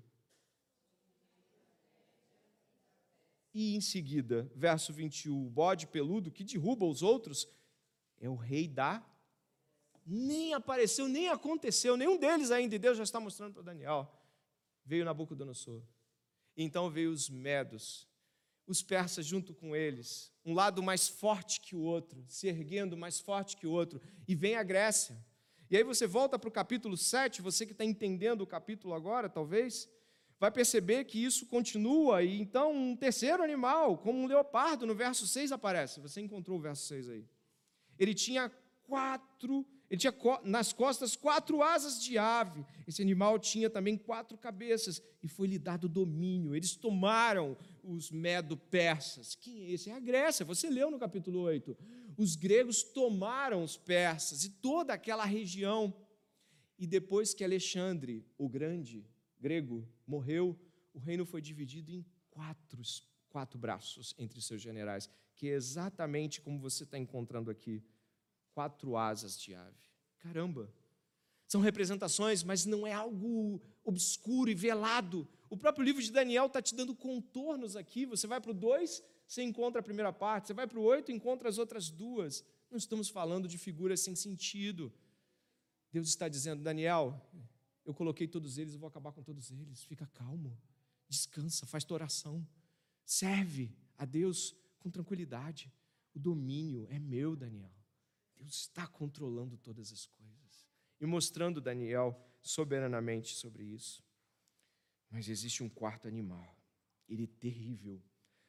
E 3.54 3.76
em 3.76 3.80
seguida, 3.80 4.50
verso 4.56 4.92
21, 4.92 5.46
o 5.46 5.48
bode 5.48 5.86
peludo 5.86 6.32
que 6.32 6.42
derruba 6.42 6.84
os 6.86 7.02
outros 7.02 7.48
é 8.18 8.28
o 8.28 8.34
rei 8.34 8.66
da. 8.66 9.00
Nem 10.12 10.52
apareceu, 10.54 11.06
nem 11.06 11.28
aconteceu, 11.28 11.96
nenhum 11.96 12.18
deles 12.18 12.50
ainda, 12.50 12.74
e 12.74 12.80
Deus 12.80 12.96
já 12.96 13.04
está 13.04 13.20
mostrando 13.20 13.54
para 13.54 13.62
Daniel. 13.62 14.12
Veio 14.84 15.04
Nabucodonosor. 15.04 15.84
Então 16.56 16.90
veio 16.90 17.12
os 17.12 17.30
medos, 17.30 18.08
os 18.66 18.82
persas 18.82 19.24
junto 19.24 19.54
com 19.54 19.76
eles, 19.76 20.32
um 20.44 20.52
lado 20.52 20.82
mais 20.82 21.08
forte 21.08 21.60
que 21.60 21.76
o 21.76 21.80
outro, 21.80 22.24
se 22.26 22.48
erguendo 22.48 22.96
mais 22.96 23.20
forte 23.20 23.56
que 23.56 23.68
o 23.68 23.70
outro, 23.70 24.02
e 24.26 24.34
vem 24.34 24.56
a 24.56 24.64
Grécia. 24.64 25.16
E 25.70 25.76
aí 25.76 25.84
você 25.84 26.08
volta 26.08 26.36
para 26.36 26.48
o 26.48 26.52
capítulo 26.52 26.96
7, 26.96 27.40
você 27.40 27.64
que 27.64 27.70
está 27.70 27.84
entendendo 27.84 28.40
o 28.40 28.46
capítulo 28.48 28.94
agora, 28.94 29.28
talvez, 29.28 29.88
vai 30.40 30.50
perceber 30.50 31.04
que 31.04 31.24
isso 31.24 31.46
continua, 31.46 32.24
e 32.24 32.40
então 32.40 32.72
um 32.72 32.96
terceiro 32.96 33.44
animal, 33.44 33.96
como 33.98 34.18
um 34.18 34.26
leopardo, 34.26 34.86
no 34.86 34.94
verso 34.96 35.24
6 35.24 35.52
aparece. 35.52 36.00
Você 36.00 36.20
encontrou 36.20 36.58
o 36.58 36.60
verso 36.60 36.84
6 36.88 37.10
aí. 37.10 37.28
Ele 37.96 38.12
tinha 38.12 38.50
quatro, 38.82 39.64
ele 39.90 39.98
tinha 39.98 40.14
nas 40.44 40.72
costas 40.72 41.16
quatro 41.16 41.62
asas 41.62 42.00
de 42.00 42.16
ave. 42.16 42.64
Esse 42.86 43.02
animal 43.02 43.38
tinha 43.38 43.68
também 43.68 43.96
quatro 43.96 44.38
cabeças, 44.38 45.02
e 45.22 45.28
foi-lhe 45.28 45.58
dado 45.58 45.88
domínio. 45.88 46.54
Eles 46.54 46.76
tomaram 46.76 47.56
os 47.82 48.10
medo-persas. 48.10 49.34
Quem 49.34 49.64
é 49.64 49.70
esse? 49.72 49.90
É 49.90 49.94
a 49.94 50.00
Grécia, 50.00 50.46
você 50.46 50.70
leu 50.70 50.90
no 50.90 50.98
capítulo 50.98 51.40
8 51.40 51.76
os 52.20 52.36
gregos 52.36 52.82
tomaram 52.82 53.64
os 53.64 53.78
persas 53.78 54.44
e 54.44 54.50
toda 54.50 54.92
aquela 54.92 55.24
região. 55.24 55.94
E 56.78 56.86
depois 56.86 57.32
que 57.32 57.42
Alexandre, 57.42 58.26
o 58.36 58.46
grande 58.48 59.06
grego, 59.40 59.88
morreu, 60.06 60.58
o 60.92 60.98
reino 60.98 61.24
foi 61.24 61.40
dividido 61.40 61.90
em 61.90 62.04
quatro, 62.30 62.82
quatro 63.30 63.58
braços 63.58 64.14
entre 64.18 64.40
seus 64.42 64.60
generais, 64.60 65.08
que 65.34 65.48
é 65.48 65.54
exatamente 65.54 66.42
como 66.42 66.58
você 66.58 66.84
está 66.84 66.98
encontrando 66.98 67.50
aqui 67.50 67.82
quatro 68.60 68.94
asas 68.94 69.40
de 69.40 69.54
ave. 69.54 69.88
Caramba! 70.18 70.70
São 71.46 71.62
representações, 71.62 72.42
mas 72.42 72.66
não 72.66 72.86
é 72.86 72.92
algo 72.92 73.58
obscuro 73.82 74.50
e 74.50 74.54
velado. 74.54 75.26
O 75.48 75.56
próprio 75.56 75.82
livro 75.82 76.02
de 76.02 76.12
Daniel 76.12 76.44
está 76.44 76.60
te 76.60 76.74
dando 76.74 76.94
contornos 76.94 77.74
aqui. 77.74 78.04
Você 78.04 78.26
vai 78.26 78.38
para 78.38 78.50
o 78.50 78.54
2, 78.54 79.02
você 79.26 79.42
encontra 79.42 79.80
a 79.80 79.82
primeira 79.82 80.12
parte, 80.12 80.48
você 80.48 80.54
vai 80.54 80.66
para 80.66 80.78
o 80.78 80.82
8 80.82 81.10
e 81.10 81.14
encontra 81.14 81.48
as 81.48 81.56
outras 81.56 81.88
duas. 81.88 82.44
Não 82.70 82.76
estamos 82.76 83.08
falando 83.08 83.48
de 83.48 83.56
figuras 83.56 84.00
sem 84.00 84.14
sentido. 84.14 84.92
Deus 85.90 86.08
está 86.08 86.28
dizendo, 86.28 86.62
Daniel, 86.62 87.18
eu 87.86 87.94
coloquei 87.94 88.28
todos 88.28 88.58
eles, 88.58 88.74
eu 88.74 88.78
vou 88.78 88.88
acabar 88.88 89.10
com 89.10 89.22
todos 89.22 89.50
eles. 89.50 89.82
Fica 89.84 90.06
calmo, 90.12 90.54
descansa, 91.08 91.64
faz 91.64 91.82
tua 91.82 91.94
oração. 91.94 92.46
Serve 93.06 93.74
a 93.96 94.04
Deus 94.04 94.54
com 94.78 94.90
tranquilidade. 94.90 95.72
O 96.14 96.18
domínio 96.18 96.86
é 96.90 96.98
meu, 96.98 97.34
Daniel. 97.34 97.79
Deus 98.40 98.56
está 98.62 98.86
controlando 98.86 99.56
todas 99.58 99.92
as 99.92 100.06
coisas. 100.06 100.66
E 101.00 101.06
mostrando 101.06 101.60
Daniel 101.60 102.18
soberanamente 102.40 103.34
sobre 103.34 103.64
isso. 103.64 104.02
Mas 105.10 105.28
existe 105.28 105.62
um 105.62 105.68
quarto 105.68 106.08
animal. 106.08 106.56
Ele 107.08 107.24
é 107.24 107.26
terrível. 107.26 108.02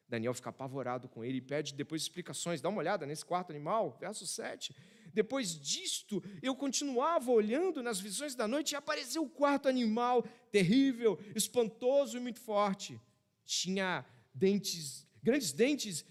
Daniel 0.08 0.34
fica 0.34 0.50
apavorado 0.50 1.08
com 1.08 1.24
ele 1.24 1.38
e 1.38 1.42
pede 1.42 1.74
depois 1.74 2.02
explicações. 2.02 2.62
Dá 2.62 2.70
uma 2.70 2.80
olhada 2.80 3.06
nesse 3.06 3.26
quarto 3.26 3.50
animal, 3.50 3.98
verso 4.00 4.26
7. 4.26 4.76
Depois 5.14 5.60
disto, 5.60 6.24
eu 6.42 6.56
continuava 6.56 7.32
olhando 7.32 7.84
nas 7.84 8.00
visões 8.00 8.36
da 8.36 8.48
noite 8.48 8.72
e 8.72 8.76
apareceu 8.76 9.24
o 9.24 9.30
quarto 9.30 9.68
animal, 9.68 10.24
terrível, 10.52 11.20
espantoso 11.36 12.18
e 12.18 12.20
muito 12.20 12.40
forte. 12.40 13.00
Tinha 13.46 14.06
dentes 14.34 15.08
grandes 15.24 15.52
dentes 15.54 16.06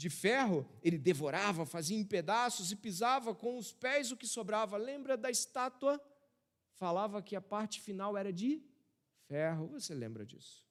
de 0.00 0.08
ferro, 0.08 0.66
ele 0.82 0.96
devorava, 0.96 1.66
fazia 1.66 1.96
em 1.96 2.02
pedaços 2.02 2.72
e 2.72 2.76
pisava 2.76 3.34
com 3.34 3.58
os 3.58 3.70
pés 3.70 4.10
o 4.10 4.16
que 4.16 4.26
sobrava. 4.26 4.78
Lembra 4.78 5.14
da 5.14 5.30
estátua? 5.30 6.00
Falava 6.72 7.20
que 7.20 7.36
a 7.36 7.40
parte 7.40 7.82
final 7.82 8.16
era 8.16 8.32
de 8.32 8.62
ferro. 9.28 9.68
Você 9.68 9.94
lembra 9.94 10.24
disso? 10.24 10.66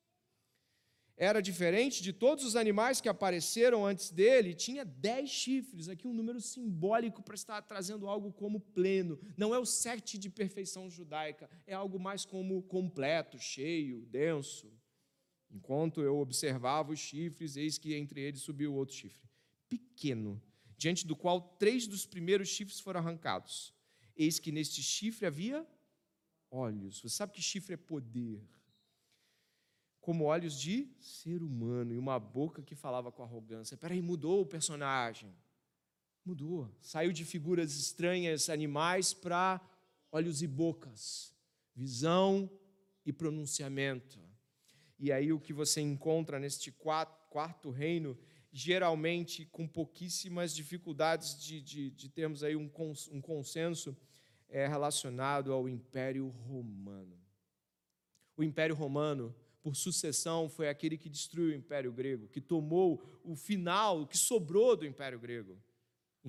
Era 1.15 1.41
diferente 1.41 2.01
de 2.01 2.11
todos 2.11 2.43
os 2.43 2.55
animais 2.55 2.99
que 3.01 3.09
apareceram 3.09 3.86
antes 3.86 4.09
dele, 4.09 4.55
tinha 4.55 4.84
dez 4.86 5.30
chifres, 5.30 5.89
aqui 5.89 6.07
um 6.07 6.13
número 6.13 6.39
simbólico 6.41 7.21
para 7.21 7.36
estar 7.36 7.61
trazendo 7.61 8.07
algo 8.07 8.32
como 8.32 8.59
pleno. 8.59 9.19
Não 9.38 9.53
é 9.53 9.59
o 9.59 9.65
sete 9.65 10.17
de 10.17 10.30
perfeição 10.30 10.89
judaica, 10.89 11.47
é 11.67 11.73
algo 11.75 11.99
mais 11.99 12.25
como 12.25 12.63
completo, 12.63 13.38
cheio, 13.38 14.05
denso. 14.05 14.71
Enquanto 15.52 16.02
eu 16.02 16.18
observava 16.18 16.91
os 16.91 17.00
chifres, 17.00 17.56
eis 17.56 17.78
que 17.78 17.95
entre 17.95 18.22
eles 18.22 18.41
subiu 18.41 18.74
outro 18.74 18.95
chifre, 18.95 19.28
pequeno, 19.68 20.41
diante 20.78 21.08
do 21.08 21.16
qual 21.16 21.41
três 21.58 21.88
dos 21.88 22.06
primeiros 22.06 22.50
chifres 22.50 22.80
foram 22.80 23.00
arrancados. 23.00 23.74
Eis 24.16 24.38
que 24.38 24.52
neste 24.52 24.84
chifre 24.84 25.26
havia 25.26 25.66
olhos. 26.52 27.00
Você 27.00 27.10
sabe 27.10 27.34
que 27.34 27.41
chifre 27.41 27.74
é 27.74 27.78
poder 27.78 28.47
como 30.00 30.26
olhos 30.26 30.60
de 30.60 30.89
ser 31.00 31.43
humano 31.43 31.93
e 31.93 31.97
uma 31.97 32.20
boca 32.20 32.64
que 32.64 32.76
falava 32.76 33.12
com 33.12 33.22
arrogância. 33.22 33.78
Peraí, 33.78 34.02
mudou 34.02 34.41
o 34.41 34.45
personagem. 34.45 35.36
Mudou. 36.26 36.74
Saiu 36.82 37.12
de 37.12 37.26
figuras 37.26 37.76
estranhas, 37.76 38.50
animais, 38.50 39.14
para 39.14 39.62
olhos 40.12 40.41
e 40.41 40.47
bocas, 40.47 41.34
visão 41.76 42.50
e 43.06 43.14
pronunciamento. 43.14 44.20
E 45.00 45.12
aí 45.12 45.32
o 45.32 45.39
que 45.39 45.54
você 45.54 45.82
encontra 45.82 46.39
neste 46.39 46.72
quarto 46.72 47.70
reino, 47.70 48.18
geralmente 48.52 49.45
com 49.45 49.68
pouquíssimas 49.68 50.54
dificuldades 50.54 51.39
de, 51.39 51.62
de, 51.62 51.89
de 51.91 52.10
termos 52.10 52.43
aí 52.43 52.56
um, 52.56 52.70
um 53.12 53.22
consenso, 53.22 53.95
é 54.50 54.68
relacionado 54.68 55.54
ao 55.54 55.70
Império 55.70 56.28
Romano. 56.28 57.18
O 58.36 58.43
Império 58.43 58.76
Romano 58.76 59.34
por 59.62 59.76
sucessão, 59.76 60.50
foi 60.50 60.70
aquele 60.70 60.97
que 60.97 61.10
destruiu 61.10 61.52
o 61.52 61.56
Império 61.56 61.91
Grego, 61.91 62.28
que 62.28 62.41
tomou 62.41 63.04
o 63.24 63.36
final, 63.36 64.02
o 64.02 64.08
que 64.08 64.18
sobrou 64.18 64.76
do 64.76 64.86
Império 64.86 65.20
Grego. 65.20 65.58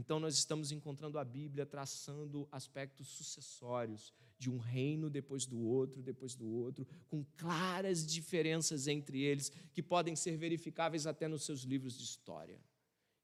Então, 0.01 0.19
nós 0.19 0.35
estamos 0.35 0.73
encontrando 0.73 1.19
a 1.19 1.25
Bíblia 1.25 1.67
traçando 1.67 2.49
aspectos 2.51 3.07
sucessórios 3.09 4.15
de 4.39 4.49
um 4.49 4.57
reino 4.57 5.11
depois 5.11 5.45
do 5.45 5.61
outro, 5.61 6.03
depois 6.03 6.35
do 6.35 6.49
outro, 6.49 6.87
com 7.07 7.23
claras 7.37 8.07
diferenças 8.07 8.89
entre 8.89 9.21
eles, 9.21 9.53
que 9.75 9.83
podem 9.83 10.17
ser 10.17 10.39
verificáveis 10.39 11.07
até 11.07 11.29
nos 11.29 11.45
seus 11.45 11.65
livros 11.65 11.99
de 11.99 12.05
história. 12.05 12.59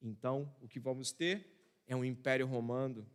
Então, 0.02 0.54
o 0.60 0.68
que 0.68 0.78
vamos 0.78 1.12
ter 1.12 1.50
é 1.86 1.96
um 1.96 2.04
Império 2.04 2.46
Romano. 2.46 3.06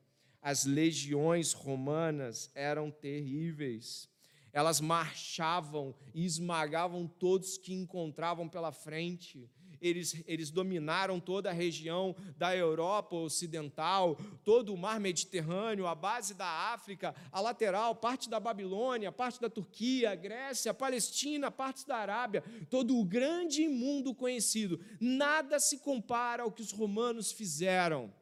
As 0.41 0.65
legiões 0.65 1.53
romanas 1.53 2.49
eram 2.55 2.89
terríveis 2.89 4.09
elas 4.53 4.81
marchavam 4.81 5.95
e 6.13 6.25
esmagavam 6.25 7.07
todos 7.07 7.57
que 7.57 7.73
encontravam 7.73 8.49
pela 8.49 8.71
frente. 8.71 9.49
Eles, 9.81 10.23
eles 10.27 10.51
dominaram 10.51 11.19
toda 11.19 11.49
a 11.49 11.53
região 11.53 12.15
da 12.37 12.55
Europa 12.55 13.15
Ocidental, 13.15 14.17
todo 14.43 14.73
o 14.73 14.77
mar 14.77 14.99
Mediterrâneo, 14.99 15.87
a 15.87 15.95
base 15.95 16.33
da 16.33 16.45
África, 16.45 17.15
a 17.31 17.41
lateral, 17.41 17.95
parte 17.95 18.29
da 18.29 18.39
Babilônia, 18.39 19.11
parte 19.11 19.41
da 19.41 19.49
Turquia, 19.49 20.13
Grécia, 20.13 20.73
Palestina, 20.73 21.49
partes 21.49 21.83
da 21.83 21.97
Arábia, 21.97 22.43
todo 22.69 22.97
o 22.97 23.03
grande 23.03 23.67
mundo 23.67 24.13
conhecido. 24.13 24.79
Nada 24.99 25.59
se 25.59 25.79
compara 25.79 26.43
ao 26.43 26.51
que 26.51 26.61
os 26.61 26.71
romanos 26.71 27.31
fizeram. 27.31 28.13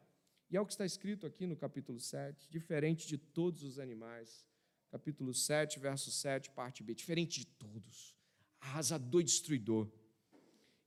E 0.50 0.56
é 0.56 0.60
o 0.60 0.66
que 0.66 0.72
está 0.72 0.86
escrito 0.86 1.26
aqui 1.26 1.46
no 1.46 1.56
capítulo 1.56 2.00
7, 2.00 2.48
diferente 2.50 3.06
de 3.06 3.18
todos 3.18 3.62
os 3.62 3.78
animais 3.78 4.48
capítulo 4.90 5.32
7, 5.32 5.78
verso 5.78 6.10
7, 6.10 6.50
parte 6.50 6.82
B. 6.82 6.94
Diferente 6.94 7.40
de 7.40 7.46
todos, 7.46 8.16
arrasador 8.60 9.20
e 9.20 9.24
destruidor. 9.24 9.88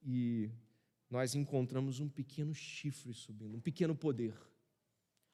E 0.04 0.52
nós 1.14 1.36
encontramos 1.36 2.00
um 2.00 2.10
pequeno 2.10 2.56
chifre 2.56 3.14
subindo, 3.14 3.56
um 3.56 3.62
pequeno 3.62 3.96
poder. 3.96 4.36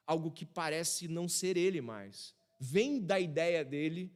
Algo 0.05 0.29
que 0.29 0.45
parece 0.45 1.07
não 1.07 1.25
ser 1.25 1.55
ele 1.55 1.79
mais. 1.79 2.35
Vem 2.59 2.99
da 2.99 3.17
ideia 3.17 3.63
dele, 3.63 4.13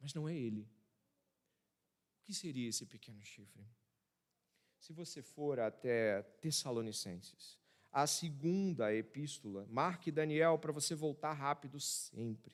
mas 0.00 0.12
não 0.12 0.28
é 0.28 0.34
ele. 0.34 0.62
O 0.62 2.24
que 2.24 2.34
seria 2.34 2.68
esse 2.68 2.84
pequeno 2.84 3.22
chifre? 3.22 3.64
Se 4.80 4.92
você 4.92 5.22
for 5.22 5.60
até 5.60 6.22
Tessalonicenses, 6.40 7.56
a 7.92 8.04
segunda 8.04 8.92
epístola, 8.92 9.68
marque 9.70 10.10
Daniel 10.10 10.58
para 10.58 10.72
você 10.72 10.96
voltar 10.96 11.32
rápido 11.32 11.78
sempre. 11.78 12.52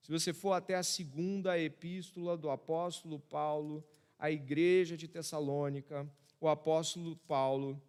Se 0.00 0.10
você 0.10 0.32
for 0.32 0.54
até 0.54 0.76
a 0.76 0.82
segunda 0.82 1.58
epístola 1.58 2.38
do 2.38 2.48
apóstolo 2.48 3.20
Paulo 3.20 3.86
à 4.18 4.30
igreja 4.30 4.96
de 4.96 5.06
Tessalônica, 5.06 6.10
o 6.40 6.48
apóstolo 6.48 7.16
Paulo 7.16 7.80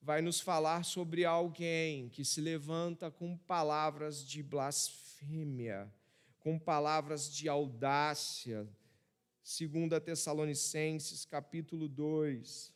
vai 0.00 0.22
nos 0.22 0.40
falar 0.40 0.84
sobre 0.84 1.24
alguém 1.24 2.08
que 2.08 2.24
se 2.24 2.40
levanta 2.40 3.10
com 3.10 3.36
palavras 3.36 4.26
de 4.26 4.42
blasfêmia, 4.42 5.92
com 6.38 6.58
palavras 6.58 7.32
de 7.32 7.48
audácia. 7.48 8.66
Segunda 9.42 10.00
Tessalonicenses, 10.00 11.24
capítulo 11.24 11.88
2. 11.88 12.72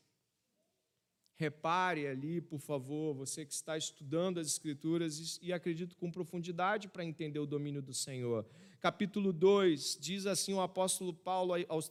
Repare 1.36 2.06
ali, 2.06 2.40
por 2.40 2.60
favor, 2.60 3.14
você 3.14 3.44
que 3.44 3.52
está 3.52 3.76
estudando 3.76 4.38
as 4.38 4.46
Escrituras 4.46 5.38
e 5.42 5.52
acredito 5.52 5.96
com 5.96 6.10
profundidade 6.10 6.88
para 6.88 7.04
entender 7.04 7.38
o 7.38 7.46
domínio 7.46 7.82
do 7.82 7.94
Senhor 7.94 8.46
capítulo 8.84 9.32
2, 9.32 9.96
diz 9.98 10.26
assim 10.26 10.52
o 10.52 10.60
apóstolo 10.60 11.14
Paulo 11.14 11.54
aos 11.68 11.88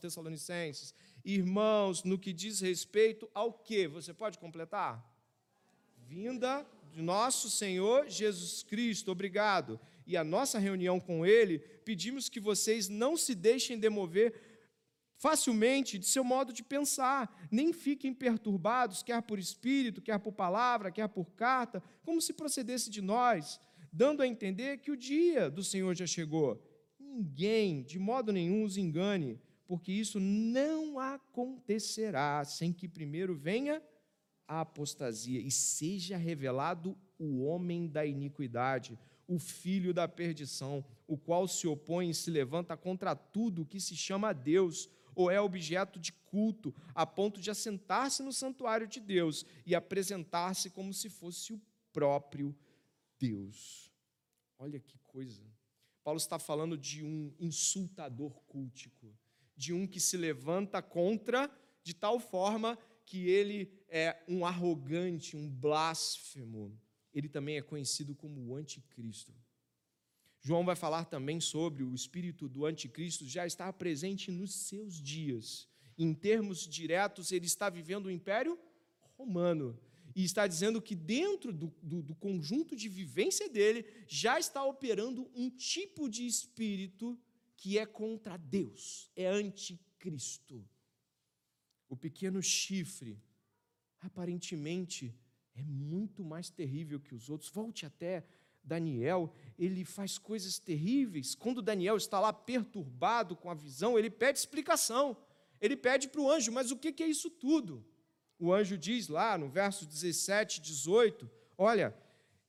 Tessalonicenses: 0.00 0.92
Irmãos, 1.24 2.04
no 2.04 2.18
que 2.18 2.32
diz 2.32 2.60
respeito 2.60 3.28
ao 3.34 3.52
que? 3.52 3.86
Você 3.86 4.12
pode 4.12 4.38
completar? 4.38 5.04
Vinda 6.08 6.66
de 6.92 7.02
nosso 7.02 7.50
Senhor 7.50 8.08
Jesus 8.08 8.62
Cristo, 8.62 9.10
obrigado. 9.12 9.78
E 10.06 10.16
a 10.16 10.24
nossa 10.24 10.58
reunião 10.58 10.98
com 10.98 11.24
Ele, 11.24 11.58
pedimos 11.84 12.28
que 12.28 12.40
vocês 12.40 12.88
não 12.88 13.16
se 13.16 13.34
deixem 13.34 13.78
demover 13.78 14.34
facilmente 15.16 15.98
de 15.98 16.06
seu 16.06 16.24
modo 16.24 16.52
de 16.52 16.62
pensar, 16.62 17.48
nem 17.50 17.72
fiquem 17.72 18.12
perturbados, 18.14 19.02
quer 19.02 19.20
por 19.22 19.38
espírito, 19.38 20.00
quer 20.00 20.18
por 20.18 20.32
palavra, 20.32 20.90
quer 20.90 21.08
por 21.08 21.26
carta, 21.32 21.82
como 22.02 22.20
se 22.20 22.32
procedesse 22.32 22.90
de 22.90 23.02
nós 23.02 23.60
dando 23.92 24.22
a 24.22 24.26
entender 24.26 24.78
que 24.78 24.90
o 24.90 24.96
dia 24.96 25.50
do 25.50 25.64
Senhor 25.64 25.94
já 25.94 26.06
chegou. 26.06 26.62
Ninguém, 26.98 27.82
de 27.82 27.98
modo 27.98 28.32
nenhum, 28.32 28.62
os 28.64 28.76
engane, 28.76 29.40
porque 29.70 29.92
isso 29.92 30.18
não 30.18 30.98
acontecerá 30.98 32.44
sem 32.44 32.72
que 32.72 32.88
primeiro 32.88 33.36
venha 33.36 33.80
a 34.44 34.62
apostasia 34.62 35.38
e 35.38 35.48
seja 35.48 36.16
revelado 36.16 36.98
o 37.16 37.44
homem 37.44 37.86
da 37.86 38.04
iniquidade, 38.04 38.98
o 39.28 39.38
filho 39.38 39.94
da 39.94 40.08
perdição, 40.08 40.84
o 41.06 41.16
qual 41.16 41.46
se 41.46 41.68
opõe 41.68 42.10
e 42.10 42.14
se 42.14 42.32
levanta 42.32 42.76
contra 42.76 43.14
tudo 43.14 43.64
que 43.64 43.80
se 43.80 43.94
chama 43.94 44.32
Deus 44.32 44.90
ou 45.14 45.30
é 45.30 45.40
objeto 45.40 46.00
de 46.00 46.12
culto, 46.12 46.74
a 46.92 47.06
ponto 47.06 47.40
de 47.40 47.48
assentar-se 47.48 48.24
no 48.24 48.32
santuário 48.32 48.88
de 48.88 48.98
Deus 48.98 49.46
e 49.64 49.76
apresentar-se 49.76 50.70
como 50.70 50.92
se 50.92 51.08
fosse 51.08 51.52
o 51.52 51.62
próprio 51.92 52.58
Deus. 53.20 53.88
Olha 54.58 54.80
que 54.80 54.98
coisa. 55.06 55.44
Paulo 56.02 56.18
está 56.18 56.40
falando 56.40 56.76
de 56.76 57.04
um 57.04 57.32
insultador 57.38 58.32
cultico, 58.48 59.16
de 59.60 59.74
um 59.74 59.86
que 59.86 60.00
se 60.00 60.16
levanta 60.16 60.80
contra 60.80 61.50
de 61.82 61.92
tal 61.92 62.18
forma 62.18 62.78
que 63.04 63.28
ele 63.28 63.70
é 63.90 64.16
um 64.26 64.46
arrogante, 64.46 65.36
um 65.36 65.46
blasfemo. 65.46 66.80
Ele 67.12 67.28
também 67.28 67.58
é 67.58 67.62
conhecido 67.62 68.14
como 68.14 68.40
o 68.40 68.56
anticristo. 68.56 69.34
João 70.40 70.64
vai 70.64 70.74
falar 70.74 71.04
também 71.04 71.42
sobre 71.42 71.82
o 71.82 71.94
espírito 71.94 72.48
do 72.48 72.64
anticristo 72.64 73.28
já 73.28 73.46
estar 73.46 73.70
presente 73.74 74.30
nos 74.30 74.54
seus 74.54 74.94
dias. 74.94 75.68
Em 75.98 76.14
termos 76.14 76.66
diretos, 76.66 77.30
ele 77.30 77.44
está 77.44 77.68
vivendo 77.68 78.06
o 78.06 78.10
império 78.10 78.58
romano 79.18 79.78
e 80.16 80.24
está 80.24 80.46
dizendo 80.46 80.80
que 80.80 80.94
dentro 80.94 81.52
do, 81.52 81.70
do, 81.82 82.00
do, 82.00 82.14
conjunto 82.14 82.74
de 82.74 82.88
vivência 82.88 83.46
dele 83.50 83.84
já 84.08 84.38
está 84.38 84.64
operando 84.64 85.30
um 85.34 85.50
tipo 85.50 86.08
de 86.08 86.26
espírito 86.26 87.20
que 87.60 87.78
é 87.78 87.84
contra 87.84 88.36
Deus, 88.36 89.10
é 89.14 89.26
anticristo. 89.26 90.66
O 91.88 91.96
pequeno 91.96 92.42
chifre, 92.42 93.22
aparentemente, 94.00 95.14
é 95.54 95.62
muito 95.62 96.24
mais 96.24 96.48
terrível 96.50 96.98
que 96.98 97.14
os 97.14 97.28
outros. 97.28 97.50
Volte 97.50 97.84
até 97.84 98.24
Daniel, 98.64 99.32
ele 99.58 99.84
faz 99.84 100.16
coisas 100.16 100.58
terríveis. 100.58 101.34
Quando 101.34 101.60
Daniel 101.60 101.98
está 101.98 102.18
lá 102.18 102.32
perturbado 102.32 103.36
com 103.36 103.50
a 103.50 103.54
visão, 103.54 103.98
ele 103.98 104.08
pede 104.08 104.38
explicação. 104.38 105.16
Ele 105.60 105.76
pede 105.76 106.08
para 106.08 106.22
o 106.22 106.30
anjo, 106.30 106.50
mas 106.50 106.70
o 106.70 106.78
que 106.78 107.02
é 107.02 107.06
isso 107.06 107.28
tudo? 107.28 107.84
o 108.40 108.54
anjo 108.54 108.78
diz 108.78 109.08
lá 109.08 109.36
no 109.36 109.50
verso 109.50 109.84
17, 109.84 110.62
18: 110.62 111.30
Olha, 111.58 111.94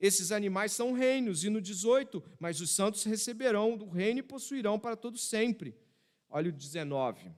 esses 0.01 0.31
animais 0.31 0.71
são 0.71 0.93
reinos, 0.93 1.43
e 1.43 1.49
no 1.49 1.61
18, 1.61 2.23
mas 2.39 2.59
os 2.59 2.71
santos 2.71 3.03
receberão 3.03 3.77
do 3.77 3.87
reino 3.87 4.19
e 4.19 4.23
possuirão 4.23 4.79
para 4.79 4.95
todo 4.95 5.17
sempre. 5.17 5.77
Olha 6.27 6.49
o 6.49 6.51
19, 6.51 7.31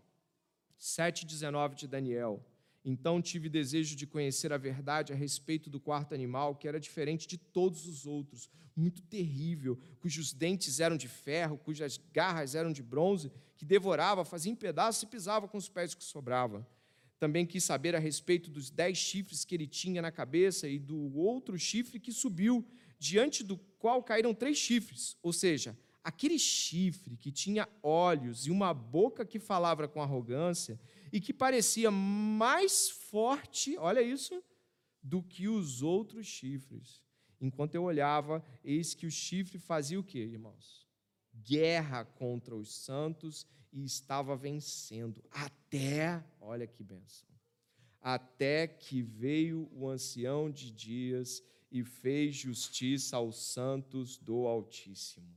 7, 0.77 1.25
19 1.25 1.75
de 1.75 1.87
Daniel. 1.89 2.41
Então 2.85 3.21
tive 3.21 3.49
desejo 3.49 3.97
de 3.97 4.07
conhecer 4.07 4.53
a 4.53 4.57
verdade 4.57 5.11
a 5.11 5.15
respeito 5.15 5.69
do 5.69 5.79
quarto 5.79 6.13
animal, 6.13 6.55
que 6.55 6.67
era 6.67 6.79
diferente 6.79 7.27
de 7.27 7.37
todos 7.37 7.85
os 7.85 8.05
outros, 8.05 8.49
muito 8.75 9.01
terrível, 9.01 9.77
cujos 9.99 10.33
dentes 10.33 10.79
eram 10.79 10.95
de 10.95 11.07
ferro, 11.07 11.57
cujas 11.57 11.99
garras 12.13 12.55
eram 12.55 12.71
de 12.71 12.81
bronze, 12.81 13.31
que 13.57 13.65
devorava, 13.65 14.23
fazia 14.23 14.51
em 14.51 14.55
pedaços 14.55 15.03
e 15.03 15.07
pisava 15.07 15.47
com 15.47 15.57
os 15.57 15.67
pés 15.67 15.93
que 15.93 16.03
sobrava. 16.03 16.65
Também 17.23 17.45
quis 17.45 17.63
saber 17.63 17.95
a 17.95 17.99
respeito 17.99 18.51
dos 18.51 18.69
dez 18.69 18.97
chifres 18.97 19.45
que 19.45 19.55
ele 19.55 19.65
tinha 19.65 20.01
na 20.01 20.11
cabeça 20.11 20.67
e 20.67 20.77
do 20.77 21.17
outro 21.17 21.57
chifre 21.57 21.97
que 21.97 22.11
subiu, 22.11 22.67
diante 22.99 23.45
do 23.45 23.57
qual 23.79 24.03
caíram 24.03 24.33
três 24.33 24.57
chifres, 24.57 25.15
ou 25.23 25.31
seja, 25.31 25.73
aquele 26.03 26.37
chifre 26.37 27.15
que 27.15 27.31
tinha 27.31 27.65
olhos 27.81 28.45
e 28.45 28.51
uma 28.51 28.73
boca 28.73 29.25
que 29.25 29.39
falava 29.39 29.87
com 29.87 30.01
arrogância 30.01 30.77
e 31.13 31.21
que 31.21 31.31
parecia 31.31 31.89
mais 31.89 32.89
forte, 32.89 33.77
olha 33.77 34.01
isso, 34.01 34.43
do 35.01 35.23
que 35.23 35.47
os 35.47 35.81
outros 35.81 36.27
chifres. 36.27 37.01
Enquanto 37.39 37.75
eu 37.75 37.83
olhava, 37.83 38.43
eis 38.65 38.93
que 38.93 39.05
o 39.05 39.11
chifre 39.11 39.57
fazia 39.57 39.97
o 39.97 40.03
quê, 40.03 40.19
irmãos? 40.19 40.85
Guerra 41.33 42.03
contra 42.03 42.53
os 42.53 42.75
santos 42.75 43.47
e 43.73 43.83
estava 43.83 44.35
vencendo. 44.35 45.21
Até, 45.31 46.23
olha 46.39 46.67
que 46.67 46.83
benção, 46.83 47.29
até 47.99 48.67
que 48.67 49.01
veio 49.01 49.67
o 49.73 49.89
ancião 49.89 50.49
de 50.49 50.69
dias 50.69 51.43
e 51.71 51.83
fez 51.83 52.35
justiça 52.35 53.17
aos 53.17 53.51
santos 53.51 54.17
do 54.17 54.45
Altíssimo. 54.45 55.35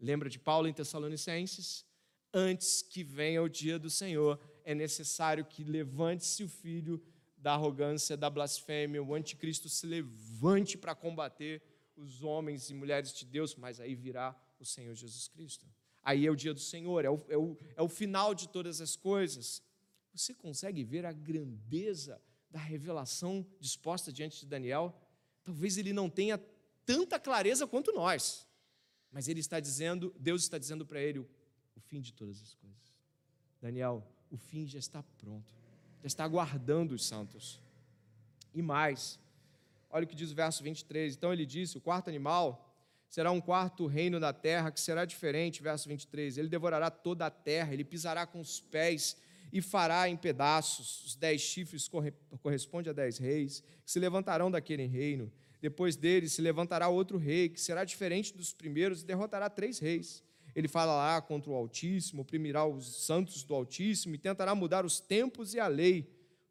Lembra 0.00 0.28
de 0.28 0.38
Paulo 0.38 0.66
em 0.66 0.74
Tessalonicenses? 0.74 1.86
Antes 2.34 2.82
que 2.82 3.04
venha 3.04 3.42
o 3.42 3.48
dia 3.48 3.78
do 3.78 3.88
Senhor, 3.88 4.38
é 4.64 4.74
necessário 4.74 5.44
que 5.44 5.62
levante-se 5.62 6.42
o 6.42 6.48
filho 6.48 7.00
da 7.36 7.52
arrogância, 7.52 8.16
da 8.16 8.28
blasfêmia, 8.28 9.02
o 9.02 9.14
anticristo 9.14 9.68
se 9.68 9.86
levante 9.86 10.76
para 10.76 10.94
combater 10.94 11.62
os 11.96 12.22
homens 12.22 12.68
e 12.68 12.74
mulheres 12.74 13.14
de 13.14 13.24
Deus, 13.24 13.54
mas 13.54 13.78
aí 13.78 13.94
virá 13.94 14.36
o 14.58 14.64
Senhor 14.64 14.94
Jesus 14.94 15.28
Cristo. 15.28 15.66
Aí 16.06 16.24
é 16.24 16.30
o 16.30 16.36
dia 16.36 16.54
do 16.54 16.60
Senhor, 16.60 17.04
é 17.04 17.10
o, 17.10 17.20
é 17.28 17.36
o, 17.36 17.58
é 17.74 17.82
o 17.82 17.88
final 17.88 18.32
de 18.32 18.48
todas 18.48 18.80
as 18.80 18.94
coisas. 18.94 19.60
Você 20.14 20.32
consegue 20.32 20.84
ver 20.84 21.04
a 21.04 21.10
grandeza 21.10 22.22
da 22.48 22.60
revelação 22.60 23.44
disposta 23.58 24.12
diante 24.12 24.38
de 24.38 24.46
Daniel? 24.46 24.96
Talvez 25.42 25.76
ele 25.76 25.92
não 25.92 26.08
tenha 26.08 26.38
tanta 26.84 27.18
clareza 27.18 27.66
quanto 27.66 27.92
nós, 27.92 28.46
mas 29.10 29.26
ele 29.26 29.40
está 29.40 29.58
dizendo, 29.58 30.14
Deus 30.16 30.44
está 30.44 30.58
dizendo 30.58 30.86
para 30.86 31.00
ele 31.00 31.18
o, 31.18 31.28
o 31.74 31.80
fim 31.80 32.00
de 32.00 32.12
todas 32.12 32.40
as 32.40 32.54
coisas. 32.54 32.94
Daniel, 33.60 34.06
o 34.30 34.36
fim 34.36 34.64
já 34.64 34.78
está 34.78 35.02
pronto, 35.18 35.52
já 36.02 36.06
está 36.06 36.22
aguardando 36.22 36.94
os 36.94 37.04
santos. 37.04 37.60
E 38.54 38.62
mais, 38.62 39.18
olha 39.90 40.04
o 40.04 40.06
que 40.06 40.14
diz 40.14 40.30
o 40.30 40.36
verso 40.36 40.62
23. 40.62 41.16
Então 41.16 41.32
ele 41.32 41.44
disse: 41.44 41.76
o 41.76 41.80
quarto 41.80 42.06
animal 42.08 42.65
será 43.08 43.30
um 43.30 43.40
quarto 43.40 43.86
reino 43.86 44.20
da 44.20 44.32
terra 44.32 44.70
que 44.70 44.80
será 44.80 45.04
diferente, 45.04 45.62
verso 45.62 45.88
23. 45.88 46.38
Ele 46.38 46.48
devorará 46.48 46.90
toda 46.90 47.26
a 47.26 47.30
terra, 47.30 47.72
ele 47.72 47.84
pisará 47.84 48.26
com 48.26 48.40
os 48.40 48.60
pés 48.60 49.16
e 49.52 49.62
fará 49.62 50.08
em 50.08 50.16
pedaços. 50.16 51.04
Os 51.04 51.16
dez 51.16 51.40
chifres 51.40 51.88
correspondem 52.42 52.90
a 52.90 52.94
dez 52.94 53.18
reis, 53.18 53.62
que 53.84 53.90
se 53.90 53.98
levantarão 53.98 54.50
daquele 54.50 54.86
reino. 54.86 55.32
Depois 55.60 55.96
dele 55.96 56.28
se 56.28 56.42
levantará 56.42 56.88
outro 56.88 57.18
rei, 57.18 57.48
que 57.48 57.60
será 57.60 57.84
diferente 57.84 58.36
dos 58.36 58.52
primeiros, 58.52 59.02
e 59.02 59.06
derrotará 59.06 59.48
três 59.48 59.78
reis. 59.78 60.22
Ele 60.54 60.68
fala 60.68 60.94
lá 60.94 61.20
contra 61.20 61.50
o 61.50 61.54
Altíssimo, 61.54 62.22
oprimirá 62.22 62.64
os 62.64 63.04
santos 63.04 63.42
do 63.42 63.54
Altíssimo 63.54 64.14
e 64.14 64.18
tentará 64.18 64.54
mudar 64.54 64.86
os 64.86 65.00
tempos 65.00 65.54
e 65.54 65.60
a 65.60 65.66
lei. 65.66 66.10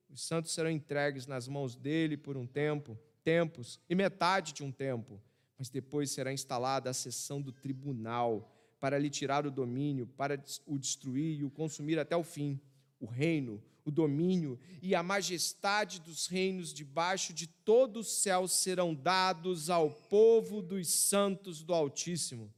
Os 0.10 0.24
santos 0.24 0.54
serão 0.54 0.70
entregues 0.70 1.26
nas 1.26 1.48
mãos 1.48 1.76
dele 1.76 2.16
por 2.16 2.38
um 2.38 2.46
tempo, 2.46 2.98
tempos 3.24 3.80
e 3.90 3.96
metade 3.96 4.54
de 4.54 4.64
um 4.64 4.72
tempo, 4.72 5.20
mas 5.58 5.70
depois 5.70 6.12
será 6.12 6.34
instalada 6.34 6.90
a 6.90 6.94
sessão 6.94 7.42
do 7.42 7.52
tribunal 7.52 8.52
para 8.80 9.00
lhe 9.00 9.10
tirar 9.10 9.46
o 9.46 9.52
domínio, 9.52 10.06
para 10.06 10.42
o 10.66 10.78
destruir 10.78 11.40
e 11.40 11.44
o 11.44 11.50
consumir 11.50 11.98
até 11.98 12.16
o 12.16 12.24
fim. 12.24 12.60
O 13.00 13.06
reino, 13.06 13.64
o 13.84 13.92
domínio 13.92 14.60
e 14.82 14.94
a 14.94 15.02
majestade 15.02 16.00
dos 16.00 16.28
reinos 16.28 16.74
debaixo 16.74 17.34
de 17.34 17.48
todo 17.48 18.02
o 18.02 18.04
céu 18.04 18.48
serão 18.48 18.94
dados 18.94 19.70
ao 19.70 19.90
povo 19.90 20.62
dos 20.62 20.90
santos 20.90 21.64
do 21.64 21.74
Altíssimo 21.74 22.54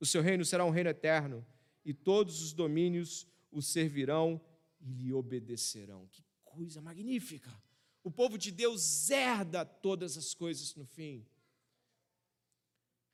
o 0.00 0.06
seu 0.06 0.22
reino 0.22 0.44
será 0.44 0.64
um 0.64 0.70
reino 0.70 0.88
eterno, 0.88 1.46
e 1.84 1.92
todos 1.92 2.40
os 2.40 2.52
domínios 2.54 3.26
o 3.52 3.60
servirão 3.60 4.40
e 4.80 4.90
lhe 4.90 5.12
obedecerão. 5.12 6.08
Que 6.10 6.24
coisa 6.42 6.80
magnífica! 6.80 7.52
O 8.02 8.10
povo 8.10 8.38
de 8.38 8.50
Deus 8.50 9.10
herda 9.10 9.64
todas 9.64 10.16
as 10.16 10.32
coisas 10.32 10.74
no 10.74 10.86
fim. 10.86 11.26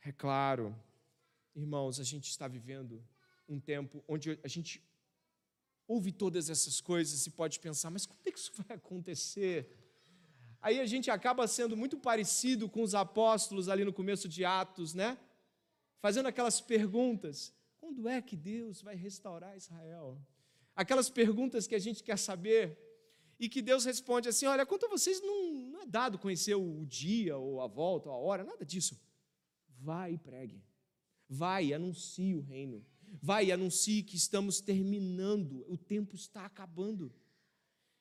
É 0.07 0.13
claro, 0.13 0.73
irmãos, 1.53 1.99
a 1.99 2.05
gente 2.05 2.31
está 2.31 2.47
vivendo 2.47 3.05
um 3.49 3.59
tempo 3.59 4.05
onde 4.07 4.39
a 4.45 4.47
gente 4.47 4.81
ouve 5.89 6.13
todas 6.13 6.49
essas 6.49 6.81
coisas 6.81 7.27
e 7.27 7.31
pode 7.33 7.59
pensar, 7.59 7.91
mas 7.91 8.07
como 8.07 8.21
é 8.25 8.31
que 8.31 8.39
isso 8.39 8.53
vai 8.63 8.77
acontecer? 8.77 9.69
Aí 10.63 10.79
a 10.79 10.87
gente 10.87 11.11
acaba 11.11 11.49
sendo 11.49 11.77
muito 11.77 11.97
parecido 11.99 12.69
com 12.69 12.83
os 12.83 12.95
apóstolos 12.95 13.69
ali 13.69 13.85
no 13.85 13.93
começo 13.93 14.29
de 14.29 14.45
Atos, 14.45 14.95
né? 14.95 15.19
fazendo 15.99 16.27
aquelas 16.27 16.61
perguntas: 16.61 17.53
quando 17.81 18.09
é 18.09 18.23
que 18.23 18.37
Deus 18.37 18.83
vai 18.83 18.95
restaurar 18.95 19.57
Israel? 19.57 20.25
Aquelas 20.77 21.11
perguntas 21.11 21.67
que 21.67 21.75
a 21.75 21.81
gente 21.81 22.05
quer 22.05 22.17
saber 22.17 22.79
e 23.41 23.49
que 23.49 23.61
Deus 23.61 23.85
responde 23.85 24.29
assim: 24.29 24.47
olha, 24.47 24.65
quanto 24.65 24.87
a 24.87 24.89
vocês 24.89 25.21
não, 25.21 25.53
não 25.53 25.83
é 25.83 25.87
dado 25.87 26.17
conhecer 26.17 26.55
o 26.55 26.87
dia 26.87 27.37
ou 27.37 27.61
a 27.61 27.67
volta 27.67 28.09
ou 28.09 28.15
a 28.15 28.19
hora, 28.19 28.45
nada 28.45 28.65
disso. 28.65 28.97
Vai 29.87 30.15
e 30.15 30.19
pregue. 30.19 30.61
Vai 31.29 31.67
e 31.67 31.75
anuncie 31.75 32.35
o 32.35 32.41
reino. 32.41 32.85
Vai 33.23 33.47
e 33.47 33.53
anuncie 33.53 34.03
que 34.03 34.17
estamos 34.17 34.61
terminando, 34.61 35.65
o 35.69 35.77
tempo 35.77 36.15
está 36.15 36.45
acabando. 36.45 37.13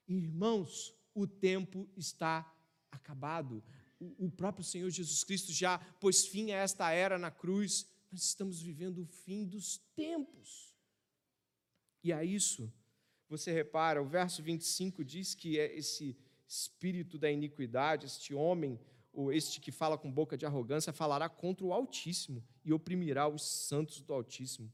Irmãos, 0.08 0.94
o 1.14 1.26
tempo 1.28 1.88
está 1.96 2.52
acabado 2.92 3.64
o 4.00 4.30
próprio 4.30 4.64
Senhor 4.64 4.90
Jesus 4.90 5.24
Cristo 5.24 5.52
já 5.52 5.78
pôs 6.00 6.26
fim 6.26 6.52
a 6.52 6.58
esta 6.58 6.92
era 6.92 7.18
na 7.18 7.32
cruz, 7.32 7.88
nós 8.12 8.24
estamos 8.24 8.62
vivendo 8.62 9.02
o 9.02 9.06
fim 9.06 9.46
dos 9.46 9.78
tempos. 9.96 10.74
E 12.04 12.12
a 12.14 12.24
isso, 12.24 12.72
você 13.28 13.52
repara, 13.52 14.02
o 14.02 14.08
verso 14.08 14.44
25 14.44 15.04
diz 15.04 15.34
que 15.34 15.60
é 15.60 15.76
esse 15.76 16.16
espírito 16.48 17.18
da 17.18 17.32
iniquidade, 17.32 18.06
este 18.06 18.34
homem, 18.34 18.80
ou 19.16 19.32
este 19.32 19.60
que 19.62 19.72
fala 19.72 19.98
com 19.98 20.12
boca 20.12 20.38
de 20.38 20.46
arrogância, 20.46 20.92
falará 20.92 21.30
contra 21.30 21.66
o 21.66 21.74
Altíssimo 21.74 22.44
e 22.64 22.74
oprimirá 22.74 23.28
os 23.28 23.44
santos 23.44 24.02
do 24.02 24.14
Altíssimo. 24.14 24.72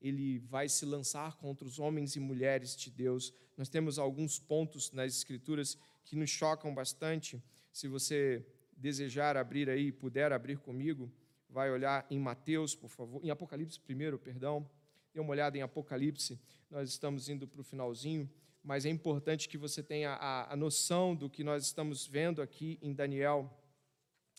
Ele 0.00 0.38
vai 0.38 0.68
se 0.68 0.84
lançar 0.84 1.36
contra 1.36 1.66
os 1.66 1.78
homens 1.78 2.14
e 2.14 2.20
mulheres 2.20 2.76
de 2.76 2.90
Deus. 2.90 3.32
Nós 3.56 3.68
temos 3.68 3.98
alguns 3.98 4.38
pontos 4.38 4.92
nas 4.92 5.16
Escrituras 5.16 5.76
que 6.04 6.14
nos 6.14 6.30
chocam 6.30 6.72
bastante. 6.72 7.42
Se 7.72 7.88
você 7.88 8.46
desejar 8.76 9.36
abrir 9.36 9.68
aí, 9.68 9.90
puder 9.90 10.32
abrir 10.32 10.58
comigo, 10.58 11.10
vai 11.48 11.70
olhar 11.70 12.06
em 12.10 12.18
Mateus, 12.18 12.74
por 12.74 12.88
favor, 12.88 13.24
em 13.24 13.30
Apocalipse 13.30 13.80
primeiro, 13.80 14.18
perdão. 14.18 14.68
Dê 15.12 15.20
uma 15.20 15.30
olhada 15.30 15.56
em 15.56 15.62
Apocalipse. 15.62 16.38
Nós 16.70 16.90
estamos 16.90 17.28
indo 17.28 17.48
para 17.48 17.60
o 17.60 17.64
finalzinho, 17.64 18.30
mas 18.62 18.84
é 18.84 18.90
importante 18.90 19.48
que 19.48 19.56
você 19.56 19.82
tenha 19.82 20.12
a, 20.12 20.52
a 20.52 20.56
noção 20.56 21.14
do 21.14 21.28
que 21.28 21.42
nós 21.42 21.64
estamos 21.64 22.06
vendo 22.06 22.42
aqui 22.42 22.78
em 22.82 22.92
Daniel. 22.92 23.50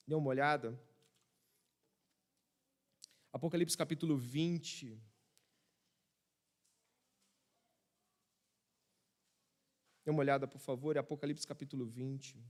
Dê 0.09 0.15
uma 0.15 0.29
olhada. 0.29 0.75
Apocalipse 3.31 3.77
capítulo 3.77 4.17
20. 4.17 4.99
Dê 10.03 10.09
uma 10.09 10.21
olhada, 10.21 10.47
por 10.47 10.57
favor, 10.57 10.97
Apocalipse 10.97 11.45
capítulo 11.45 11.85
20. 11.85 12.43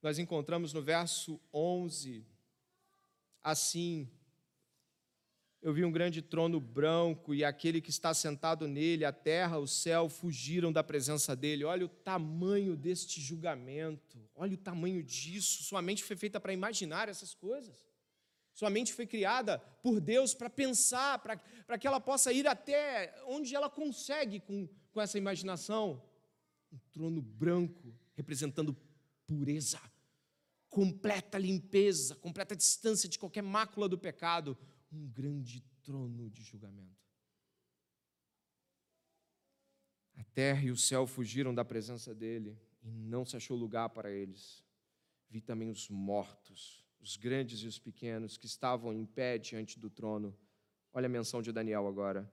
nós 0.00 0.18
encontramos 0.18 0.74
no 0.74 0.82
verso 0.82 1.40
11, 1.50 2.26
assim: 3.42 4.06
Eu 5.64 5.72
vi 5.72 5.82
um 5.82 5.90
grande 5.90 6.20
trono 6.20 6.60
branco 6.60 7.34
e 7.34 7.42
aquele 7.42 7.80
que 7.80 7.88
está 7.88 8.12
sentado 8.12 8.68
nele, 8.68 9.02
a 9.02 9.10
terra, 9.10 9.56
o 9.56 9.66
céu 9.66 10.10
fugiram 10.10 10.70
da 10.70 10.84
presença 10.84 11.34
dele. 11.34 11.64
Olha 11.64 11.86
o 11.86 11.88
tamanho 11.88 12.76
deste 12.76 13.18
julgamento, 13.18 14.18
olha 14.34 14.52
o 14.52 14.58
tamanho 14.58 15.02
disso. 15.02 15.62
Sua 15.62 15.80
mente 15.80 16.04
foi 16.04 16.16
feita 16.16 16.38
para 16.38 16.52
imaginar 16.52 17.08
essas 17.08 17.32
coisas. 17.32 17.82
Sua 18.52 18.68
mente 18.68 18.92
foi 18.92 19.06
criada 19.06 19.58
por 19.82 20.02
Deus 20.02 20.34
para 20.34 20.50
pensar, 20.50 21.18
para 21.20 21.78
que 21.78 21.86
ela 21.86 21.98
possa 21.98 22.30
ir 22.30 22.46
até 22.46 23.14
onde 23.26 23.54
ela 23.54 23.70
consegue 23.70 24.40
com, 24.40 24.68
com 24.92 25.00
essa 25.00 25.16
imaginação. 25.16 26.02
Um 26.70 26.78
trono 26.92 27.22
branco 27.22 27.94
representando 28.14 28.76
pureza, 29.26 29.80
completa 30.68 31.38
limpeza, 31.38 32.16
completa 32.16 32.54
distância 32.54 33.08
de 33.08 33.18
qualquer 33.18 33.42
mácula 33.42 33.88
do 33.88 33.96
pecado. 33.96 34.58
Um 34.94 35.08
grande 35.08 35.60
trono 35.82 36.30
de 36.30 36.42
julgamento. 36.42 37.04
A 40.16 40.24
terra 40.32 40.62
e 40.62 40.70
o 40.70 40.76
céu 40.76 41.06
fugiram 41.06 41.54
da 41.54 41.64
presença 41.64 42.14
dele 42.14 42.56
e 42.82 42.90
não 42.90 43.24
se 43.24 43.36
achou 43.36 43.56
lugar 43.56 43.88
para 43.90 44.10
eles. 44.10 44.64
Vi 45.28 45.40
também 45.40 45.68
os 45.68 45.88
mortos 45.88 46.84
os 47.04 47.18
grandes 47.18 47.60
e 47.60 47.66
os 47.66 47.78
pequenos 47.78 48.38
que 48.38 48.46
estavam 48.46 48.90
em 48.90 49.04
pé 49.04 49.36
diante 49.36 49.78
do 49.78 49.90
trono. 49.90 50.34
Olha 50.90 51.04
a 51.04 51.10
menção 51.10 51.42
de 51.42 51.52
Daniel 51.52 51.86
agora. 51.86 52.32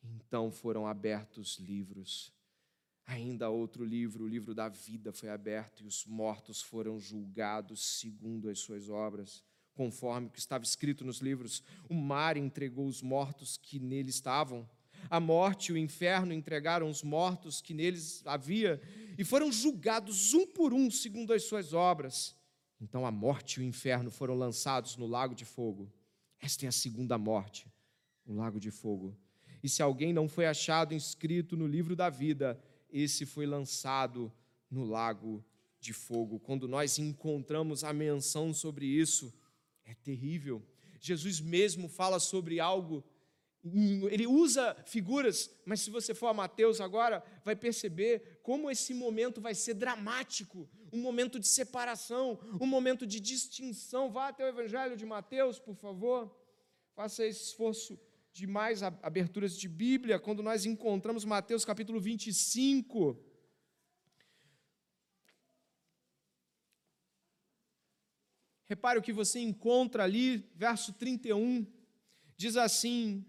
Então 0.00 0.52
foram 0.52 0.86
abertos 0.86 1.58
livros. 1.58 2.32
Ainda 3.04 3.50
outro 3.50 3.84
livro, 3.84 4.22
o 4.22 4.28
livro 4.28 4.54
da 4.54 4.68
vida, 4.68 5.12
foi 5.12 5.28
aberto 5.28 5.82
e 5.82 5.86
os 5.88 6.06
mortos 6.06 6.62
foram 6.62 7.00
julgados 7.00 7.98
segundo 7.98 8.48
as 8.48 8.60
suas 8.60 8.88
obras, 8.88 9.44
conforme 9.76 10.26
o 10.26 10.30
que 10.30 10.38
estava 10.38 10.64
escrito 10.64 11.04
nos 11.04 11.18
livros. 11.18 11.62
O 11.88 11.94
mar 11.94 12.36
entregou 12.36 12.86
os 12.86 13.02
mortos 13.02 13.56
que 13.56 13.78
nele 13.78 14.10
estavam. 14.10 14.68
A 15.08 15.20
morte 15.20 15.68
e 15.68 15.72
o 15.72 15.78
inferno 15.78 16.32
entregaram 16.32 16.88
os 16.88 17.02
mortos 17.02 17.60
que 17.60 17.74
neles 17.74 18.22
havia 18.24 18.80
e 19.16 19.24
foram 19.24 19.52
julgados 19.52 20.34
um 20.34 20.46
por 20.46 20.72
um 20.72 20.90
segundo 20.90 21.32
as 21.32 21.44
suas 21.44 21.72
obras. 21.72 22.34
Então 22.80 23.06
a 23.06 23.10
morte 23.10 23.60
e 23.60 23.62
o 23.62 23.66
inferno 23.66 24.10
foram 24.10 24.34
lançados 24.34 24.96
no 24.96 25.06
lago 25.06 25.34
de 25.34 25.44
fogo. 25.44 25.92
Esta 26.40 26.64
é 26.64 26.68
a 26.68 26.72
segunda 26.72 27.16
morte, 27.16 27.70
o 28.26 28.34
lago 28.34 28.58
de 28.58 28.70
fogo. 28.70 29.16
E 29.62 29.68
se 29.68 29.82
alguém 29.82 30.12
não 30.12 30.28
foi 30.28 30.46
achado 30.46 30.94
inscrito 30.94 31.56
no 31.56 31.66
livro 31.66 31.94
da 31.94 32.10
vida, 32.10 32.60
esse 32.90 33.26
foi 33.26 33.46
lançado 33.46 34.32
no 34.70 34.84
lago 34.84 35.44
de 35.80 35.92
fogo. 35.92 36.40
Quando 36.40 36.66
nós 36.66 36.98
encontramos 36.98 37.84
a 37.84 37.92
menção 37.92 38.52
sobre 38.52 38.86
isso, 38.86 39.32
é 39.86 39.94
terrível. 39.94 40.62
Jesus 41.00 41.40
mesmo 41.40 41.88
fala 41.88 42.18
sobre 42.18 42.60
algo 42.60 43.02
ele 44.10 44.26
usa 44.26 44.76
figuras, 44.86 45.50
mas 45.64 45.80
se 45.80 45.90
você 45.90 46.14
for 46.14 46.28
a 46.28 46.34
Mateus 46.34 46.80
agora, 46.80 47.22
vai 47.44 47.56
perceber 47.56 48.38
como 48.42 48.70
esse 48.70 48.94
momento 48.94 49.40
vai 49.40 49.54
ser 49.54 49.74
dramático 49.74 50.68
um 50.92 51.00
momento 51.00 51.40
de 51.40 51.48
separação, 51.48 52.38
um 52.60 52.66
momento 52.66 53.04
de 53.04 53.18
distinção. 53.18 54.10
Vá 54.10 54.28
até 54.28 54.44
o 54.44 54.48
Evangelho 54.48 54.96
de 54.96 55.04
Mateus, 55.04 55.58
por 55.58 55.74
favor. 55.74 56.32
Faça 56.94 57.26
esse 57.26 57.42
esforço 57.42 57.98
de 58.32 58.46
mais 58.46 58.82
aberturas 58.82 59.58
de 59.58 59.68
Bíblia, 59.68 60.18
quando 60.18 60.42
nós 60.42 60.64
encontramos 60.64 61.24
Mateus 61.24 61.64
capítulo 61.64 61.98
25. 61.98 63.18
Repare 68.68 68.98
o 68.98 69.02
que 69.02 69.12
você 69.12 69.38
encontra 69.38 70.02
ali, 70.02 70.38
verso 70.56 70.92
31. 70.92 71.66
Diz 72.36 72.56
assim: 72.56 73.24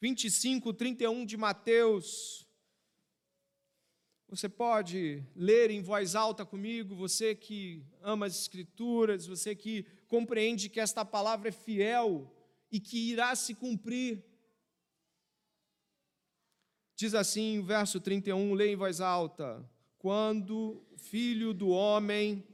25, 0.00 0.74
31 0.74 1.24
de 1.24 1.36
Mateus. 1.36 2.46
Você 4.28 4.48
pode 4.48 5.22
ler 5.36 5.70
em 5.70 5.82
voz 5.82 6.14
alta 6.14 6.44
comigo, 6.44 6.94
você 6.94 7.34
que 7.34 7.84
ama 8.00 8.26
as 8.26 8.40
Escrituras, 8.40 9.26
você 9.26 9.54
que 9.54 9.84
compreende 10.08 10.68
que 10.68 10.80
esta 10.80 11.04
palavra 11.04 11.50
é 11.50 11.52
fiel 11.52 12.34
e 12.70 12.80
que 12.80 13.10
irá 13.10 13.34
se 13.36 13.54
cumprir. 13.54 14.24
Diz 16.96 17.14
assim 17.14 17.58
o 17.58 17.64
verso 17.64 18.00
31, 18.00 18.54
lê 18.54 18.72
em 18.72 18.76
voz 18.76 19.00
alta: 19.00 19.68
Quando 19.98 20.84
o 20.90 20.98
filho 20.98 21.52
do 21.52 21.68
homem 21.68 22.46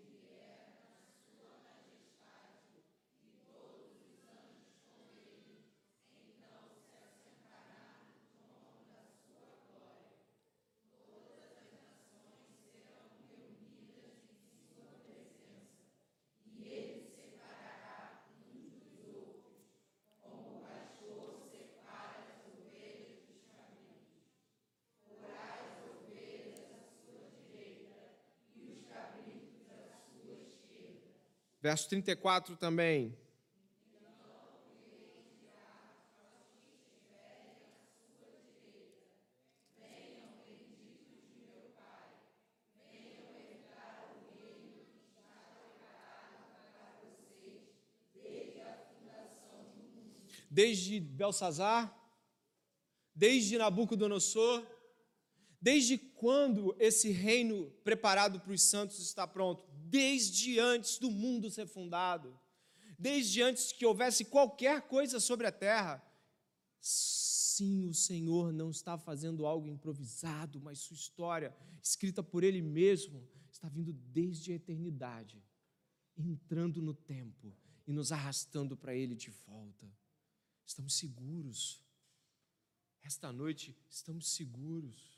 Verso 31.69 31.87
34 31.91 32.57
também. 32.57 33.15
Desde 50.51 50.99
Belsazar, 51.01 51.95
desde 53.15 53.59
Nabucodonosor, 53.59 54.67
desde 55.61 55.99
quando 55.99 56.75
esse 56.79 57.11
reino 57.11 57.71
preparado 57.85 58.41
para 58.41 58.53
os 58.53 58.63
santos 58.63 58.99
está 59.01 59.27
pronto? 59.27 59.78
Desde 59.91 60.59
antes 60.59 60.99
do 60.99 61.11
mundo 61.11 61.51
ser 61.51 61.67
fundado, 61.67 62.39
desde 62.99 63.43
antes 63.43 63.73
que 63.73 63.87
houvesse 63.87 64.25
qualquer 64.25 64.83
coisa 64.83 65.19
sobre 65.21 65.47
a 65.47 65.53
terra. 65.53 66.03
Sim, 66.81 67.87
o 67.89 67.95
Senhor 67.95 68.53
não 68.53 68.71
está 68.71 68.99
fazendo 68.99 69.47
algo 69.47 69.67
improvisado, 69.67 70.61
mas 70.61 70.79
sua 70.79 70.95
história, 70.95 71.57
escrita 71.83 72.23
por 72.23 72.45
Ele 72.45 72.63
mesmo, 72.63 73.27
está 73.51 73.69
vindo 73.69 73.93
desde 73.93 74.53
a 74.53 74.57
eternidade, 74.57 75.43
entrando 76.17 76.81
no 76.83 76.95
tempo 76.95 77.55
e 77.87 77.93
nos 77.93 78.13
arrastando 78.13 78.77
para 78.77 78.95
Ele 78.95 79.17
de 79.17 79.31
volta. 79.31 79.91
Estamos 80.65 80.95
seguros. 80.95 81.83
Esta 83.03 83.33
noite 83.33 83.77
estamos 83.89 84.29
seguros. 84.29 85.18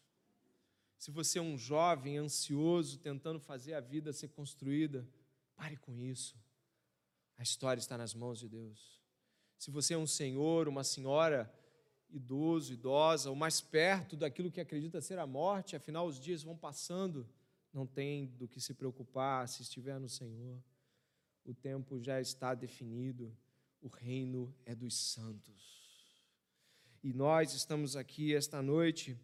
Se 1.01 1.11
você 1.11 1.39
é 1.39 1.43
um 1.43 1.57
jovem 1.57 2.19
ansioso, 2.19 2.99
tentando 2.99 3.41
fazer 3.41 3.73
a 3.73 3.81
vida 3.81 4.13
ser 4.13 4.29
construída, 4.29 5.09
pare 5.57 5.79
com 5.79 5.97
isso. 5.97 6.39
A 7.39 7.43
história 7.43 7.81
está 7.81 7.97
nas 7.97 8.13
mãos 8.13 8.39
de 8.39 8.47
Deus. 8.47 9.01
Se 9.57 9.71
você 9.71 9.95
é 9.95 9.97
um 9.97 10.07
senhor, 10.07 10.69
uma 10.69 10.85
senhora, 10.85 11.51
idoso, 12.11 12.75
idosa, 12.75 13.31
ou 13.31 13.35
mais 13.35 13.63
perto 13.63 14.15
daquilo 14.15 14.51
que 14.51 14.61
acredita 14.61 15.01
ser 15.01 15.19
a 15.19 15.27
morte, 15.27 15.75
afinal 15.75 16.07
os 16.07 16.21
dias 16.21 16.43
vão 16.43 16.55
passando, 16.55 17.27
não 17.73 17.87
tem 17.87 18.27
do 18.27 18.47
que 18.47 18.61
se 18.61 18.75
preocupar 18.75 19.49
se 19.49 19.63
estiver 19.63 19.99
no 19.99 20.09
Senhor. 20.09 20.63
O 21.47 21.55
tempo 21.55 21.99
já 21.99 22.21
está 22.21 22.55
definido, 22.55 23.35
o 23.81 23.89
reino 23.89 24.55
é 24.67 24.75
dos 24.75 24.95
santos. 24.95 25.81
E 27.03 27.15
nós 27.15 27.55
estamos 27.55 27.97
aqui 27.97 28.35
esta 28.35 28.61
noite 28.61 29.19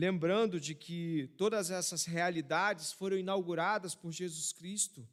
lembrando 0.00 0.58
de 0.58 0.74
que 0.74 1.28
todas 1.36 1.70
essas 1.70 2.06
realidades 2.06 2.90
foram 2.90 3.18
inauguradas 3.18 3.94
por 3.94 4.10
Jesus 4.10 4.50
Cristo. 4.50 5.06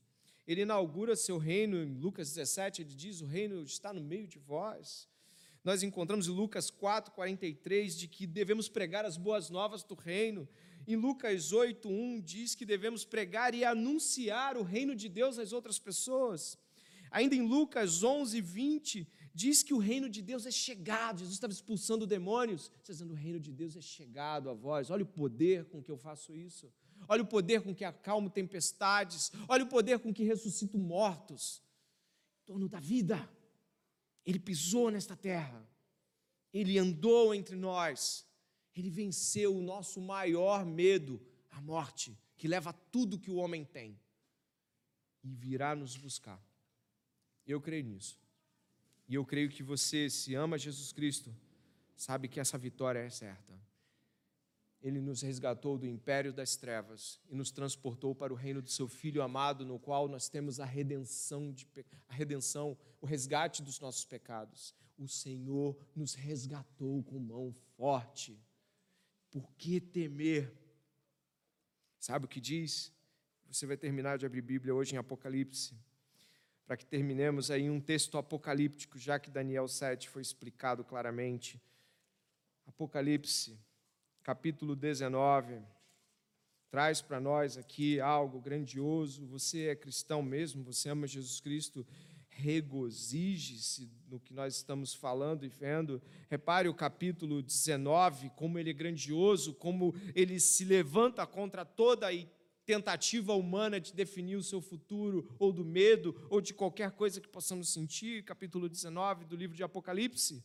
Ele 0.48 0.62
inaugura 0.62 1.14
seu 1.14 1.38
reino 1.38 1.84
em 1.84 2.00
Lucas 2.00 2.30
17, 2.30 2.84
ele 2.84 2.94
diz: 2.94 3.20
O 3.20 3.26
reino 3.26 3.62
está 3.64 3.92
no 3.92 4.00
meio 4.00 4.26
de 4.26 4.40
vós. 4.40 5.06
Nós 5.62 5.84
encontramos 5.84 6.30
em 6.30 6.32
Lucas 6.32 6.72
4, 6.72 7.12
43 7.12 7.98
de 7.98 8.08
que 8.08 8.26
devemos 8.26 8.70
pregar 8.70 9.04
as 9.04 9.18
boas 9.18 9.50
novas 9.50 9.84
do 9.84 9.94
reino. 9.94 10.48
Em 10.88 10.96
Lucas 10.96 11.52
8, 11.52 11.90
1 11.90 12.22
diz 12.22 12.56
que 12.56 12.66
devemos 12.66 13.04
pregar 13.04 13.54
e 13.54 13.66
anunciar 13.66 14.56
o 14.56 14.64
reino 14.64 14.96
de 14.96 15.10
Deus 15.10 15.38
às 15.38 15.52
outras 15.52 15.78
pessoas. 15.78 16.58
Ainda 17.12 17.36
em 17.36 17.42
Lucas 17.42 18.04
11, 18.04 18.40
20, 18.40 19.06
diz 19.38 19.62
que 19.62 19.74
o 19.74 19.78
reino 19.78 20.10
de 20.10 20.22
Deus 20.22 20.48
é 20.48 20.52
chegado. 20.52 21.20
Jesus 21.20 21.36
estava 21.36 21.54
expulsando 21.54 22.08
demônios, 22.08 22.72
dizendo: 22.84 23.12
o 23.12 23.16
reino 23.16 23.40
de 23.40 23.52
Deus 23.52 23.76
é 23.76 23.82
chegado 23.82 24.50
a 24.50 24.54
vós. 24.54 24.90
Olha 24.90 25.04
o 25.04 25.14
poder 25.22 25.66
com 25.66 25.82
que 25.82 25.92
eu 25.92 25.98
faço 25.98 26.36
isso. 26.36 26.74
Olha 27.08 27.22
o 27.22 27.28
poder 27.28 27.62
com 27.62 27.76
que 27.76 27.86
acalmo 27.86 28.32
tempestades. 28.32 29.32
Olha 29.48 29.64
o 29.64 29.70
poder 29.70 30.00
com 30.00 30.12
que 30.12 30.24
ressuscito 30.24 30.80
mortos. 30.80 31.62
Dono 32.48 32.68
da 32.68 32.80
vida. 32.80 33.30
Ele 34.26 34.40
pisou 34.40 34.90
nesta 34.90 35.16
terra. 35.16 35.64
Ele 36.52 36.80
andou 36.80 37.36
entre 37.36 37.56
nós. 37.56 38.26
Ele 38.76 38.90
venceu 38.90 39.56
o 39.56 39.62
nosso 39.62 40.02
maior 40.02 40.66
medo, 40.66 41.22
a 41.52 41.62
morte, 41.62 42.18
que 42.36 42.48
leva 42.48 42.74
tudo 42.74 43.20
que 43.20 43.30
o 43.30 43.36
homem 43.36 43.64
tem. 43.64 44.00
E 45.24 45.36
virá 45.36 45.76
nos 45.76 45.96
buscar. 45.96 46.44
Eu 47.46 47.62
creio 47.62 47.84
nisso. 47.84 48.27
E 49.08 49.16
eu 49.16 49.26
creio 49.26 49.50
que 49.50 49.64
você, 49.64 50.10
se 50.10 50.36
ama 50.36 50.58
Jesus 50.58 50.92
Cristo, 50.92 51.34
sabe 51.96 52.28
que 52.28 52.40
essa 52.40 52.58
vitória 52.58 53.00
é 53.00 53.10
certa. 53.10 53.58
Ele 54.82 55.02
nos 55.02 55.22
resgatou 55.22 55.78
do 55.78 55.88
império 55.88 56.32
das 56.32 56.56
trevas 56.56 57.20
e 57.30 57.36
nos 57.36 57.50
transportou 57.50 58.14
para 58.14 58.32
o 58.32 58.36
reino 58.36 58.62
do 58.62 58.70
seu 58.70 58.88
Filho 58.88 59.22
amado, 59.22 59.66
no 59.66 59.80
qual 59.80 60.08
nós 60.08 60.30
temos 60.30 60.60
a 60.60 60.66
redenção, 60.66 61.52
de, 61.52 61.68
a 62.08 62.14
redenção, 62.14 62.78
o 63.02 63.06
resgate 63.06 63.64
dos 63.64 63.80
nossos 63.80 64.06
pecados. 64.06 64.76
O 64.98 65.08
Senhor 65.08 65.78
nos 65.96 66.14
resgatou 66.14 67.04
com 67.04 67.20
mão 67.20 67.52
forte. 67.76 68.40
Por 69.32 69.52
que 69.54 69.80
temer? 69.80 70.54
Sabe 72.00 72.26
o 72.26 72.30
que 72.30 72.40
diz? 72.40 72.94
Você 73.50 73.66
vai 73.66 73.78
terminar 73.78 74.18
de 74.18 74.26
abrir 74.26 74.42
Bíblia 74.42 74.76
hoje 74.76 74.96
em 74.96 74.98
Apocalipse, 74.98 75.76
para 76.68 76.76
que 76.76 76.86
terminemos 76.86 77.50
aí 77.50 77.70
um 77.70 77.80
texto 77.80 78.18
apocalíptico, 78.18 79.00
já 79.00 79.18
que 79.18 79.32
Daniel 79.32 79.70
7 79.70 80.10
foi 80.10 80.22
explicado 80.22 80.84
claramente. 80.84 81.60
Apocalipse 82.68 83.58
capítulo 84.22 84.76
19, 84.76 85.62
traz 86.70 87.02
para 87.02 87.22
nós 87.22 87.58
aqui 87.58 88.02
algo 88.02 88.42
grandioso. 88.42 89.26
Você 89.28 89.68
é 89.68 89.76
cristão 89.78 90.22
mesmo, 90.22 90.66
você 90.66 90.90
ama 90.90 91.08
Jesus 91.08 91.40
Cristo, 91.40 91.88
regozije-se 92.28 93.90
no 94.06 94.20
que 94.20 94.34
nós 94.34 94.58
estamos 94.58 94.94
falando 94.94 95.46
e 95.46 95.48
vendo. 95.48 96.02
Repare 96.30 96.68
o 96.68 96.74
capítulo 96.74 97.42
19, 97.42 98.30
como 98.32 98.60
ele 98.60 98.72
é 98.72 98.74
grandioso, 98.74 99.54
como 99.54 99.96
ele 100.14 100.38
se 100.42 100.66
levanta 100.66 101.26
contra 101.26 101.64
toda 101.64 102.08
a 102.08 102.14
tentativa 102.68 103.34
humana 103.34 103.80
de 103.80 103.94
definir 103.94 104.36
o 104.36 104.44
seu 104.44 104.60
futuro, 104.60 105.34
ou 105.40 105.54
do 105.54 105.64
medo, 105.64 106.14
ou 106.30 106.42
de 106.42 106.54
qualquer 106.54 106.92
coisa 106.92 107.22
que 107.22 107.28
possamos 107.30 107.72
sentir. 107.72 108.26
Capítulo 108.26 108.68
19 108.68 109.24
do 109.24 109.38
livro 109.38 109.56
de 109.56 109.64
Apocalipse. 109.64 110.44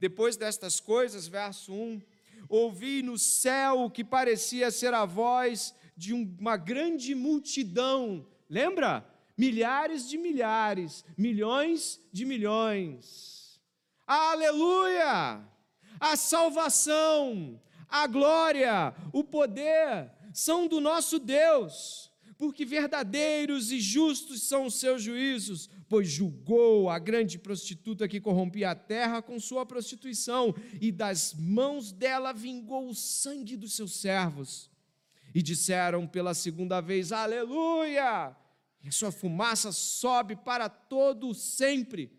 Depois 0.00 0.34
destas 0.34 0.80
coisas, 0.80 1.28
verso 1.28 1.72
1 1.72 2.00
ouvi 2.48 3.02
no 3.02 3.16
céu 3.16 3.82
o 3.82 3.90
que 3.90 4.02
parecia 4.02 4.70
ser 4.70 4.92
a 4.94 5.04
voz 5.04 5.74
de 5.96 6.12
uma 6.12 6.56
grande 6.56 7.14
multidão. 7.14 8.26
Lembra? 8.48 9.06
Milhares 9.36 10.08
de 10.08 10.16
milhares, 10.16 11.04
milhões 11.16 12.00
de 12.10 12.24
milhões. 12.24 13.60
Aleluia! 14.06 15.46
A 16.00 16.16
salvação, 16.16 17.60
a 17.88 18.06
glória, 18.06 18.94
o 19.12 19.22
poder 19.22 20.10
são 20.32 20.66
do 20.66 20.80
nosso 20.80 21.18
Deus 21.18 22.12
porque 22.42 22.64
verdadeiros 22.64 23.70
e 23.70 23.80
justos 23.80 24.42
são 24.42 24.66
os 24.66 24.74
seus 24.74 25.00
juízos, 25.00 25.70
pois 25.88 26.08
julgou 26.08 26.90
a 26.90 26.98
grande 26.98 27.38
prostituta 27.38 28.08
que 28.08 28.20
corrompia 28.20 28.72
a 28.72 28.74
terra 28.74 29.22
com 29.22 29.38
sua 29.38 29.64
prostituição, 29.64 30.52
e 30.80 30.90
das 30.90 31.34
mãos 31.34 31.92
dela 31.92 32.32
vingou 32.32 32.88
o 32.88 32.94
sangue 32.96 33.56
dos 33.56 33.74
seus 33.74 33.94
servos. 33.94 34.68
E 35.32 35.40
disseram 35.40 36.04
pela 36.04 36.34
segunda 36.34 36.80
vez: 36.80 37.12
Aleluia! 37.12 38.36
E 38.82 38.88
a 38.88 38.90
sua 38.90 39.12
fumaça 39.12 39.70
sobe 39.70 40.34
para 40.34 40.68
todo 40.68 41.32
sempre. 41.34 42.10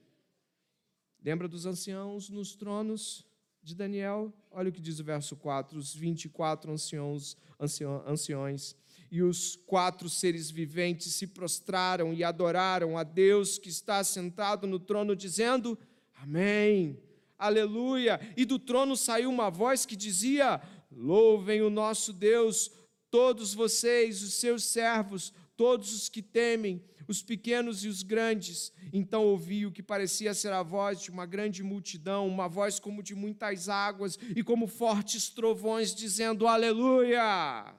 Lembra 1.21 1.49
dos 1.49 1.65
anciãos 1.65 2.29
nos 2.29 2.55
tronos 2.55 3.25
de 3.63 3.73
Daniel? 3.73 4.33
Olha 4.51 4.69
o 4.69 4.71
que 4.71 4.81
diz 4.81 4.99
o 4.99 5.03
verso 5.03 5.35
4: 5.35 5.77
os 5.77 5.95
24 5.95 6.71
anciãos, 6.71 7.37
anciões 7.59 8.75
e 9.09 9.21
os 9.21 9.55
quatro 9.55 10.09
seres 10.09 10.49
viventes 10.49 11.13
se 11.13 11.27
prostraram 11.27 12.13
e 12.13 12.23
adoraram 12.23 12.97
a 12.97 13.03
Deus 13.03 13.57
que 13.57 13.69
está 13.69 14.03
sentado 14.03 14.67
no 14.67 14.79
trono, 14.79 15.15
dizendo: 15.15 15.77
Amém, 16.21 16.97
Aleluia. 17.37 18.21
E 18.37 18.45
do 18.45 18.57
trono 18.57 18.95
saiu 18.95 19.29
uma 19.29 19.49
voz 19.49 19.85
que 19.85 19.95
dizia: 19.95 20.61
Louvem 20.89 21.61
o 21.61 21.69
nosso 21.69 22.13
Deus, 22.13 22.71
todos 23.11 23.53
vocês, 23.53 24.23
os 24.23 24.35
seus 24.35 24.63
servos, 24.63 25.33
todos 25.55 25.93
os 25.93 26.09
que 26.09 26.21
temem, 26.21 26.83
os 27.07 27.21
pequenos 27.21 27.83
e 27.83 27.87
os 27.87 28.03
grandes. 28.03 28.71
Então 28.91 29.23
ouvi 29.25 29.65
o 29.65 29.71
que 29.71 29.83
parecia 29.83 30.33
ser 30.33 30.51
a 30.53 30.63
voz 30.63 31.01
de 31.01 31.09
uma 31.09 31.25
grande 31.25 31.63
multidão, 31.63 32.27
uma 32.27 32.47
voz 32.47 32.79
como 32.79 33.03
de 33.03 33.15
muitas 33.15 33.69
águas 33.69 34.17
e 34.35 34.43
como 34.43 34.67
fortes 34.67 35.29
trovões, 35.29 35.93
dizendo: 35.93 36.47
Aleluia! 36.47 37.75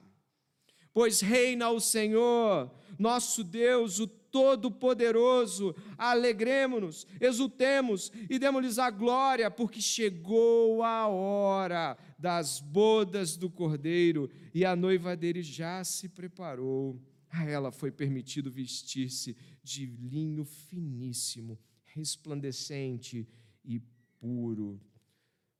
pois 0.95 1.19
reina 1.19 1.69
o 1.71 1.81
Senhor, 1.81 2.71
nosso 2.97 3.43
Deus, 3.43 3.99
o 3.99 4.07
Todo-Poderoso. 4.07 5.75
Alegremos-nos, 5.97 7.05
exultemos 7.19 8.13
e 8.29 8.39
demos-lhes 8.39 8.79
a 8.79 8.89
glória, 8.89 9.51
porque 9.51 9.81
chegou 9.81 10.81
a 10.83 11.05
hora 11.09 11.97
das 12.17 12.61
bodas 12.61 13.35
do 13.35 13.49
Cordeiro 13.49 14.29
e 14.53 14.63
a 14.63 14.73
noiva 14.73 15.17
dele 15.17 15.43
já 15.43 15.83
se 15.83 16.07
preparou. 16.07 16.97
A 17.35 17.43
ela 17.43 17.69
foi 17.69 17.91
permitido 17.91 18.49
vestir-se 18.49 19.35
de 19.61 19.85
linho 19.85 20.45
finíssimo, 20.45 21.59
resplandecente 21.83 23.27
e 23.61 23.81
puro. 24.21 24.79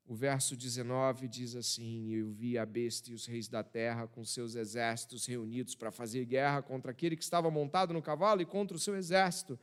O 0.06 0.16
verso 0.16 0.56
19 0.56 1.28
diz 1.28 1.54
assim: 1.54 2.14
Eu 2.14 2.32
vi 2.32 2.58
a 2.58 2.66
besta 2.66 3.12
e 3.12 3.14
os 3.14 3.26
reis 3.26 3.50
da 3.50 3.62
terra 3.62 4.08
com 4.08 4.24
seus 4.24 4.56
exércitos 4.56 5.26
reunidos 5.26 5.76
para 5.76 5.92
fazer 5.92 6.24
guerra 6.24 6.62
contra 6.62 6.92
aquele 6.92 7.18
que 7.18 7.24
estava 7.24 7.52
montado 7.52 7.94
no 7.94 8.02
cavalo 8.02 8.42
e 8.42 8.46
contra 8.46 8.78
o 8.78 8.80
seu 8.80 8.96
exército. 8.96 9.60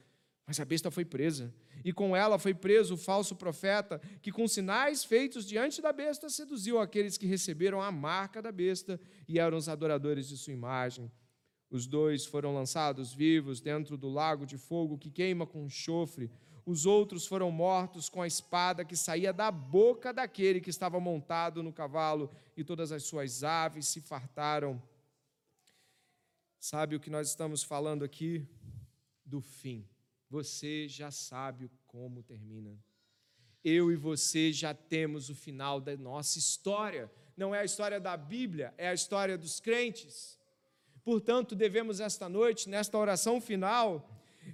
Mas 0.46 0.60
a 0.60 0.66
besta 0.66 0.90
foi 0.90 1.06
presa, 1.06 1.54
e 1.82 1.94
com 1.94 2.14
ela 2.14 2.38
foi 2.38 2.52
preso 2.52 2.94
o 2.94 2.98
falso 2.98 3.34
profeta, 3.34 3.98
que 4.20 4.30
com 4.30 4.46
sinais 4.46 5.02
feitos 5.02 5.46
diante 5.46 5.80
da 5.80 5.92
besta 5.94 6.28
seduziu 6.28 6.78
aqueles 6.78 7.16
que 7.16 7.24
receberam 7.24 7.80
a 7.80 7.90
marca 7.90 8.42
da 8.42 8.52
besta 8.52 9.00
e 9.26 9.38
eram 9.38 9.56
os 9.56 9.68
adoradores 9.68 10.28
de 10.28 10.36
sua 10.36 10.52
imagem. 10.52 11.10
Os 11.72 11.88
dois 11.88 12.24
foram 12.24 12.54
lançados 12.54 13.12
vivos 13.12 13.60
dentro 13.60 13.96
do 13.96 14.08
lago 14.08 14.46
de 14.46 14.56
fogo 14.56 14.96
que 14.96 15.10
queima 15.10 15.44
com 15.44 15.68
chofre 15.68 16.30
os 16.64 16.86
outros 16.86 17.26
foram 17.26 17.50
mortos 17.50 18.08
com 18.08 18.22
a 18.22 18.26
espada 18.26 18.84
que 18.84 18.96
saía 18.96 19.32
da 19.32 19.50
boca 19.50 20.12
daquele 20.12 20.60
que 20.60 20.70
estava 20.70 21.00
montado 21.00 21.62
no 21.62 21.72
cavalo, 21.72 22.30
e 22.56 22.62
todas 22.62 22.92
as 22.92 23.02
suas 23.02 23.42
aves 23.42 23.88
se 23.88 24.00
fartaram. 24.00 24.80
Sabe 26.60 26.94
o 26.94 27.00
que 27.00 27.10
nós 27.10 27.28
estamos 27.28 27.64
falando 27.64 28.04
aqui? 28.04 28.46
Do 29.24 29.40
fim. 29.40 29.88
Você 30.30 30.86
já 30.86 31.10
sabe 31.10 31.68
como 31.86 32.22
termina. 32.22 32.78
Eu 33.64 33.90
e 33.90 33.96
você 33.96 34.52
já 34.52 34.72
temos 34.72 35.28
o 35.28 35.34
final 35.34 35.80
da 35.80 35.96
nossa 35.96 36.38
história. 36.38 37.10
Não 37.36 37.52
é 37.52 37.60
a 37.60 37.64
história 37.64 37.98
da 37.98 38.16
Bíblia, 38.16 38.72
é 38.78 38.88
a 38.88 38.94
história 38.94 39.36
dos 39.36 39.58
crentes. 39.58 40.38
Portanto, 41.04 41.54
devemos 41.54 42.00
esta 42.00 42.28
noite, 42.28 42.68
nesta 42.68 42.96
oração 42.96 43.40
final, 43.40 44.08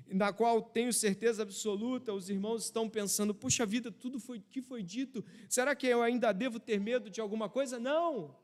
na 0.07 0.33
qual 0.33 0.63
tenho 0.63 0.93
certeza 0.93 1.43
absoluta, 1.43 2.13
os 2.13 2.29
irmãos 2.29 2.65
estão 2.65 2.89
pensando: 2.89 3.35
puxa 3.35 3.67
vida, 3.67 3.91
tudo 3.91 4.19
foi 4.19 4.41
que 4.41 4.63
foi 4.63 4.83
dito, 4.83 5.25
será 5.49 5.75
que 5.75 5.87
eu 5.87 6.03
ainda 6.03 6.33
devo 6.33 6.59
ter 6.59 6.81
medo 6.81 7.11
de 7.11 7.21
alguma 7.21 7.49
coisa? 7.49 7.79
Não. 7.79 8.35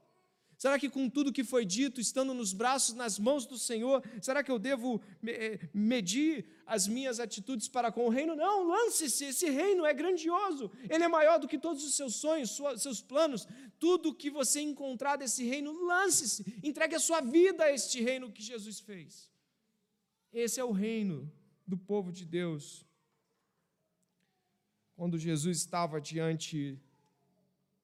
Será 0.59 0.79
que 0.79 0.89
com 0.89 1.09
tudo 1.11 1.33
que 1.33 1.45
foi 1.45 1.65
dito, 1.65 2.01
estando 2.01 2.33
nos 2.33 2.53
braços, 2.53 2.95
nas 2.95 3.19
mãos 3.19 3.47
do 3.47 3.59
Senhor, 3.59 4.03
será 4.21 4.43
que 4.43 4.51
eu 4.51 4.59
devo 4.59 5.01
eh, 5.27 5.61
medir 5.73 6.47
as 6.67 6.87
minhas 6.87 7.21
atitudes 7.21 7.69
para 7.69 7.91
com 7.93 8.07
o 8.07 8.09
reino? 8.09 8.35
Não, 8.35 8.67
lance-se, 8.67 9.25
esse 9.27 9.51
reino 9.51 9.85
é 9.85 9.93
grandioso, 9.93 10.71
ele 10.89 11.05
é 11.05 11.09
maior 11.09 11.39
do 11.39 11.49
que 11.49 11.59
todos 11.59 11.85
os 11.85 11.95
seus 11.95 12.17
sonhos, 12.17 12.59
seus 12.79 13.03
planos, 13.03 13.47
tudo 13.79 14.15
que 14.15 14.31
você 14.31 14.61
encontrar 14.61 15.17
desse 15.17 15.45
reino, 15.45 15.73
lance-se, 15.85 16.45
entregue 16.63 16.95
a 16.95 17.01
sua 17.01 17.21
vida 17.21 17.65
a 17.65 17.73
este 17.73 18.03
reino 18.03 18.31
que 18.31 18.43
Jesus 18.43 18.81
fez. 18.81 19.31
Esse 20.33 20.59
é 20.59 20.65
o 20.65 20.73
reino 20.73 21.31
do 21.67 21.77
povo 21.77 22.13
de 22.13 22.25
Deus. 22.25 22.87
Quando 24.97 25.19
Jesus 25.19 25.59
estava 25.59 26.01
diante 26.01 26.79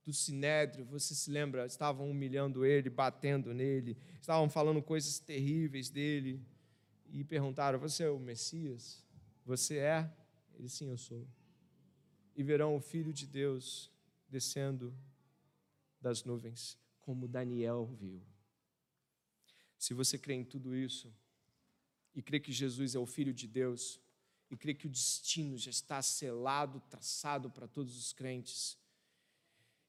do 0.04 0.12
sinédrio, 0.12 0.84
você 0.84 1.14
se 1.14 1.30
lembra? 1.30 1.66
Estavam 1.66 2.10
humilhando 2.10 2.64
ele, 2.64 2.88
batendo 2.88 3.52
nele, 3.52 3.96
estavam 4.20 4.48
falando 4.48 4.82
coisas 4.82 5.18
terríveis 5.18 5.90
dele 5.90 6.44
e 7.10 7.22
perguntaram: 7.24 7.78
Você 7.78 8.04
é 8.04 8.10
o 8.10 8.18
Messias? 8.18 9.04
Você 9.44 9.78
é? 9.78 10.10
Ele 10.54 10.68
sim, 10.68 10.88
eu 10.88 10.98
sou. 10.98 11.26
E 12.36 12.42
verão 12.42 12.76
o 12.76 12.80
Filho 12.80 13.12
de 13.12 13.26
Deus 13.26 13.90
descendo 14.28 14.96
das 16.00 16.24
nuvens, 16.24 16.78
como 17.00 17.28
Daniel 17.28 17.86
viu. 17.98 18.22
Se 19.76 19.92
você 19.92 20.18
crê 20.18 20.34
em 20.34 20.44
tudo 20.44 20.74
isso, 20.74 21.12
e 22.14 22.22
crê 22.22 22.40
que 22.40 22.52
Jesus 22.52 22.94
é 22.94 22.98
o 22.98 23.06
Filho 23.06 23.32
de 23.32 23.46
Deus, 23.46 24.00
e 24.50 24.56
crê 24.56 24.74
que 24.74 24.86
o 24.86 24.90
destino 24.90 25.56
já 25.56 25.70
está 25.70 26.02
selado, 26.02 26.80
traçado 26.88 27.50
para 27.50 27.68
todos 27.68 27.96
os 27.96 28.12
crentes, 28.12 28.76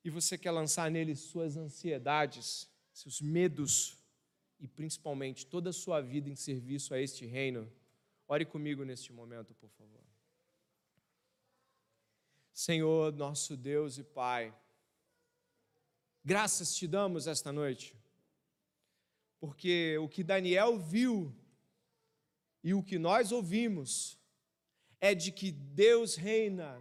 e 0.03 0.09
você 0.09 0.37
quer 0.37 0.51
lançar 0.51 0.89
nele 0.89 1.15
suas 1.15 1.55
ansiedades, 1.57 2.69
seus 2.91 3.21
medos, 3.21 3.97
e 4.59 4.67
principalmente 4.67 5.45
toda 5.45 5.71
a 5.71 5.73
sua 5.73 6.01
vida 6.01 6.29
em 6.29 6.35
serviço 6.35 6.93
a 6.93 6.99
este 6.99 7.25
reino, 7.25 7.71
ore 8.27 8.45
comigo 8.45 8.83
neste 8.83 9.11
momento, 9.11 9.55
por 9.55 9.69
favor. 9.71 10.03
Senhor, 12.53 13.11
nosso 13.13 13.57
Deus 13.57 13.97
e 13.97 14.03
Pai, 14.03 14.53
graças 16.23 16.75
te 16.75 16.87
damos 16.87 17.25
esta 17.25 17.51
noite, 17.51 17.95
porque 19.39 19.97
o 19.97 20.07
que 20.07 20.23
Daniel 20.23 20.77
viu 20.77 21.35
e 22.63 22.73
o 22.75 22.83
que 22.83 22.99
nós 22.99 23.31
ouvimos 23.31 24.19
é 24.99 25.15
de 25.15 25.31
que 25.31 25.51
Deus 25.51 26.15
reina, 26.15 26.79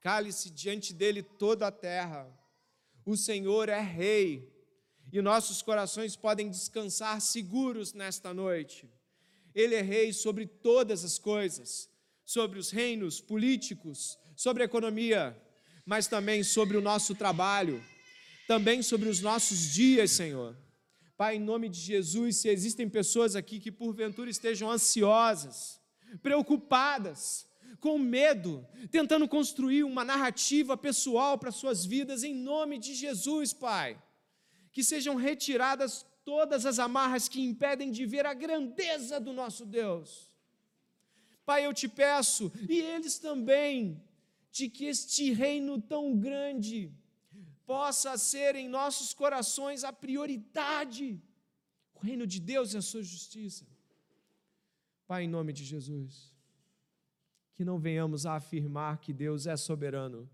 cale-se 0.00 0.48
diante 0.48 0.94
dele 0.94 1.22
toda 1.22 1.66
a 1.66 1.72
terra, 1.72 2.34
o 3.10 3.16
Senhor 3.16 3.70
é 3.70 3.80
Rei, 3.80 4.52
e 5.10 5.22
nossos 5.22 5.62
corações 5.62 6.14
podem 6.14 6.50
descansar 6.50 7.22
seguros 7.22 7.94
nesta 7.94 8.34
noite. 8.34 8.86
Ele 9.54 9.74
é 9.74 9.80
Rei 9.80 10.12
sobre 10.12 10.46
todas 10.46 11.02
as 11.02 11.18
coisas, 11.18 11.88
sobre 12.22 12.58
os 12.58 12.70
reinos 12.70 13.18
políticos, 13.18 14.18
sobre 14.36 14.62
a 14.62 14.66
economia, 14.66 15.34
mas 15.86 16.06
também 16.06 16.44
sobre 16.44 16.76
o 16.76 16.82
nosso 16.82 17.14
trabalho, 17.14 17.82
também 18.46 18.82
sobre 18.82 19.08
os 19.08 19.22
nossos 19.22 19.72
dias, 19.72 20.10
Senhor. 20.10 20.54
Pai, 21.16 21.36
em 21.36 21.40
nome 21.40 21.70
de 21.70 21.80
Jesus, 21.80 22.36
se 22.36 22.50
existem 22.50 22.90
pessoas 22.90 23.34
aqui 23.34 23.58
que 23.58 23.72
porventura 23.72 24.28
estejam 24.28 24.70
ansiosas, 24.70 25.80
preocupadas, 26.22 27.47
com 27.80 27.98
medo, 27.98 28.66
tentando 28.90 29.28
construir 29.28 29.84
uma 29.84 30.04
narrativa 30.04 30.76
pessoal 30.76 31.38
para 31.38 31.50
suas 31.50 31.84
vidas, 31.84 32.22
em 32.24 32.34
nome 32.34 32.78
de 32.78 32.94
Jesus, 32.94 33.52
Pai, 33.52 34.00
que 34.72 34.82
sejam 34.82 35.14
retiradas 35.14 36.04
todas 36.24 36.66
as 36.66 36.78
amarras 36.78 37.28
que 37.28 37.40
impedem 37.40 37.90
de 37.90 38.04
ver 38.04 38.26
a 38.26 38.34
grandeza 38.34 39.18
do 39.18 39.32
nosso 39.32 39.64
Deus. 39.64 40.28
Pai, 41.44 41.64
eu 41.64 41.72
te 41.72 41.88
peço, 41.88 42.52
e 42.68 42.78
eles 42.78 43.18
também, 43.18 44.02
de 44.50 44.68
que 44.68 44.84
este 44.84 45.32
reino 45.32 45.80
tão 45.80 46.18
grande 46.18 46.92
possa 47.64 48.16
ser 48.18 48.56
em 48.56 48.68
nossos 48.68 49.14
corações 49.14 49.84
a 49.84 49.92
prioridade, 49.92 51.22
o 51.94 52.00
reino 52.00 52.26
de 52.26 52.40
Deus 52.40 52.74
e 52.74 52.76
a 52.76 52.82
sua 52.82 53.02
justiça. 53.02 53.66
Pai, 55.06 55.24
em 55.24 55.28
nome 55.28 55.52
de 55.52 55.64
Jesus, 55.64 56.37
que 57.58 57.64
não 57.64 57.76
venhamos 57.76 58.24
a 58.24 58.36
afirmar 58.36 58.98
que 58.98 59.12
Deus 59.12 59.48
é 59.48 59.56
soberano, 59.56 60.30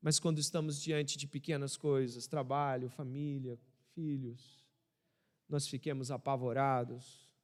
mas 0.00 0.18
quando 0.18 0.38
estamos 0.38 0.80
diante 0.80 1.18
de 1.18 1.26
pequenas 1.26 1.76
coisas, 1.76 2.26
trabalho, 2.26 2.88
família, 2.88 3.60
filhos, 3.94 4.64
nós 5.46 5.68
fiquemos 5.68 6.10
apavorados, 6.10 7.36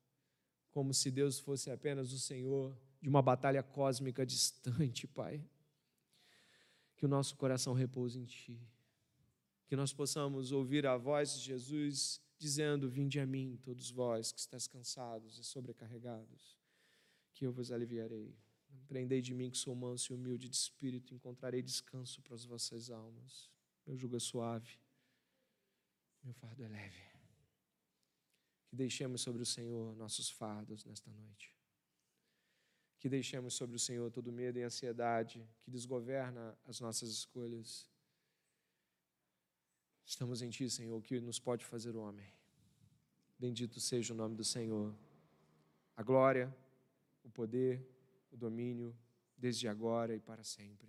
como 0.70 0.94
se 0.94 1.10
Deus 1.10 1.38
fosse 1.38 1.70
apenas 1.70 2.14
o 2.14 2.18
Senhor 2.18 2.74
de 2.98 3.10
uma 3.10 3.20
batalha 3.20 3.62
cósmica 3.62 4.24
distante, 4.24 5.06
Pai 5.06 5.44
que 6.96 7.04
o 7.04 7.08
nosso 7.08 7.36
coração 7.36 7.74
repouse 7.74 8.18
em 8.18 8.24
Ti. 8.24 8.58
Que 9.66 9.76
nós 9.76 9.92
possamos 9.92 10.50
ouvir 10.50 10.86
a 10.86 10.96
voz 10.96 11.34
de 11.34 11.40
Jesus 11.40 12.22
dizendo: 12.38 12.88
Vinde 12.88 13.20
a 13.20 13.26
mim, 13.26 13.58
todos 13.62 13.90
vós 13.90 14.32
que 14.32 14.40
estáis 14.40 14.66
cansados 14.66 15.38
e 15.38 15.44
sobrecarregados, 15.44 16.58
que 17.34 17.46
eu 17.46 17.52
vos 17.52 17.70
aliviarei. 17.70 18.34
Aprendei 18.84 19.20
de 19.20 19.34
mim 19.34 19.50
que 19.50 19.58
sou 19.58 19.74
manso 19.74 20.12
e 20.12 20.16
humilde 20.16 20.48
de 20.48 20.56
espírito, 20.56 21.14
encontrarei 21.14 21.62
descanso 21.62 22.22
para 22.22 22.34
as 22.34 22.44
vossas 22.44 22.90
almas. 22.90 23.50
Meu 23.86 23.96
jugo 23.96 24.16
é 24.16 24.20
suave, 24.20 24.78
meu 26.22 26.34
fardo 26.34 26.62
é 26.64 26.68
leve. 26.68 27.02
Que 28.68 28.76
deixemos 28.76 29.20
sobre 29.20 29.42
o 29.42 29.46
Senhor 29.46 29.94
nossos 29.96 30.30
fardos 30.30 30.84
nesta 30.84 31.10
noite 31.10 31.58
que 32.98 33.08
deixemos 33.08 33.54
sobre 33.54 33.76
o 33.76 33.78
Senhor 33.78 34.10
todo 34.10 34.32
medo 34.32 34.58
e 34.58 34.62
ansiedade 34.62 35.46
que 35.62 35.70
desgoverna 35.70 36.58
as 36.66 36.80
nossas 36.80 37.10
escolhas. 37.10 37.88
Estamos 40.04 40.42
em 40.42 40.50
Ti, 40.50 40.68
Senhor, 40.68 41.00
que 41.02 41.20
nos 41.20 41.38
pode 41.38 41.64
fazer 41.64 41.94
homem. 41.94 42.26
Bendito 43.38 43.78
seja 43.78 44.12
o 44.12 44.16
nome 44.16 44.34
do 44.34 44.42
Senhor. 44.42 44.92
A 45.96 46.02
glória, 46.02 46.54
o 47.22 47.30
poder, 47.30 47.86
o 48.30 48.36
domínio, 48.36 48.96
desde 49.36 49.68
agora 49.68 50.14
e 50.14 50.20
para 50.20 50.42
sempre. 50.42 50.88